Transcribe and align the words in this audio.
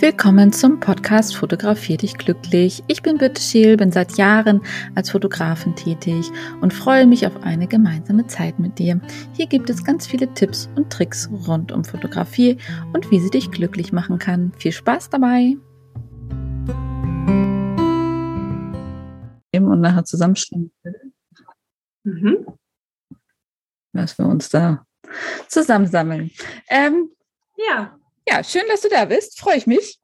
Willkommen 0.00 0.50
zum 0.50 0.80
Podcast 0.80 1.36
Fotografier 1.36 1.98
dich 1.98 2.16
glücklich. 2.16 2.82
Ich 2.86 3.02
bin 3.02 3.18
Birte 3.18 3.38
Scheel, 3.38 3.76
bin 3.76 3.92
seit 3.92 4.16
Jahren 4.16 4.62
als 4.94 5.10
Fotografin 5.10 5.76
tätig 5.76 6.30
und 6.62 6.72
freue 6.72 7.06
mich 7.06 7.26
auf 7.26 7.42
eine 7.42 7.66
gemeinsame 7.66 8.26
Zeit 8.26 8.58
mit 8.58 8.78
dir. 8.78 8.98
Hier 9.34 9.46
gibt 9.46 9.68
es 9.68 9.84
ganz 9.84 10.06
viele 10.06 10.32
Tipps 10.32 10.70
und 10.74 10.90
Tricks 10.90 11.28
rund 11.46 11.70
um 11.70 11.84
Fotografie 11.84 12.56
und 12.94 13.10
wie 13.10 13.20
sie 13.20 13.28
dich 13.28 13.50
glücklich 13.50 13.92
machen 13.92 14.18
kann. 14.18 14.54
Viel 14.56 14.72
Spaß 14.72 15.10
dabei! 15.10 15.58
Und 19.52 19.80
nachher 19.82 20.04
zusammenstellen, 20.06 20.72
mhm. 22.04 22.46
was 23.92 24.16
wir 24.16 24.24
uns 24.24 24.48
da 24.48 24.86
zusammensammeln. 25.46 26.30
Ähm, 26.70 27.10
ja. 27.58 27.99
Ja, 28.30 28.44
schön, 28.44 28.62
dass 28.68 28.82
du 28.82 28.88
da 28.88 29.06
bist. 29.06 29.40
Freue 29.40 29.56
ich 29.56 29.66
mich. 29.66 29.98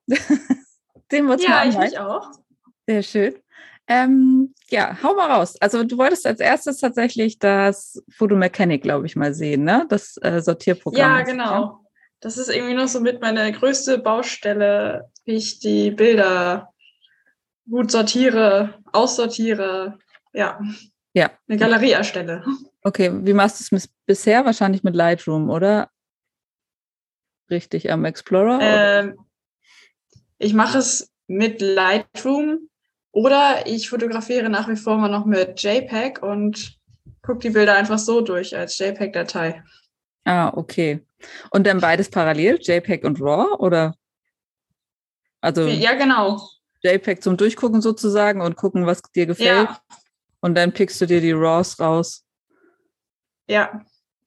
Sehen 1.10 1.26
wir 1.26 1.34
uns 1.34 1.44
ja, 1.44 1.50
mal 1.50 1.68
ich 1.68 1.78
mich 1.78 1.98
auch. 1.98 2.30
Sehr 2.86 3.02
schön. 3.02 3.34
Ähm, 3.88 4.52
ja, 4.68 4.98
hau 5.02 5.14
mal 5.14 5.30
raus. 5.30 5.56
Also 5.60 5.84
du 5.84 5.96
wolltest 5.96 6.26
als 6.26 6.40
erstes 6.40 6.80
tatsächlich 6.80 7.38
das 7.38 8.02
Photomechanic, 8.10 8.82
glaube 8.82 9.06
ich, 9.06 9.14
mal 9.14 9.32
sehen, 9.32 9.62
ne? 9.62 9.86
Das 9.88 10.16
äh, 10.22 10.40
Sortierprogramm. 10.40 11.00
Ja, 11.00 11.22
genau. 11.22 11.44
Ja? 11.44 11.80
Das 12.20 12.36
ist 12.36 12.48
irgendwie 12.48 12.74
noch 12.74 12.88
so 12.88 13.00
mit 13.00 13.20
meine 13.20 13.52
größte 13.52 13.98
Baustelle, 13.98 15.08
wie 15.24 15.36
ich 15.36 15.60
die 15.60 15.92
Bilder 15.92 16.72
gut 17.70 17.92
sortiere, 17.92 18.74
aussortiere. 18.92 19.98
Ja. 20.32 20.58
Ja. 21.12 21.30
Eine 21.48 21.58
Galerie 21.58 21.92
erstelle. 21.92 22.44
Okay, 22.82 23.10
wie 23.22 23.32
machst 23.32 23.70
du 23.70 23.76
es 23.76 23.88
bisher? 24.04 24.44
Wahrscheinlich 24.44 24.82
mit 24.82 24.96
Lightroom, 24.96 25.48
oder? 25.48 25.90
Richtig 27.50 27.90
am 27.90 28.04
Explorer? 28.04 28.58
Ähm, 28.60 29.18
ich 30.38 30.54
mache 30.54 30.78
es 30.78 31.12
mit 31.26 31.60
Lightroom 31.60 32.68
oder 33.12 33.66
ich 33.66 33.88
fotografiere 33.88 34.48
nach 34.48 34.68
wie 34.68 34.76
vor 34.76 34.98
mal 34.98 35.08
noch 35.08 35.24
mit 35.24 35.62
JPEG 35.62 36.22
und 36.22 36.78
gucke 37.22 37.38
die 37.40 37.50
Bilder 37.50 37.74
einfach 37.74 37.98
so 37.98 38.20
durch 38.20 38.56
als 38.56 38.78
JPEG-Datei. 38.78 39.62
Ah, 40.24 40.52
okay. 40.54 41.04
Und 41.50 41.66
dann 41.66 41.80
beides 41.80 42.10
parallel, 42.10 42.58
JPEG 42.60 43.04
und 43.04 43.20
RAW, 43.20 43.56
oder? 43.58 43.94
Also 45.40 45.66
ja, 45.66 45.94
genau. 45.94 46.40
JPEG 46.82 47.22
zum 47.22 47.36
Durchgucken 47.36 47.80
sozusagen 47.80 48.40
und 48.40 48.56
gucken, 48.56 48.86
was 48.86 49.02
dir 49.02 49.26
gefällt. 49.26 49.68
Ja. 49.68 49.80
Und 50.40 50.54
dann 50.54 50.72
pickst 50.72 51.00
du 51.00 51.06
dir 51.06 51.20
die 51.20 51.32
RAWs 51.32 51.80
raus. 51.80 52.24
Ja. 53.48 53.84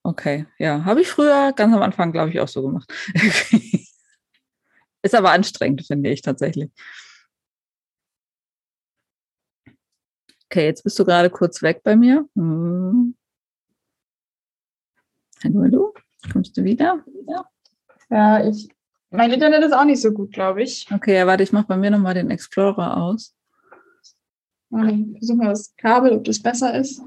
Okay, 0.09 0.47
ja. 0.57 0.85
Habe 0.85 1.01
ich 1.01 1.07
früher 1.07 1.53
ganz 1.53 1.71
am 1.71 1.83
Anfang, 1.83 2.11
glaube 2.11 2.31
ich, 2.31 2.39
auch 2.39 2.47
so 2.47 2.63
gemacht. 2.63 2.91
Ist 5.03 5.13
aber 5.13 5.31
anstrengend, 5.31 5.85
finde 5.85 6.09
ich 6.09 6.23
tatsächlich. 6.23 6.71
Okay, 10.45 10.65
jetzt 10.65 10.83
bist 10.83 10.97
du 10.97 11.05
gerade 11.05 11.29
kurz 11.29 11.61
weg 11.61 11.83
bei 11.83 11.95
mir. 11.95 12.27
Hm. 12.35 13.15
Hallo, 15.43 15.61
hallo. 15.61 15.93
Kommst 16.33 16.57
du 16.57 16.63
wieder? 16.63 17.05
Ja, 18.09 18.43
ich. 18.43 18.67
Mein 19.11 19.31
Internet 19.31 19.63
ist 19.63 19.73
auch 19.73 19.85
nicht 19.85 20.01
so 20.01 20.11
gut, 20.11 20.33
glaube 20.33 20.63
ich. 20.63 20.87
Okay, 20.91 21.17
ja, 21.17 21.27
warte, 21.27 21.43
ich 21.43 21.51
mache 21.51 21.67
bei 21.67 21.77
mir 21.77 21.91
nochmal 21.91 22.15
den 22.15 22.31
Explorer 22.31 22.97
aus. 22.97 23.35
Versuchen 24.71 25.39
wir 25.39 25.49
das 25.49 25.75
Kabel, 25.77 26.13
ob 26.13 26.23
das 26.23 26.41
besser 26.41 26.73
ist. 26.73 26.99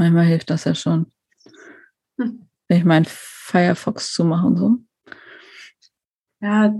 Manchmal 0.00 0.24
hilft 0.24 0.48
das 0.48 0.64
ja 0.64 0.74
schon. 0.74 1.12
Hm. 2.18 2.48
Wenn 2.68 2.78
ich 2.78 2.84
meinen 2.86 3.04
Firefox 3.04 4.14
zumache 4.14 4.46
und 4.46 4.56
so. 4.56 4.78
Ja, 6.40 6.74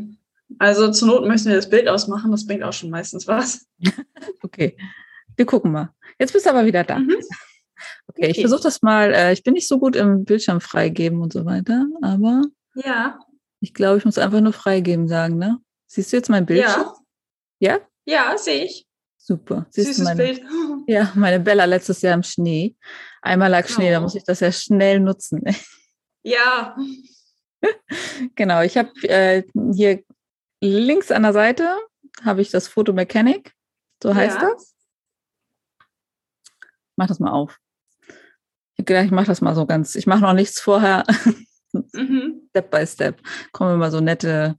also 0.59 0.91
zur 0.91 1.09
Not 1.09 1.29
müssen 1.29 1.51
wir 1.51 1.57
das 1.57 1.69
Bild 1.69 1.87
ausmachen, 1.87 2.31
das 2.31 2.47
bringt 2.47 2.63
auch 2.63 2.73
schon 2.73 2.89
meistens 2.89 3.29
was. 3.29 3.69
okay, 4.43 4.75
wir 5.37 5.45
gucken 5.45 5.71
mal. 5.71 5.93
Jetzt 6.19 6.33
bist 6.33 6.47
du 6.47 6.51
aber 6.51 6.65
wieder 6.65 6.83
da. 6.83 6.99
Mhm. 6.99 7.11
Okay, 7.11 7.25
okay, 8.07 8.31
ich 8.31 8.41
versuche 8.41 8.63
das 8.63 8.81
mal. 8.81 9.13
Äh, 9.13 9.35
ich 9.35 9.43
bin 9.43 9.53
nicht 9.53 9.69
so 9.69 9.79
gut 9.79 9.97
im 9.97 10.25
Bildschirm 10.25 10.63
freigeben 10.63 11.21
und 11.21 11.35
so 11.35 11.45
weiter, 11.45 11.89
aber 12.01 12.45
ja. 12.75 13.19
Ich 13.61 13.75
glaube, 13.75 13.99
ich 13.99 14.07
muss 14.07 14.17
einfach 14.17 14.41
nur 14.41 14.55
freigeben 14.55 15.09
sagen, 15.09 15.37
ne? 15.37 15.59
Siehst 15.89 16.11
du 16.11 16.17
jetzt 16.17 16.31
mein 16.31 16.47
Bildschirm? 16.47 16.95
Ja. 17.59 17.77
Ja? 17.77 17.81
Ja, 18.07 18.39
sehe 18.39 18.65
ich. 18.65 18.87
Super. 19.31 19.65
Siehst 19.71 19.95
Süßes 19.95 20.05
meine, 20.05 20.23
Bild. 20.25 20.43
Ja, 20.89 21.13
meine 21.15 21.39
Bella 21.39 21.65
letztes 21.65 22.03
Jahr 22.03 22.15
im 22.15 22.25
Schnee. 22.25 22.75
Einmal 23.23 23.49
lag 23.49 23.69
Schnee, 23.69 23.91
oh. 23.91 23.93
da 23.93 24.01
muss 24.01 24.17
ich 24.17 24.25
das 24.25 24.41
ja 24.41 24.51
schnell 24.51 24.99
nutzen. 24.99 25.43
Ja. 26.23 26.77
genau, 28.35 28.61
ich 28.61 28.77
habe 28.77 28.91
äh, 29.09 29.43
hier 29.73 30.03
links 30.61 31.11
an 31.11 31.23
der 31.23 31.33
Seite 31.33 31.79
habe 32.23 32.43
ich 32.43 32.51
das 32.51 32.69
Photo 32.69 32.93
Mechanic, 32.93 33.55
so 34.03 34.15
heißt 34.15 34.39
ja. 34.39 34.51
das. 34.51 34.75
Ich 36.59 36.97
mach 36.97 37.07
das 37.07 37.21
mal 37.21 37.31
auf. 37.31 37.59
Ich 38.77 38.85
gedacht, 38.85 39.07
ich 39.07 39.13
mache 39.13 39.29
das 39.29 39.41
mal 39.41 39.55
so 39.55 39.65
ganz. 39.65 39.95
Ich 39.95 40.07
mache 40.07 40.21
noch 40.21 40.35
nichts 40.35 40.61
vorher. 40.61 41.07
mhm. 41.95 42.43
Step 42.51 42.71
by 42.71 42.87
Step. 42.87 43.23
Kommen 43.53 43.77
immer 43.77 43.91
so 43.91 44.01
nette 44.01 44.57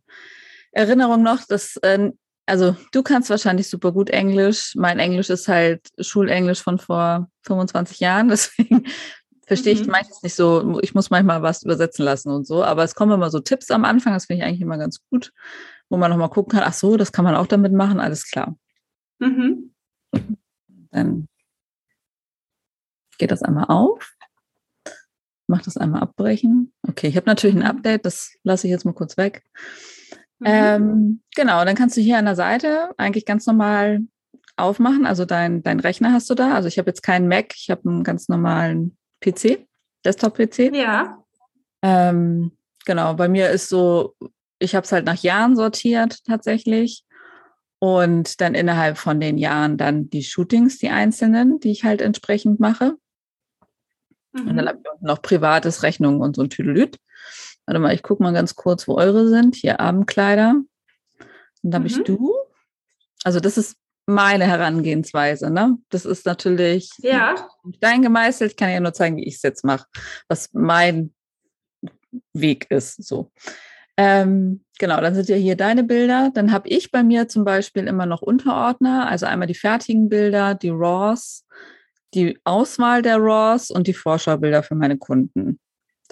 Erinnerungen 0.71 1.23
noch. 1.23 1.45
Das 1.47 1.77
äh, 1.83 2.11
also 2.51 2.75
du 2.91 3.01
kannst 3.01 3.29
wahrscheinlich 3.29 3.69
super 3.69 3.93
gut 3.93 4.09
Englisch. 4.09 4.75
Mein 4.75 4.99
Englisch 4.99 5.29
ist 5.29 5.47
halt 5.47 5.87
Schulenglisch 5.97 6.61
von 6.61 6.79
vor 6.79 7.29
25 7.43 8.01
Jahren, 8.01 8.27
deswegen 8.29 8.87
verstehe 9.47 9.71
ich 9.71 9.85
mhm. 9.85 9.91
meistens 9.91 10.21
nicht 10.21 10.35
so. 10.35 10.77
Ich 10.81 10.93
muss 10.93 11.09
manchmal 11.09 11.41
was 11.41 11.63
übersetzen 11.63 12.03
lassen 12.03 12.29
und 12.29 12.45
so, 12.45 12.61
aber 12.61 12.83
es 12.83 12.93
kommen 12.93 13.13
immer 13.13 13.29
so 13.29 13.39
Tipps 13.39 13.71
am 13.71 13.85
Anfang, 13.85 14.11
das 14.11 14.25
finde 14.25 14.43
ich 14.43 14.47
eigentlich 14.47 14.59
immer 14.59 14.77
ganz 14.77 14.99
gut, 15.09 15.31
wo 15.89 15.95
man 15.95 16.11
nochmal 16.11 16.29
gucken 16.29 16.51
kann, 16.51 16.67
ach 16.67 16.73
so, 16.73 16.97
das 16.97 17.13
kann 17.13 17.23
man 17.23 17.35
auch 17.35 17.47
damit 17.47 17.71
machen, 17.71 18.01
alles 18.01 18.29
klar. 18.29 18.57
Mhm. 19.19 19.73
Dann 20.91 21.29
geht 23.17 23.31
das 23.31 23.43
einmal 23.43 23.67
auf. 23.69 24.13
Mach 25.47 25.61
das 25.61 25.77
einmal 25.77 26.01
abbrechen. 26.01 26.73
Okay, 26.85 27.07
ich 27.07 27.15
habe 27.15 27.27
natürlich 27.27 27.55
ein 27.55 27.63
Update, 27.63 28.05
das 28.05 28.33
lasse 28.43 28.67
ich 28.67 28.71
jetzt 28.71 28.83
mal 28.83 28.93
kurz 28.93 29.15
weg. 29.15 29.41
Mhm. 30.41 30.47
Ähm, 30.47 31.21
genau, 31.35 31.63
dann 31.63 31.75
kannst 31.75 31.95
du 31.95 32.01
hier 32.01 32.17
an 32.17 32.25
der 32.25 32.35
Seite 32.35 32.89
eigentlich 32.97 33.25
ganz 33.25 33.45
normal 33.45 33.99
aufmachen. 34.57 35.05
Also 35.05 35.23
dein, 35.23 35.61
dein 35.61 35.79
Rechner 35.79 36.13
hast 36.13 36.29
du 36.29 36.35
da. 36.35 36.55
Also 36.55 36.67
ich 36.67 36.79
habe 36.79 36.89
jetzt 36.89 37.03
keinen 37.03 37.27
Mac, 37.27 37.53
ich 37.55 37.69
habe 37.69 37.87
einen 37.87 38.03
ganz 38.03 38.27
normalen 38.27 38.97
PC, 39.23 39.67
Desktop-PC. 40.03 40.75
Ja. 40.75 41.23
Ähm, 41.83 42.57
genau, 42.85 43.13
bei 43.13 43.27
mir 43.27 43.51
ist 43.51 43.69
so, 43.69 44.15
ich 44.57 44.73
habe 44.73 44.83
es 44.83 44.91
halt 44.91 45.05
nach 45.05 45.21
Jahren 45.21 45.55
sortiert 45.55 46.23
tatsächlich. 46.25 47.03
Und 47.77 48.41
dann 48.41 48.53
innerhalb 48.53 48.97
von 48.97 49.19
den 49.19 49.37
Jahren 49.39 49.77
dann 49.77 50.09
die 50.09 50.23
Shootings, 50.23 50.77
die 50.77 50.89
einzelnen, 50.89 51.59
die 51.59 51.71
ich 51.71 51.83
halt 51.83 52.01
entsprechend 52.01 52.59
mache. 52.59 52.95
Mhm. 54.33 54.47
Und 54.47 54.55
dann 54.57 54.65
mhm. 54.65 54.69
habe 54.69 54.79
ich 54.83 55.01
noch 55.01 55.21
privates 55.21 55.83
Rechnungen 55.83 56.21
und 56.21 56.35
so 56.35 56.43
ein 56.43 56.49
Tüdelüt. 56.49 56.97
Warte 57.71 57.79
mal, 57.79 57.93
ich 57.93 58.03
gucke 58.03 58.21
mal 58.21 58.33
ganz 58.33 58.57
kurz, 58.57 58.85
wo 58.85 58.97
eure 58.97 59.29
sind. 59.29 59.55
Hier 59.55 59.79
Abendkleider. 59.79 60.61
Und 61.63 61.71
da 61.71 61.79
mhm. 61.79 61.85
ich 61.85 62.03
du. 62.03 62.33
Also 63.23 63.39
das 63.39 63.57
ist 63.57 63.77
meine 64.05 64.45
Herangehensweise. 64.45 65.49
Ne? 65.49 65.77
Das 65.87 66.03
ist 66.03 66.25
natürlich 66.25 66.89
ja. 66.97 67.35
Stein 67.77 68.01
gemeißelt. 68.01 68.51
Ich 68.51 68.57
kann 68.57 68.71
ja 68.71 68.81
nur 68.81 68.91
zeigen, 68.91 69.15
wie 69.15 69.23
ich 69.23 69.35
es 69.35 69.41
jetzt 69.41 69.63
mache, 69.63 69.87
was 70.27 70.49
mein 70.51 71.13
Weg 72.33 72.69
ist. 72.69 73.07
So. 73.07 73.31
Ähm, 73.95 74.65
genau, 74.77 74.99
dann 74.99 75.15
sind 75.15 75.29
ja 75.29 75.37
hier 75.37 75.55
deine 75.55 75.85
Bilder. 75.85 76.29
Dann 76.33 76.51
habe 76.51 76.67
ich 76.67 76.91
bei 76.91 77.03
mir 77.03 77.29
zum 77.29 77.45
Beispiel 77.45 77.87
immer 77.87 78.05
noch 78.05 78.21
Unterordner, 78.21 79.07
also 79.07 79.27
einmal 79.27 79.47
die 79.47 79.55
fertigen 79.55 80.09
Bilder, 80.09 80.55
die 80.55 80.71
RAWs, 80.71 81.47
die 82.13 82.37
Auswahl 82.43 83.01
der 83.01 83.15
RAWs 83.15 83.71
und 83.71 83.87
die 83.87 83.93
Vorschaubilder 83.93 84.61
für 84.61 84.75
meine 84.75 84.97
Kunden. 84.97 85.57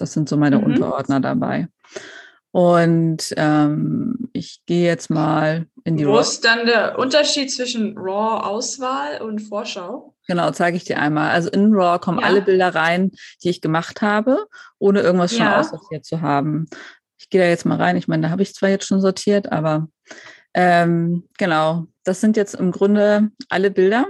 Das 0.00 0.12
sind 0.12 0.28
so 0.28 0.36
meine 0.36 0.58
mhm. 0.58 0.64
Unterordner 0.64 1.20
dabei. 1.20 1.68
Und 2.52 3.32
ähm, 3.36 4.28
ich 4.32 4.62
gehe 4.66 4.84
jetzt 4.84 5.08
mal 5.08 5.66
in 5.84 5.96
die 5.96 6.06
Wo 6.06 6.12
Raw. 6.12 6.20
ist 6.20 6.44
dann 6.44 6.66
der 6.66 6.98
Unterschied 6.98 7.52
zwischen 7.52 7.96
RAW-Auswahl 7.96 9.22
und 9.22 9.40
Vorschau? 9.40 10.14
Genau, 10.26 10.50
zeige 10.50 10.76
ich 10.76 10.84
dir 10.84 10.98
einmal. 10.98 11.30
Also 11.30 11.48
in 11.50 11.72
RAW 11.72 12.00
kommen 12.00 12.18
ja. 12.18 12.26
alle 12.26 12.42
Bilder 12.42 12.74
rein, 12.74 13.12
die 13.44 13.50
ich 13.50 13.60
gemacht 13.60 14.02
habe, 14.02 14.46
ohne 14.78 15.00
irgendwas 15.00 15.32
schon 15.32 15.46
ja. 15.46 15.60
aussortiert 15.60 16.04
zu 16.04 16.22
haben. 16.22 16.66
Ich 17.18 17.30
gehe 17.30 17.40
da 17.40 17.46
jetzt 17.46 17.66
mal 17.66 17.76
rein. 17.76 17.96
Ich 17.96 18.08
meine, 18.08 18.24
da 18.24 18.30
habe 18.30 18.42
ich 18.42 18.54
zwar 18.54 18.68
jetzt 18.68 18.86
schon 18.86 19.00
sortiert, 19.00 19.52
aber 19.52 19.88
ähm, 20.52 21.28
genau, 21.38 21.86
das 22.02 22.20
sind 22.20 22.36
jetzt 22.36 22.54
im 22.54 22.72
Grunde 22.72 23.30
alle 23.48 23.70
Bilder, 23.70 24.06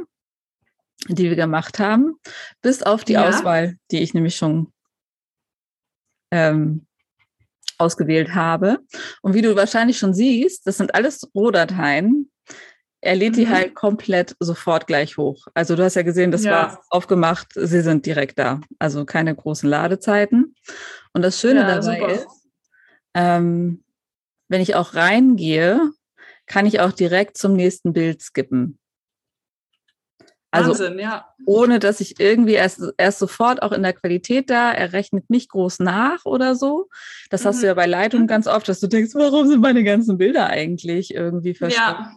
die 1.08 1.28
wir 1.28 1.36
gemacht 1.36 1.78
haben, 1.78 2.14
bis 2.62 2.82
auf 2.82 3.04
die 3.04 3.14
ja. 3.14 3.28
Auswahl, 3.28 3.76
die 3.90 4.00
ich 4.00 4.14
nämlich 4.14 4.36
schon 4.36 4.72
ähm, 6.30 6.86
ausgewählt 7.78 8.34
habe. 8.34 8.78
Und 9.22 9.34
wie 9.34 9.42
du 9.42 9.56
wahrscheinlich 9.56 9.98
schon 9.98 10.14
siehst, 10.14 10.66
das 10.66 10.76
sind 10.76 10.94
alles 10.94 11.28
Rohdateien. 11.34 12.30
Er 13.00 13.16
lädt 13.16 13.36
die 13.36 13.46
mhm. 13.46 13.50
halt 13.50 13.74
komplett 13.74 14.36
sofort 14.40 14.86
gleich 14.86 15.16
hoch. 15.16 15.46
Also 15.54 15.74
du 15.74 15.82
hast 15.82 15.94
ja 15.94 16.02
gesehen, 16.02 16.30
das 16.30 16.44
ja. 16.44 16.52
war 16.52 16.82
aufgemacht, 16.90 17.48
sie 17.54 17.80
sind 17.80 18.04
direkt 18.04 18.38
da. 18.38 18.60
Also 18.78 19.06
keine 19.06 19.34
großen 19.34 19.68
Ladezeiten. 19.68 20.54
Und 21.14 21.22
das 21.22 21.40
Schöne 21.40 21.60
ja, 21.60 21.80
dabei 21.80 22.00
super. 22.00 22.12
ist, 22.12 22.26
ähm, 23.14 23.82
wenn 24.48 24.60
ich 24.60 24.74
auch 24.74 24.94
reingehe, 24.94 25.90
kann 26.46 26.66
ich 26.66 26.80
auch 26.80 26.92
direkt 26.92 27.38
zum 27.38 27.54
nächsten 27.54 27.92
Bild 27.92 28.20
skippen. 28.20 28.79
Also 30.52 30.70
Wahnsinn, 30.70 30.98
ja. 30.98 31.26
ohne 31.46 31.78
dass 31.78 32.00
ich 32.00 32.18
irgendwie 32.18 32.54
erst, 32.54 32.82
erst 32.98 33.20
sofort 33.20 33.62
auch 33.62 33.70
in 33.70 33.82
der 33.82 33.92
Qualität 33.92 34.50
da, 34.50 34.72
er 34.72 34.92
rechnet 34.92 35.30
nicht 35.30 35.50
groß 35.50 35.78
nach 35.78 36.24
oder 36.24 36.56
so. 36.56 36.88
Das 37.30 37.44
mhm. 37.44 37.48
hast 37.48 37.62
du 37.62 37.66
ja 37.66 37.74
mhm. 37.74 37.76
bei 37.76 37.86
Lightroom 37.86 38.26
ganz 38.26 38.48
oft, 38.48 38.68
dass 38.68 38.80
du 38.80 38.88
denkst, 38.88 39.14
warum 39.14 39.46
sind 39.46 39.60
meine 39.60 39.84
ganzen 39.84 40.18
Bilder 40.18 40.46
eigentlich 40.48 41.14
irgendwie 41.14 41.54
verschwunden? 41.54 42.02
Ja. 42.02 42.12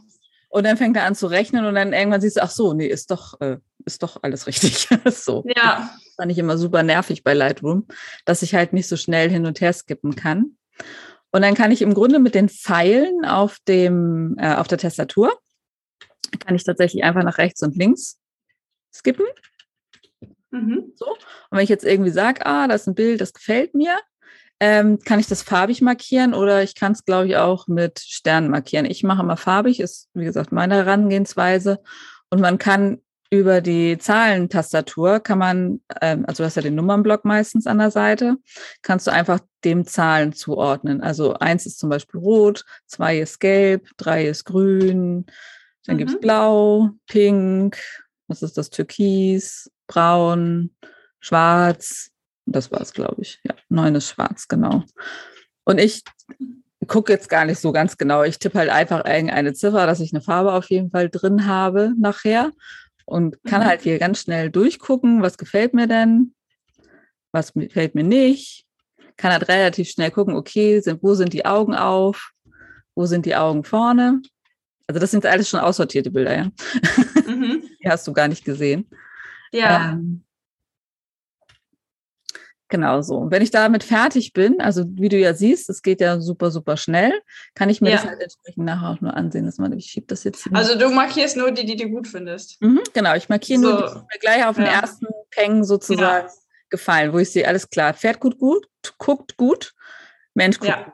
Und 0.49 0.65
dann 0.65 0.77
fängt 0.77 0.95
er 0.97 1.05
an 1.05 1.15
zu 1.15 1.27
rechnen 1.27 1.65
und 1.65 1.75
dann 1.75 1.93
irgendwann 1.93 2.21
siehst 2.21 2.37
du, 2.37 2.43
ach 2.43 2.51
so, 2.51 2.73
nee, 2.73 2.87
ist 2.87 3.11
doch, 3.11 3.39
äh, 3.41 3.57
ist 3.85 4.01
doch 4.01 4.17
alles 4.21 4.47
richtig. 4.47 4.87
so. 5.05 5.43
Ja. 5.55 5.91
Das 6.03 6.15
fand 6.15 6.31
ich 6.31 6.37
immer 6.37 6.57
super 6.57 6.83
nervig 6.83 7.23
bei 7.23 7.33
Lightroom, 7.33 7.87
dass 8.25 8.41
ich 8.41 8.55
halt 8.55 8.73
nicht 8.73 8.87
so 8.87 8.95
schnell 8.95 9.29
hin 9.29 9.45
und 9.45 9.61
her 9.61 9.73
skippen 9.73 10.15
kann. 10.15 10.57
Und 11.31 11.41
dann 11.41 11.55
kann 11.55 11.71
ich 11.71 11.81
im 11.81 11.95
Grunde 11.95 12.19
mit 12.19 12.35
den 12.35 12.49
Pfeilen 12.49 13.25
auf 13.25 13.57
dem, 13.67 14.35
äh, 14.37 14.53
auf 14.53 14.67
der 14.67 14.77
Tastatur, 14.77 15.35
kann 16.39 16.55
ich 16.55 16.63
tatsächlich 16.63 17.03
einfach 17.03 17.23
nach 17.23 17.37
rechts 17.37 17.61
und 17.63 17.75
links 17.75 18.19
skippen. 18.93 19.25
Mhm. 20.51 20.93
So. 20.95 21.07
Und 21.07 21.17
wenn 21.51 21.63
ich 21.63 21.69
jetzt 21.69 21.85
irgendwie 21.85 22.11
sage, 22.11 22.45
ah, 22.45 22.67
das 22.67 22.81
ist 22.81 22.87
ein 22.87 22.95
Bild, 22.95 23.21
das 23.21 23.33
gefällt 23.33 23.73
mir, 23.73 23.97
ähm, 24.59 24.99
kann 24.99 25.19
ich 25.19 25.27
das 25.27 25.43
farbig 25.43 25.81
markieren 25.81 26.33
oder 26.33 26.63
ich 26.63 26.75
kann 26.75 26.93
es, 26.93 27.05
glaube 27.05 27.27
ich, 27.27 27.37
auch 27.37 27.67
mit 27.67 27.99
Sternen 27.99 28.49
markieren. 28.49 28.85
Ich 28.85 29.03
mache 29.03 29.23
immer 29.23 29.35
farbig, 29.35 29.79
ist, 29.79 30.09
wie 30.13 30.25
gesagt, 30.25 30.51
meine 30.51 30.75
Herangehensweise. 30.75 31.79
Und 32.29 32.39
man 32.39 32.57
kann 32.57 32.99
über 33.33 33.61
die 33.61 33.97
Zahlentastatur 33.97 35.19
kann 35.19 35.39
man, 35.39 35.81
ähm, 36.01 36.23
also 36.27 36.43
du 36.43 36.45
hast 36.45 36.55
ja 36.55 36.61
den 36.61 36.75
Nummernblock 36.75 37.25
meistens 37.25 37.65
an 37.65 37.79
der 37.79 37.89
Seite, 37.89 38.37
kannst 38.83 39.07
du 39.07 39.11
einfach 39.11 39.39
dem 39.63 39.85
Zahlen 39.85 40.33
zuordnen. 40.33 41.01
Also 41.01 41.33
eins 41.33 41.65
ist 41.65 41.79
zum 41.79 41.89
Beispiel 41.89 42.19
rot, 42.19 42.63
zwei 42.85 43.17
ist 43.17 43.39
gelb, 43.39 43.89
drei 43.97 44.27
ist 44.27 44.45
grün, 44.45 45.25
dann 45.85 45.95
mhm. 45.95 45.97
gibt 45.97 46.11
es 46.11 46.19
blau, 46.19 46.91
pink, 47.07 47.77
was 48.27 48.41
ist 48.41 48.57
das? 48.57 48.69
Türkis, 48.69 49.71
Braun, 49.87 50.75
Schwarz. 51.19 52.11
Das 52.45 52.71
war 52.71 52.81
es, 52.81 52.93
glaube 52.93 53.21
ich. 53.21 53.39
Ja, 53.43 53.55
neun 53.69 53.95
ist 53.95 54.09
schwarz, 54.09 54.47
genau. 54.47 54.83
Und 55.63 55.79
ich 55.79 56.03
gucke 56.87 57.13
jetzt 57.13 57.29
gar 57.29 57.45
nicht 57.45 57.59
so 57.59 57.71
ganz 57.71 57.97
genau. 57.97 58.23
Ich 58.23 58.39
tippe 58.39 58.59
halt 58.59 58.69
einfach 58.69 59.05
irgendeine 59.05 59.53
Ziffer, 59.53 59.85
dass 59.85 59.99
ich 59.99 60.13
eine 60.13 60.21
Farbe 60.21 60.53
auf 60.53 60.69
jeden 60.69 60.91
Fall 60.91 61.09
drin 61.09 61.47
habe 61.47 61.93
nachher 61.97 62.51
und 63.05 63.41
kann 63.43 63.61
mhm. 63.61 63.65
halt 63.65 63.81
hier 63.81 63.99
ganz 63.99 64.21
schnell 64.21 64.49
durchgucken, 64.49 65.21
was 65.21 65.37
gefällt 65.37 65.73
mir 65.73 65.87
denn, 65.87 66.33
was 67.31 67.53
gefällt 67.53 67.95
mir 67.95 68.03
nicht. 68.03 68.65
Kann 69.17 69.31
halt 69.31 69.47
relativ 69.47 69.89
schnell 69.89 70.11
gucken, 70.11 70.35
okay, 70.35 70.79
sind, 70.79 71.03
wo 71.03 71.13
sind 71.13 71.33
die 71.33 71.45
Augen 71.45 71.75
auf, 71.75 72.31
wo 72.95 73.05
sind 73.05 73.25
die 73.25 73.35
Augen 73.35 73.63
vorne. 73.63 74.21
Also 74.87 74.99
das 74.99 75.11
sind 75.11 75.25
alles 75.25 75.49
schon 75.49 75.59
aussortierte 75.59 76.11
Bilder, 76.11 76.35
ja. 76.35 76.51
Mhm. 77.25 77.63
Die 77.83 77.89
hast 77.89 78.07
du 78.07 78.13
gar 78.13 78.27
nicht 78.27 78.43
gesehen. 78.43 78.87
Ja. 79.51 79.91
Ähm, 79.93 80.23
genau 82.67 83.01
so. 83.01 83.17
Und 83.17 83.31
wenn 83.31 83.41
ich 83.41 83.51
damit 83.51 83.83
fertig 83.83 84.33
bin, 84.33 84.59
also 84.59 84.83
wie 84.87 85.07
du 85.07 85.17
ja 85.17 85.33
siehst, 85.33 85.69
es 85.69 85.81
geht 85.81 86.01
ja 86.01 86.19
super, 86.19 86.51
super 86.51 86.75
schnell, 86.75 87.13
kann 87.53 87.69
ich 87.69 87.79
mir 87.81 87.91
ja. 87.91 87.97
das 87.97 88.05
halt 88.05 88.21
entsprechend 88.21 88.65
nachher 88.65 88.89
auch 88.89 88.99
nur 88.99 89.15
ansehen. 89.15 89.45
Dass 89.45 89.57
man, 89.57 89.71
ich 89.73 89.85
schiebe 89.85 90.07
das 90.07 90.23
jetzt 90.25 90.43
hin. 90.43 90.55
Also 90.55 90.77
du 90.77 90.89
markierst 90.89 91.37
nur 91.37 91.51
die, 91.51 91.65
die 91.65 91.77
du 91.77 91.87
gut 91.89 92.07
findest. 92.07 92.61
Mhm, 92.61 92.81
genau, 92.93 93.15
ich 93.15 93.29
markiere 93.29 93.61
so. 93.61 93.69
nur 93.69 93.81
die, 93.81 93.93
die 93.93 93.99
mir 93.99 94.19
gleich 94.19 94.45
auf 94.45 94.55
den 94.57 94.65
ersten 94.65 95.07
Peng 95.29 95.63
sozusagen 95.63 96.27
ja. 96.27 96.33
gefallen, 96.69 97.13
wo 97.13 97.19
ich 97.19 97.31
sehe, 97.31 97.47
alles 97.47 97.69
klar, 97.69 97.93
fährt 97.93 98.19
gut, 98.19 98.37
gut, 98.37 98.67
guckt 98.97 99.37
gut, 99.37 99.73
Mensch 100.33 100.59
guckt 100.59 100.71
ja. 100.71 100.93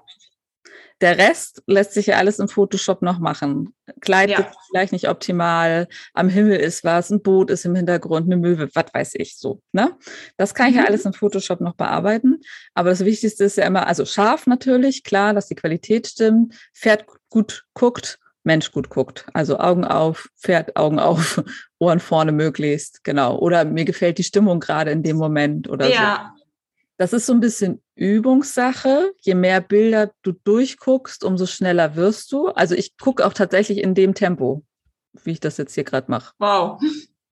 Der 1.02 1.18
Rest 1.18 1.64
lässt 1.66 1.94
sich 1.94 2.08
ja 2.08 2.18
alles 2.18 2.40
im 2.40 2.50
Photoshop 2.50 3.02
noch 3.02 3.20
machen. 3.20 3.74
Kleid 4.02 4.30
ja. 4.30 4.52
vielleicht 4.70 4.92
nicht 4.92 5.08
optimal, 5.08 5.88
am 6.14 6.30
Himmel 6.30 6.58
ist 6.58 6.84
was, 6.84 7.10
ein 7.10 7.22
Boot 7.22 7.50
ist 7.50 7.66
im 7.66 7.76
Hintergrund, 7.76 8.26
eine 8.26 8.38
Möwe, 8.38 8.70
was 8.74 8.86
weiß 8.94 9.12
ich 9.16 9.38
so. 9.38 9.62
Ne? 9.72 9.96
Das 10.38 10.54
kann 10.54 10.70
ich 10.70 10.76
ja 10.76 10.82
mhm. 10.82 10.88
alles 10.88 11.06
im 11.06 11.14
Photoshop 11.14 11.62
noch 11.62 11.76
bearbeiten. 11.76 12.42
Aber 12.74 12.90
das 12.90 13.06
Wichtigste 13.06 13.46
ist 13.46 13.58
ja 13.58 13.66
immer, 13.66 13.88
also 13.88 14.06
scharf 14.06 14.46
natürlich, 14.46 15.04
klar, 15.04 15.34
dass 15.34 15.48
die 15.48 15.56
Qualität 15.56 16.08
stimmt, 16.08 16.54
Pferd 16.74 17.06
gut 17.30 17.66
guckt, 17.74 18.20
Mensch 18.44 18.72
gut 18.72 18.90
guckt. 18.90 19.26
Also 19.34 19.60
Augen 19.60 19.86
auf, 19.86 20.28
Pferd 20.38 20.76
Augen 20.76 21.00
auf, 21.00 21.42
Ohren 21.80 22.00
vorne 22.00 22.32
möglichst, 22.32 23.04
genau. 23.04 23.38
Oder 23.38 23.66
mir 23.66 23.86
gefällt 23.86 24.18
die 24.18 24.24
Stimmung 24.24 24.60
gerade 24.60 24.92
in 24.92 25.04
dem 25.04 25.18
Moment 25.18 25.70
oder 25.70 25.90
ja. 25.90 26.34
so. 26.36 26.44
Das 26.98 27.14
ist 27.14 27.26
so 27.26 27.34
ein 27.34 27.40
bisschen 27.40 27.82
Übungssache. 28.00 29.12
Je 29.20 29.36
mehr 29.36 29.60
Bilder 29.60 30.12
du 30.24 30.32
durchguckst, 30.32 31.24
umso 31.24 31.46
schneller 31.46 31.96
wirst 31.96 32.32
du. 32.32 32.48
Also 32.48 32.74
ich 32.74 32.98
gucke 32.98 33.26
auch 33.26 33.34
tatsächlich 33.34 33.80
in 33.80 33.94
dem 33.94 34.14
Tempo, 34.14 34.64
wie 35.24 35.32
ich 35.32 35.40
das 35.40 35.58
jetzt 35.58 35.76
hier 35.76 35.84
gerade 35.84 36.10
mache. 36.10 36.34
Wow. 36.40 36.82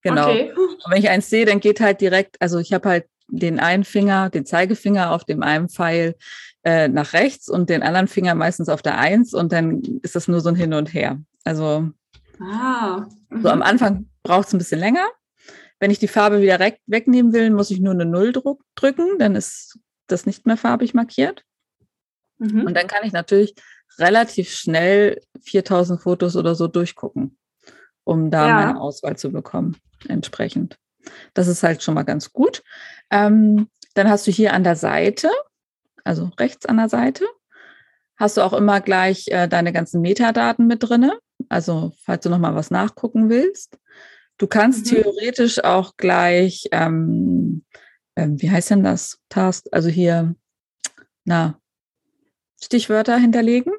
Genau. 0.01 0.29
Okay. 0.29 0.53
Und 0.53 0.91
wenn 0.91 0.99
ich 0.99 1.09
eins 1.09 1.29
sehe, 1.29 1.45
dann 1.45 1.59
geht 1.59 1.79
halt 1.79 2.01
direkt, 2.01 2.41
also 2.41 2.59
ich 2.59 2.73
habe 2.73 2.89
halt 2.89 3.05
den 3.29 3.59
einen 3.59 3.83
Finger, 3.83 4.29
den 4.29 4.45
Zeigefinger 4.45 5.11
auf 5.11 5.23
dem 5.25 5.41
einen 5.41 5.69
Pfeil 5.69 6.15
äh, 6.63 6.87
nach 6.87 7.13
rechts 7.13 7.49
und 7.49 7.69
den 7.69 7.81
anderen 7.81 8.07
Finger 8.07 8.35
meistens 8.35 8.69
auf 8.69 8.81
der 8.81 8.97
Eins 8.97 9.33
und 9.33 9.51
dann 9.51 9.81
ist 10.03 10.15
das 10.15 10.27
nur 10.27 10.41
so 10.41 10.49
ein 10.49 10.55
Hin 10.55 10.73
und 10.73 10.93
Her. 10.93 11.19
Also 11.43 11.89
ah. 12.39 13.05
mhm. 13.29 13.41
so 13.41 13.49
am 13.49 13.61
Anfang 13.61 14.09
braucht 14.23 14.47
es 14.47 14.53
ein 14.53 14.59
bisschen 14.59 14.79
länger, 14.79 15.07
wenn 15.79 15.91
ich 15.91 15.99
die 15.99 16.07
Farbe 16.07 16.41
wieder 16.41 16.59
wegnehmen 16.87 17.33
will, 17.33 17.51
muss 17.51 17.71
ich 17.71 17.79
nur 17.79 17.93
eine 17.93 18.05
Null 18.05 18.33
drücken, 18.75 19.17
dann 19.19 19.35
ist 19.35 19.77
das 20.07 20.25
nicht 20.25 20.45
mehr 20.45 20.57
farbig 20.57 20.93
markiert. 20.93 21.43
Mhm. 22.37 22.65
Und 22.65 22.73
dann 22.73 22.87
kann 22.87 23.05
ich 23.05 23.13
natürlich 23.13 23.55
relativ 23.99 24.51
schnell 24.51 25.21
4000 25.41 26.01
Fotos 26.01 26.35
oder 26.35 26.55
so 26.55 26.67
durchgucken, 26.67 27.37
um 28.03 28.29
da 28.29 28.47
ja. 28.47 28.55
meine 28.55 28.81
Auswahl 28.81 29.17
zu 29.17 29.31
bekommen, 29.31 29.77
entsprechend. 30.07 30.77
Das 31.33 31.47
ist 31.47 31.63
halt 31.63 31.81
schon 31.83 31.95
mal 31.95 32.03
ganz 32.03 32.31
gut. 32.31 32.63
Ähm, 33.09 33.69
dann 33.93 34.09
hast 34.09 34.27
du 34.27 34.31
hier 34.31 34.53
an 34.53 34.63
der 34.63 34.75
Seite, 34.75 35.29
also 36.03 36.29
rechts 36.39 36.65
an 36.65 36.77
der 36.77 36.89
Seite, 36.89 37.25
hast 38.17 38.37
du 38.37 38.41
auch 38.41 38.53
immer 38.53 38.81
gleich 38.81 39.27
äh, 39.29 39.47
deine 39.47 39.71
ganzen 39.71 40.01
Metadaten 40.01 40.67
mit 40.67 40.83
drinne. 40.83 41.17
Also 41.49 41.93
falls 42.03 42.23
du 42.23 42.29
noch 42.29 42.39
mal 42.39 42.55
was 42.55 42.71
nachgucken 42.71 43.29
willst. 43.29 43.77
Du 44.37 44.47
kannst 44.47 44.85
mhm. 44.85 44.97
theoretisch 44.97 45.63
auch 45.63 45.97
gleich, 45.97 46.67
ähm, 46.71 47.63
ähm, 48.17 48.41
wie 48.41 48.49
heißt 48.49 48.71
denn 48.71 48.83
das? 48.83 49.19
Task, 49.29 49.67
also 49.71 49.89
hier, 49.89 50.35
na, 51.23 51.61
Stichwörter 52.61 53.17
hinterlegen. 53.17 53.71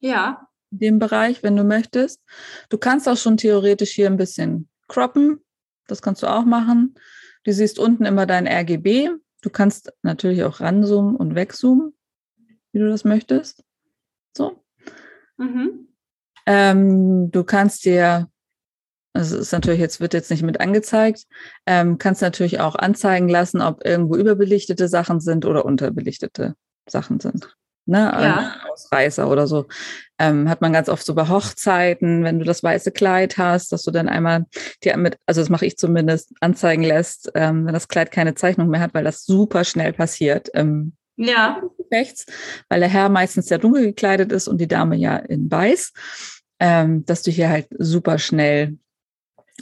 Ja. 0.00 0.48
In 0.70 0.78
dem 0.78 0.98
Bereich, 0.98 1.42
wenn 1.42 1.56
du 1.56 1.64
möchtest. 1.64 2.20
Du 2.68 2.76
kannst 2.76 3.08
auch 3.08 3.16
schon 3.16 3.38
theoretisch 3.38 3.92
hier 3.92 4.06
ein 4.06 4.18
bisschen 4.18 4.68
croppen. 4.88 5.40
Das 5.86 6.02
kannst 6.02 6.22
du 6.22 6.26
auch 6.28 6.44
machen. 6.44 6.94
Du 7.44 7.52
siehst 7.52 7.78
unten 7.78 8.04
immer 8.04 8.26
dein 8.26 8.46
RGB. 8.46 9.10
Du 9.40 9.48
kannst 9.50 9.90
natürlich 10.02 10.44
auch 10.44 10.60
ranzoomen 10.60 11.16
und 11.16 11.34
wegzoomen, 11.34 11.94
wie 12.72 12.78
du 12.78 12.88
das 12.88 13.04
möchtest. 13.04 13.64
So. 14.36 14.62
Mhm. 15.38 15.88
Ähm, 16.44 17.30
du 17.30 17.42
kannst 17.44 17.86
dir 17.86 18.30
also 19.12 19.38
ist 19.38 19.52
natürlich 19.52 19.80
jetzt, 19.80 20.00
wird 20.00 20.14
jetzt 20.14 20.30
nicht 20.30 20.42
mit 20.42 20.60
angezeigt. 20.60 21.24
Ähm, 21.66 21.98
kannst 21.98 22.22
natürlich 22.22 22.60
auch 22.60 22.76
anzeigen 22.76 23.28
lassen, 23.28 23.60
ob 23.60 23.84
irgendwo 23.84 24.16
überbelichtete 24.16 24.88
Sachen 24.88 25.20
sind 25.20 25.44
oder 25.44 25.64
unterbelichtete 25.64 26.54
Sachen 26.88 27.20
sind. 27.20 27.56
Ne? 27.86 27.98
Ja. 27.98 28.56
Ausreißer 28.72 29.28
oder 29.28 29.48
so. 29.48 29.66
Ähm, 30.18 30.48
hat 30.48 30.60
man 30.60 30.72
ganz 30.72 30.88
oft 30.88 31.04
so 31.04 31.14
bei 31.14 31.28
Hochzeiten, 31.28 32.22
wenn 32.22 32.38
du 32.38 32.44
das 32.44 32.62
weiße 32.62 32.92
Kleid 32.92 33.36
hast, 33.36 33.72
dass 33.72 33.82
du 33.82 33.90
dann 33.90 34.08
einmal 34.08 34.46
dir 34.84 34.96
mit, 34.96 35.16
also 35.26 35.40
das 35.40 35.48
mache 35.48 35.66
ich 35.66 35.76
zumindest, 35.76 36.32
anzeigen 36.40 36.84
lässt, 36.84 37.32
ähm, 37.34 37.66
wenn 37.66 37.74
das 37.74 37.88
Kleid 37.88 38.12
keine 38.12 38.34
Zeichnung 38.34 38.68
mehr 38.68 38.80
hat, 38.80 38.94
weil 38.94 39.02
das 39.02 39.24
super 39.24 39.64
schnell 39.64 39.92
passiert. 39.92 40.50
Ähm, 40.54 40.92
ja. 41.16 41.60
Rechts, 41.92 42.26
weil 42.68 42.78
der 42.78 42.88
Herr 42.88 43.08
meistens 43.08 43.46
sehr 43.46 43.58
dunkel 43.58 43.86
gekleidet 43.86 44.30
ist 44.30 44.46
und 44.46 44.60
die 44.60 44.68
Dame 44.68 44.94
ja 44.96 45.16
in 45.16 45.50
weiß, 45.50 45.92
ähm, 46.60 47.04
dass 47.06 47.22
du 47.22 47.32
hier 47.32 47.48
halt 47.48 47.66
super 47.76 48.18
schnell 48.18 48.78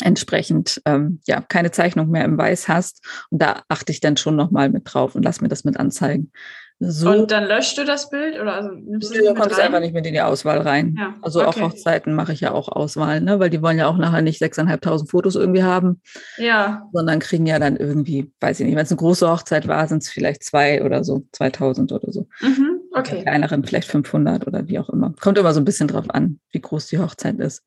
entsprechend 0.03 0.81
ähm, 0.85 1.21
ja 1.27 1.41
keine 1.41 1.71
Zeichnung 1.71 2.11
mehr 2.11 2.25
im 2.25 2.39
Weiß 2.39 2.69
hast. 2.69 3.05
Und 3.31 3.43
da 3.43 3.63
achte 3.69 3.93
ich 3.93 4.01
dann 4.01 4.17
schon 4.17 4.37
nochmal 4.37 4.69
mit 4.69 4.83
drauf 4.93 5.15
und 5.15 5.25
lass 5.25 5.41
mir 5.41 5.49
das 5.49 5.65
mit 5.65 5.79
anzeigen. 5.79 6.33
So. 6.81 7.11
Und 7.11 7.33
dann 7.33 7.45
löscht 7.45 7.77
du 7.77 7.85
das 7.85 8.09
Bild 8.09 8.39
oder 8.41 8.55
also 8.55 8.71
nimmst 8.71 9.13
du 9.13 9.35
kommt 9.35 9.51
es 9.51 9.59
einfach 9.59 9.81
nicht 9.81 9.95
mit 9.95 10.07
in 10.07 10.13
die 10.13 10.21
Auswahl 10.21 10.61
rein. 10.61 10.95
Ja, 10.97 11.17
also 11.23 11.41
okay. 11.41 11.49
auf 11.49 11.61
Hochzeiten 11.61 12.15
mache 12.15 12.33
ich 12.33 12.41
ja 12.41 12.53
auch 12.53 12.69
Auswahl, 12.69 13.21
ne? 13.21 13.41
weil 13.41 13.51
die 13.51 13.63
wollen 13.63 13.79
ja 13.79 13.89
auch 13.89 13.97
nachher 13.97 14.23
nicht 14.23 14.41
6.500 14.41 15.09
Fotos 15.09 15.35
irgendwie 15.35 15.65
haben. 15.65 16.01
Ja. 16.37 16.89
Sondern 16.93 17.19
kriegen 17.19 17.47
ja 17.47 17.59
dann 17.59 17.77
irgendwie, 17.77 18.31
weiß 18.39 18.61
ich 18.61 18.67
nicht, 18.67 18.77
wenn 18.77 18.85
es 18.85 18.93
eine 18.93 18.99
große 18.99 19.29
Hochzeit 19.29 19.67
war, 19.67 19.89
sind 19.89 20.05
es 20.05 20.09
vielleicht 20.09 20.45
zwei 20.45 20.85
oder 20.85 21.03
so, 21.03 21.25
2000 21.33 21.91
oder 21.91 22.13
so. 22.13 22.29
Mhm. 22.41 22.78
Okay. 22.93 23.23
kleineren 23.23 23.65
vielleicht 23.65 23.89
500 23.89 24.47
oder 24.47 24.67
wie 24.67 24.79
auch 24.79 24.89
immer. 24.89 25.13
Kommt 25.21 25.37
immer 25.39 25.53
so 25.53 25.61
ein 25.61 25.65
bisschen 25.65 25.89
drauf 25.89 26.07
an, 26.09 26.41
wie 26.53 26.61
groß 26.61 26.87
die 26.87 26.99
Hochzeit 26.99 27.39
ist. 27.39 27.63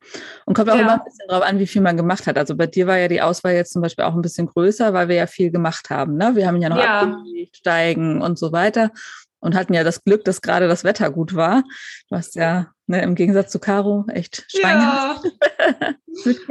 Und 0.46 0.56
kommt 0.56 0.70
auch 0.70 0.76
ja. 0.76 0.82
immer 0.82 0.94
ein 0.94 1.04
bisschen 1.06 1.28
drauf 1.28 1.44
an, 1.44 1.60
wie 1.60 1.68
viel 1.68 1.82
man 1.82 1.96
gemacht 1.96 2.28
hat. 2.28 2.38
Also 2.38 2.56
bei 2.56 2.68
dir 2.68 2.88
war 2.88 2.98
ja 2.98 3.08
die 3.08 3.22
Auswahl 3.22 3.54
jetzt 3.54 3.74
zum 3.74 3.82
Beispiel 3.82 4.06
auch 4.06 4.16
ein 4.16 4.22
bisschen 4.22 4.48
größer, 4.48 4.94
weil 4.94 5.10
wir 5.10 5.16
ja 5.16 5.28
viel 5.28 5.52
gemacht 5.52 5.90
haben. 5.90 6.18
Ne? 6.18 6.36
Wir 6.36 6.48
haben 6.48 6.62
ja 6.62 6.70
noch 6.70 6.78
ja. 6.78 7.18
steigen 7.54 8.22
und 8.22 8.40
so 8.40 8.52
weiter. 8.52 8.92
und 9.40 9.56
hatten 9.56 9.74
ja 9.74 9.84
das 9.84 10.04
Glück, 10.04 10.24
dass 10.24 10.42
gerade 10.42 10.68
das 10.68 10.84
Wetter 10.84 11.10
gut 11.12 11.36
war. 11.36 11.64
Du 12.10 12.16
hast 12.16 12.36
ja 12.36 12.68
ne, 12.88 13.02
im 13.02 13.16
Gegensatz 13.16 13.52
zu 13.52 13.60
Caro 13.60 14.06
echt 14.08 14.46
Schweine. 14.50 14.82
Ja. 14.82 15.22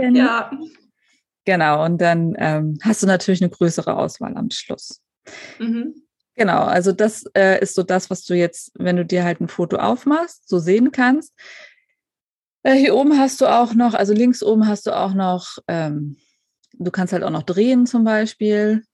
ja. 0.12 0.50
Genau, 1.45 1.85
und 1.85 2.00
dann 2.00 2.35
ähm, 2.39 2.79
hast 2.83 3.03
du 3.03 3.07
natürlich 3.07 3.43
eine 3.43 3.50
größere 3.50 3.97
Auswahl 3.97 4.37
am 4.37 4.50
Schluss. 4.50 5.00
Mhm. 5.59 5.95
Genau, 6.40 6.62
also 6.62 6.92
das 6.92 7.25
äh, 7.37 7.61
ist 7.61 7.75
so 7.75 7.82
das, 7.82 8.09
was 8.09 8.25
du 8.25 8.32
jetzt, 8.32 8.73
wenn 8.78 8.97
du 8.97 9.04
dir 9.04 9.25
halt 9.25 9.42
ein 9.42 9.49
Foto 9.49 9.76
aufmachst, 9.76 10.49
so 10.49 10.59
sehen 10.59 10.90
kannst. 10.90 11.35
Äh, 12.62 12.76
hier 12.76 12.97
oben 12.97 13.18
hast 13.18 13.42
du 13.42 13.47
auch 13.47 13.75
noch, 13.75 13.92
also 13.92 14.14
links 14.14 14.42
oben 14.42 14.66
hast 14.66 14.87
du 14.87 14.97
auch 14.97 15.12
noch, 15.12 15.59
ähm, 15.68 16.16
du 16.73 16.90
kannst 16.90 17.12
halt 17.12 17.25
auch 17.25 17.30
noch 17.30 17.42
drehen 17.42 17.85
zum 17.85 18.04
Beispiel. 18.04 18.85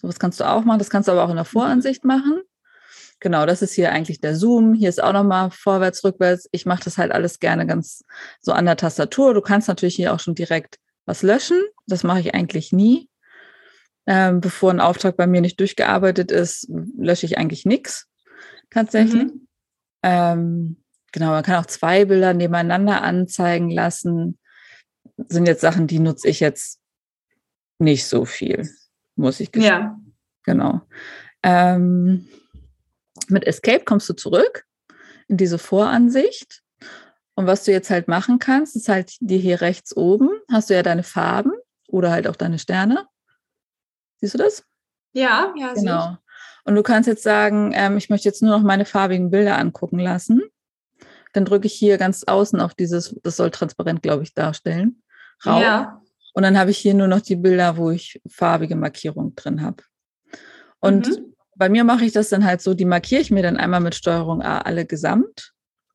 Sowas 0.00 0.20
kannst 0.20 0.38
du 0.38 0.48
auch 0.48 0.62
machen. 0.62 0.78
Das 0.78 0.90
kannst 0.90 1.08
du 1.08 1.12
aber 1.12 1.24
auch 1.24 1.30
in 1.30 1.34
der 1.34 1.44
mhm. 1.44 1.48
Voransicht 1.48 2.04
machen. 2.04 2.40
Genau, 3.18 3.46
das 3.46 3.62
ist 3.62 3.74
hier 3.74 3.90
eigentlich 3.90 4.20
der 4.20 4.36
Zoom. 4.36 4.72
Hier 4.72 4.88
ist 4.88 5.02
auch 5.02 5.12
nochmal 5.12 5.50
vorwärts, 5.50 6.04
rückwärts. 6.04 6.48
Ich 6.52 6.66
mache 6.66 6.84
das 6.84 6.98
halt 6.98 7.10
alles 7.10 7.40
gerne 7.40 7.66
ganz 7.66 8.04
so 8.40 8.52
an 8.52 8.64
der 8.64 8.76
Tastatur. 8.76 9.34
Du 9.34 9.40
kannst 9.40 9.66
natürlich 9.66 9.96
hier 9.96 10.14
auch 10.14 10.20
schon 10.20 10.36
direkt 10.36 10.76
was 11.04 11.22
löschen. 11.22 11.60
Das 11.88 12.04
mache 12.04 12.20
ich 12.20 12.32
eigentlich 12.32 12.70
nie. 12.70 13.08
Ähm, 14.06 14.40
bevor 14.40 14.70
ein 14.70 14.80
Auftrag 14.80 15.16
bei 15.16 15.26
mir 15.26 15.40
nicht 15.40 15.60
durchgearbeitet 15.60 16.32
ist, 16.32 16.68
lösche 16.68 17.26
ich 17.26 17.38
eigentlich 17.38 17.64
nichts 17.64 18.08
tatsächlich. 18.70 19.24
Mhm. 19.24 19.48
Ähm, 20.02 20.76
genau, 21.12 21.30
man 21.30 21.44
kann 21.44 21.62
auch 21.62 21.66
zwei 21.66 22.04
Bilder 22.04 22.34
nebeneinander 22.34 23.02
anzeigen 23.02 23.70
lassen. 23.70 24.38
Sind 25.28 25.46
jetzt 25.46 25.60
Sachen, 25.60 25.86
die 25.86 26.00
nutze 26.00 26.28
ich 26.28 26.40
jetzt 26.40 26.80
nicht 27.78 28.06
so 28.06 28.24
viel, 28.24 28.68
muss 29.14 29.40
ich 29.40 29.52
gestehen. 29.52 29.72
Ja. 29.72 30.00
Genau. 30.44 30.80
Ähm, 31.42 32.28
mit 33.28 33.46
Escape 33.46 33.84
kommst 33.84 34.08
du 34.08 34.14
zurück 34.14 34.64
in 35.28 35.36
diese 35.36 35.58
Voransicht. 35.58 36.62
Und 37.34 37.46
was 37.46 37.64
du 37.64 37.72
jetzt 37.72 37.90
halt 37.90 38.08
machen 38.08 38.38
kannst, 38.38 38.76
ist 38.76 38.88
halt 38.88 39.14
die 39.20 39.38
hier 39.38 39.60
rechts 39.60 39.96
oben, 39.96 40.28
hast 40.50 40.70
du 40.70 40.74
ja 40.74 40.82
deine 40.82 41.02
Farben 41.02 41.52
oder 41.88 42.10
halt 42.10 42.26
auch 42.26 42.36
deine 42.36 42.58
Sterne. 42.58 43.06
Siehst 44.22 44.32
du 44.32 44.38
das? 44.38 44.64
Ja, 45.12 45.52
ja. 45.58 45.74
Genau. 45.74 46.16
Und 46.64 46.74
du 46.76 46.82
kannst 46.82 47.06
jetzt 47.06 47.22
sagen, 47.22 47.72
ähm, 47.74 47.98
ich 47.98 48.08
möchte 48.08 48.26
jetzt 48.26 48.40
nur 48.40 48.56
noch 48.56 48.62
meine 48.62 48.86
farbigen 48.86 49.30
Bilder 49.30 49.58
angucken 49.58 49.98
lassen. 49.98 50.40
Dann 51.34 51.44
drücke 51.44 51.66
ich 51.66 51.74
hier 51.74 51.98
ganz 51.98 52.24
außen 52.24 52.58
auf 52.60 52.72
dieses, 52.72 53.14
das 53.22 53.36
soll 53.36 53.50
transparent, 53.50 54.02
glaube 54.02 54.22
ich, 54.22 54.32
darstellen. 54.32 55.02
Rauf. 55.44 55.60
Ja. 55.60 56.00
Und 56.32 56.44
dann 56.44 56.58
habe 56.58 56.70
ich 56.70 56.78
hier 56.78 56.94
nur 56.94 57.08
noch 57.08 57.20
die 57.20 57.36
Bilder, 57.36 57.76
wo 57.76 57.90
ich 57.90 58.22
farbige 58.30 58.76
Markierung 58.76 59.34
drin 59.34 59.60
habe. 59.60 59.82
Und 60.80 61.08
mhm 61.08 61.32
bei 61.62 61.68
mir 61.68 61.84
mache 61.84 62.04
ich 62.04 62.12
das 62.12 62.28
dann 62.28 62.44
halt 62.44 62.60
so, 62.60 62.74
die 62.74 62.84
markiere 62.84 63.20
ich 63.20 63.30
mir 63.30 63.42
dann 63.42 63.56
einmal 63.56 63.80
mit 63.80 63.94
Steuerung 63.94 64.42
A 64.42 64.58
alle 64.58 64.86
gesamt, 64.86 65.52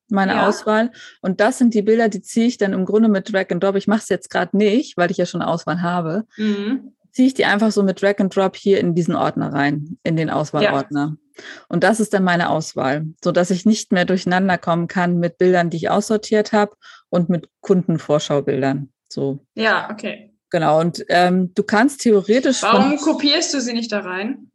meine 0.08 0.32
ja. 0.32 0.48
Auswahl. 0.48 0.90
Und 1.20 1.40
das 1.40 1.58
sind 1.58 1.74
die 1.74 1.82
Bilder, 1.82 2.08
die 2.08 2.22
ziehe 2.22 2.46
ich 2.46 2.58
dann 2.58 2.72
im 2.72 2.84
Grunde 2.84 3.08
mit 3.08 3.32
Drag 3.32 3.50
and 3.50 3.62
Drop. 3.62 3.76
Ich 3.76 3.86
mache 3.86 4.00
es 4.00 4.08
jetzt 4.08 4.30
gerade 4.30 4.56
nicht, 4.56 4.96
weil 4.96 5.10
ich 5.10 5.16
ja 5.16 5.26
schon 5.26 5.42
Auswahl 5.42 5.82
habe. 5.82 6.24
Mhm. 6.36 6.94
Ziehe 7.12 7.28
ich 7.28 7.34
die 7.34 7.44
einfach 7.44 7.72
so 7.72 7.82
mit 7.82 8.00
Drag 8.00 8.18
and 8.18 8.34
Drop 8.34 8.56
hier 8.56 8.80
in 8.80 8.94
diesen 8.94 9.16
Ordner 9.16 9.52
rein, 9.52 9.98
in 10.02 10.16
den 10.16 10.30
Auswahlordner. 10.30 11.16
Ja. 11.16 11.44
Und 11.68 11.84
das 11.84 12.00
ist 12.00 12.14
dann 12.14 12.24
meine 12.24 12.50
Auswahl, 12.50 13.06
so 13.22 13.32
dass 13.32 13.50
ich 13.50 13.64
nicht 13.64 13.92
mehr 13.92 14.04
durcheinander 14.04 14.58
kommen 14.58 14.88
kann 14.88 15.18
mit 15.18 15.38
Bildern, 15.38 15.70
die 15.70 15.76
ich 15.76 15.90
aussortiert 15.90 16.52
habe 16.52 16.76
und 17.08 17.28
mit 17.28 17.48
Kundenvorschaubildern. 17.60 18.92
So. 19.08 19.44
Ja, 19.54 19.88
okay. 19.90 20.34
Genau. 20.50 20.80
Und 20.80 21.04
ähm, 21.08 21.52
du 21.54 21.62
kannst 21.62 22.00
theoretisch. 22.00 22.62
Warum 22.62 22.96
kopierst 22.96 23.54
du 23.54 23.60
sie 23.60 23.72
nicht 23.72 23.92
da 23.92 24.00
rein? 24.00 24.50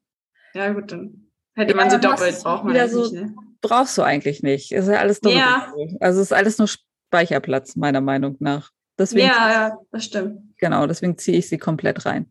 Ja, 0.54 0.72
gut, 0.72 0.92
dann 0.92 1.32
hätte 1.56 1.76
man 1.76 1.86
ja, 1.86 1.92
sie 1.92 2.00
doppelt, 2.00 2.44
braucht 2.44 2.64
man 2.64 2.76
ja 2.76 2.88
so, 2.88 3.02
nicht. 3.02 3.14
Ne? 3.14 3.36
Brauchst 3.62 3.98
du 3.98 4.02
eigentlich 4.02 4.44
nicht. 4.44 4.72
Ist 4.72 4.88
ja 4.88 5.00
alles 5.00 5.22
doppelt. 5.22 5.42
Ja. 5.42 5.74
Also 6.00 6.22
ist 6.22 6.34
alles 6.34 6.58
nur 6.58 6.68
Speicherplatz, 6.68 7.76
meiner 7.76 8.02
Meinung 8.02 8.36
nach. 8.40 8.72
Deswegen, 8.98 9.28
ja, 9.28 9.52
ja, 9.52 9.78
das 9.92 10.06
stimmt. 10.06 10.40
Genau, 10.58 10.86
deswegen 10.88 11.18
ziehe 11.18 11.38
ich 11.38 11.50
sie 11.50 11.58
komplett 11.58 12.06
rein. 12.06 12.28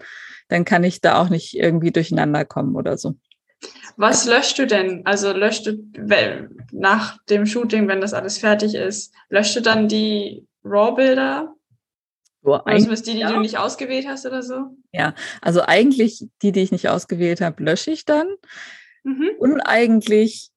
Dann 0.48 0.64
kann 0.64 0.84
ich 0.84 1.00
da 1.00 1.20
auch 1.20 1.28
nicht 1.28 1.56
irgendwie 1.56 1.90
durcheinander 1.90 2.44
kommen 2.44 2.76
oder 2.76 2.96
so. 2.96 3.14
Was 3.96 4.26
löscht 4.26 4.58
du 4.58 4.66
denn? 4.66 5.06
Also 5.06 5.32
löscht 5.32 5.66
du 5.66 5.78
nach 6.72 7.18
dem 7.24 7.46
Shooting, 7.46 7.88
wenn 7.88 8.00
das 8.00 8.14
alles 8.14 8.38
fertig 8.38 8.74
ist, 8.74 9.14
löscht 9.28 9.56
du 9.56 9.62
dann 9.62 9.88
die 9.88 10.46
RAW-Bilder 10.64 11.54
so, 12.42 12.54
also 12.54 12.94
die, 12.94 13.12
die 13.12 13.18
ja. 13.18 13.30
du 13.30 13.40
nicht 13.40 13.56
ausgewählt 13.56 14.06
hast 14.08 14.26
oder 14.26 14.42
so? 14.42 14.76
Ja, 14.92 15.14
also 15.40 15.62
eigentlich 15.62 16.26
die, 16.42 16.50
die 16.50 16.60
ich 16.60 16.72
nicht 16.72 16.88
ausgewählt 16.88 17.40
habe, 17.40 17.62
lösche 17.62 17.92
ich 17.92 18.04
dann. 18.04 18.26
Mhm. 19.04 19.30
Und 19.38 19.60
eigentlich 19.60 20.50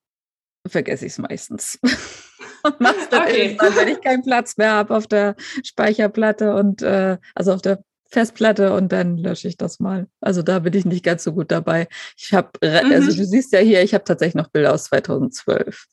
vergesse 0.68 1.06
ich 1.06 1.12
es 1.12 1.18
meistens. 1.20 1.80
und 2.66 2.76
mach's 2.80 3.10
dann 3.10 3.24
okay. 3.24 3.46
irgendwann, 3.46 3.76
wenn 3.76 3.88
ich 3.90 4.02
keinen 4.02 4.24
Platz 4.24 4.58
mehr 4.58 4.72
habe 4.72 4.96
auf 4.96 5.08
der 5.08 5.36
Speicherplatte 5.64 6.56
und 6.56 6.82
äh, 6.82 7.18
also 7.34 7.54
auf 7.54 7.62
der 7.62 7.84
Festplatte 8.08 8.74
und 8.74 8.92
dann 8.92 9.18
lösche 9.18 9.48
ich 9.48 9.58
das 9.58 9.80
mal. 9.80 10.08
Also 10.22 10.42
da 10.42 10.60
bin 10.60 10.74
ich 10.74 10.86
nicht 10.86 11.04
ganz 11.04 11.24
so 11.24 11.34
gut 11.34 11.52
dabei. 11.52 11.88
Ich 12.18 12.34
habe, 12.34 12.50
mhm. 12.62 12.92
also 12.92 13.08
du 13.08 13.26
siehst 13.26 13.52
ja 13.52 13.60
hier, 13.60 13.84
ich 13.84 13.94
habe 13.94 14.04
tatsächlich 14.04 14.36
noch 14.36 14.50
Bilder 14.50 14.74
aus 14.74 14.86
2012. 14.86 15.86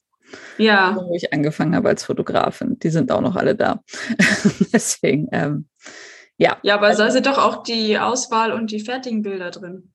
Ja. 0.58 0.96
Wo 0.96 1.14
ich 1.14 1.32
angefangen 1.32 1.74
habe 1.74 1.88
als 1.88 2.04
Fotografin. 2.04 2.78
Die 2.78 2.90
sind 2.90 3.12
auch 3.12 3.20
noch 3.20 3.36
alle 3.36 3.54
da. 3.54 3.80
Deswegen, 4.72 5.28
ähm, 5.32 5.68
ja. 6.38 6.58
Ja, 6.62 6.74
aber 6.76 6.86
also, 6.86 7.04
da 7.04 7.10
sind 7.10 7.26
doch 7.26 7.38
auch 7.38 7.62
die 7.62 7.98
Auswahl 7.98 8.52
und 8.52 8.70
die 8.70 8.80
fertigen 8.80 9.22
Bilder 9.22 9.50
drin. 9.50 9.92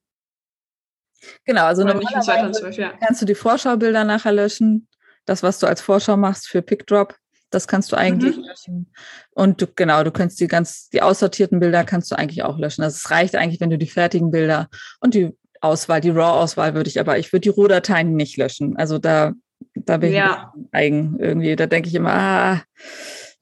Genau, 1.45 1.63
also 1.63 1.83
normalerweise 1.83 2.25
2012, 2.25 2.77
ja. 2.77 2.93
kannst 2.99 3.21
du 3.21 3.25
die 3.25 3.35
Vorschaubilder 3.35 4.03
nachher 4.03 4.31
löschen. 4.31 4.87
Das, 5.27 5.43
was 5.43 5.59
du 5.59 5.67
als 5.67 5.81
Vorschau 5.81 6.17
machst 6.17 6.47
für 6.47 6.63
PickDrop, 6.63 7.15
das 7.51 7.67
kannst 7.67 7.91
du 7.91 7.95
eigentlich 7.95 8.37
mhm. 8.37 8.43
löschen. 8.43 8.93
Und 9.29 9.61
du, 9.61 9.67
genau, 9.67 10.03
du 10.03 10.11
kannst 10.11 10.39
die 10.39 10.47
ganz, 10.47 10.89
die 10.89 11.03
aussortierten 11.03 11.59
Bilder 11.59 11.83
kannst 11.83 12.09
du 12.11 12.15
eigentlich 12.17 12.43
auch 12.43 12.57
löschen. 12.57 12.83
Also 12.83 12.95
es 12.95 13.11
reicht 13.11 13.35
eigentlich, 13.35 13.61
wenn 13.61 13.69
du 13.69 13.77
die 13.77 13.87
fertigen 13.87 14.31
Bilder 14.31 14.67
und 14.99 15.13
die 15.13 15.37
Auswahl, 15.61 16.01
die 16.01 16.09
RAW-Auswahl 16.09 16.73
würde 16.73 16.89
ich 16.89 16.99
aber, 16.99 17.19
ich 17.19 17.31
würde 17.31 17.41
die 17.41 17.49
Rohdateien 17.49 18.15
nicht 18.15 18.37
löschen. 18.37 18.75
Also 18.77 18.97
da 18.97 19.33
da 19.75 19.97
bin 19.97 20.13
ja. 20.13 20.53
ich 20.55 20.73
eigen 20.73 21.19
irgendwie. 21.19 21.55
Da 21.55 21.65
denke 21.65 21.89
ich 21.89 21.95
immer, 21.95 22.13
ah, 22.13 22.61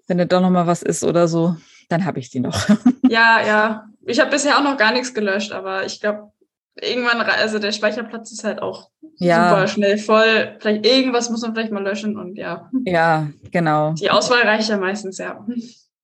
wenn 0.07 0.17
da 0.17 0.25
doch 0.25 0.41
noch 0.41 0.49
mal 0.49 0.67
was 0.67 0.81
ist 0.81 1.03
oder 1.03 1.27
so, 1.27 1.55
dann 1.89 2.05
habe 2.05 2.19
ich 2.19 2.29
die 2.29 2.39
noch. 2.39 2.67
Ja, 3.07 3.45
ja. 3.45 3.85
Ich 4.07 4.19
habe 4.19 4.31
bisher 4.31 4.57
auch 4.57 4.63
noch 4.63 4.77
gar 4.77 4.91
nichts 4.91 5.13
gelöscht, 5.13 5.51
aber 5.51 5.85
ich 5.85 6.01
glaube, 6.01 6.31
irgendwann, 6.75 7.21
also 7.21 7.59
der 7.59 7.71
Speicherplatz 7.71 8.31
ist 8.31 8.43
halt 8.43 8.61
auch 8.61 8.89
ja. 9.17 9.49
super 9.49 9.67
schnell 9.67 9.97
voll. 9.97 10.57
Vielleicht 10.59 10.85
irgendwas 10.85 11.29
muss 11.29 11.41
man 11.41 11.53
vielleicht 11.53 11.71
mal 11.71 11.83
löschen 11.83 12.17
und 12.17 12.35
ja. 12.37 12.69
Ja, 12.85 13.29
genau. 13.51 13.93
Die 13.93 14.09
Auswahl 14.09 14.41
reicht 14.41 14.69
ja 14.69 14.77
meistens, 14.77 15.17
ja. 15.17 15.45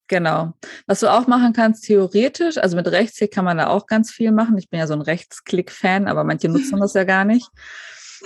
Genau. 0.07 0.53
Was 0.87 0.99
du 0.99 1.07
auch 1.07 1.27
machen 1.27 1.53
kannst, 1.53 1.85
theoretisch, 1.85 2.57
also 2.57 2.75
mit 2.75 2.87
Rechtsklick 2.87 3.31
kann 3.31 3.45
man 3.45 3.57
da 3.57 3.67
auch 3.67 3.87
ganz 3.87 4.11
viel 4.11 4.31
machen. 4.31 4.57
Ich 4.57 4.69
bin 4.69 4.79
ja 4.79 4.87
so 4.87 4.93
ein 4.93 5.01
Rechtsklick-Fan, 5.01 6.07
aber 6.07 6.25
manche 6.25 6.49
nutzen 6.49 6.79
das 6.79 6.93
ja 6.93 7.05
gar 7.05 7.23
nicht. 7.23 7.49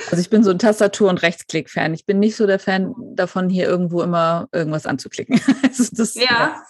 Also 0.09 0.17
ich 0.17 0.29
bin 0.29 0.43
so 0.43 0.51
ein 0.51 0.59
Tastatur- 0.59 1.09
und 1.09 1.21
Rechtsklick-Fan. 1.21 1.93
Ich 1.93 2.05
bin 2.05 2.19
nicht 2.19 2.35
so 2.35 2.47
der 2.47 2.59
Fan 2.59 2.93
davon, 3.13 3.49
hier 3.49 3.67
irgendwo 3.67 4.01
immer 4.01 4.47
irgendwas 4.51 4.85
anzuklicken. 4.85 5.39
Also 5.63 5.89
das 5.91 6.15
ja. 6.15 6.63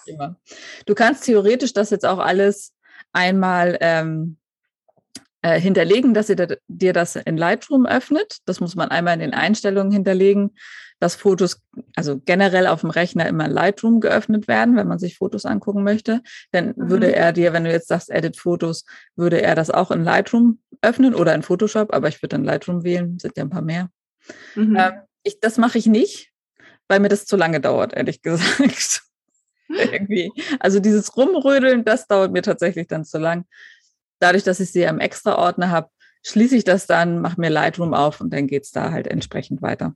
Du 0.84 0.94
kannst 0.94 1.24
theoretisch 1.24 1.72
das 1.72 1.90
jetzt 1.90 2.04
auch 2.04 2.18
alles 2.18 2.72
einmal 3.12 3.78
ähm, 3.80 4.36
äh, 5.42 5.60
hinterlegen, 5.60 6.14
dass 6.14 6.28
ihr 6.28 6.58
dir 6.68 6.92
das 6.92 7.16
in 7.16 7.36
Lightroom 7.36 7.86
öffnet. 7.86 8.38
Das 8.46 8.60
muss 8.60 8.74
man 8.74 8.90
einmal 8.90 9.14
in 9.14 9.20
den 9.20 9.34
Einstellungen 9.34 9.92
hinterlegen 9.92 10.52
dass 10.98 11.14
Fotos, 11.14 11.60
also 11.94 12.18
generell 12.24 12.66
auf 12.66 12.80
dem 12.80 12.90
Rechner 12.90 13.26
immer 13.26 13.48
Lightroom 13.48 14.00
geöffnet 14.00 14.48
werden, 14.48 14.76
wenn 14.76 14.88
man 14.88 14.98
sich 14.98 15.18
Fotos 15.18 15.44
angucken 15.44 15.82
möchte. 15.82 16.22
Dann 16.52 16.68
mhm. 16.68 16.90
würde 16.90 17.14
er 17.14 17.32
dir, 17.32 17.52
wenn 17.52 17.64
du 17.64 17.70
jetzt 17.70 17.88
sagst, 17.88 18.10
Edit 18.10 18.36
Fotos, 18.38 18.84
würde 19.14 19.42
er 19.42 19.54
das 19.54 19.70
auch 19.70 19.90
in 19.90 20.04
Lightroom 20.04 20.60
öffnen 20.82 21.14
oder 21.14 21.34
in 21.34 21.42
Photoshop, 21.42 21.92
aber 21.92 22.08
ich 22.08 22.22
würde 22.22 22.36
dann 22.36 22.44
Lightroom 22.44 22.84
wählen, 22.84 23.18
sind 23.18 23.36
ja 23.36 23.44
ein 23.44 23.50
paar 23.50 23.62
mehr. 23.62 23.90
Mhm. 24.54 24.76
Ähm, 24.76 24.92
ich, 25.22 25.40
das 25.40 25.58
mache 25.58 25.78
ich 25.78 25.86
nicht, 25.86 26.30
weil 26.88 27.00
mir 27.00 27.08
das 27.08 27.26
zu 27.26 27.36
lange 27.36 27.60
dauert, 27.60 27.94
ehrlich 27.94 28.22
gesagt. 28.22 29.02
Irgendwie. 29.68 30.30
Also 30.60 30.78
dieses 30.78 31.16
Rumrödeln, 31.16 31.84
das 31.84 32.06
dauert 32.06 32.32
mir 32.32 32.42
tatsächlich 32.42 32.86
dann 32.86 33.04
zu 33.04 33.18
lang. 33.18 33.46
Dadurch, 34.18 34.44
dass 34.44 34.60
ich 34.60 34.72
sie 34.72 34.82
im 34.82 35.00
Extra-Ordner 35.00 35.70
habe, 35.70 35.90
schließe 36.22 36.56
ich 36.56 36.64
das 36.64 36.86
dann, 36.86 37.20
mache 37.20 37.40
mir 37.40 37.50
Lightroom 37.50 37.94
auf 37.94 38.20
und 38.20 38.30
dann 38.32 38.46
geht 38.46 38.64
es 38.64 38.72
da 38.72 38.90
halt 38.90 39.06
entsprechend 39.06 39.62
weiter. 39.62 39.94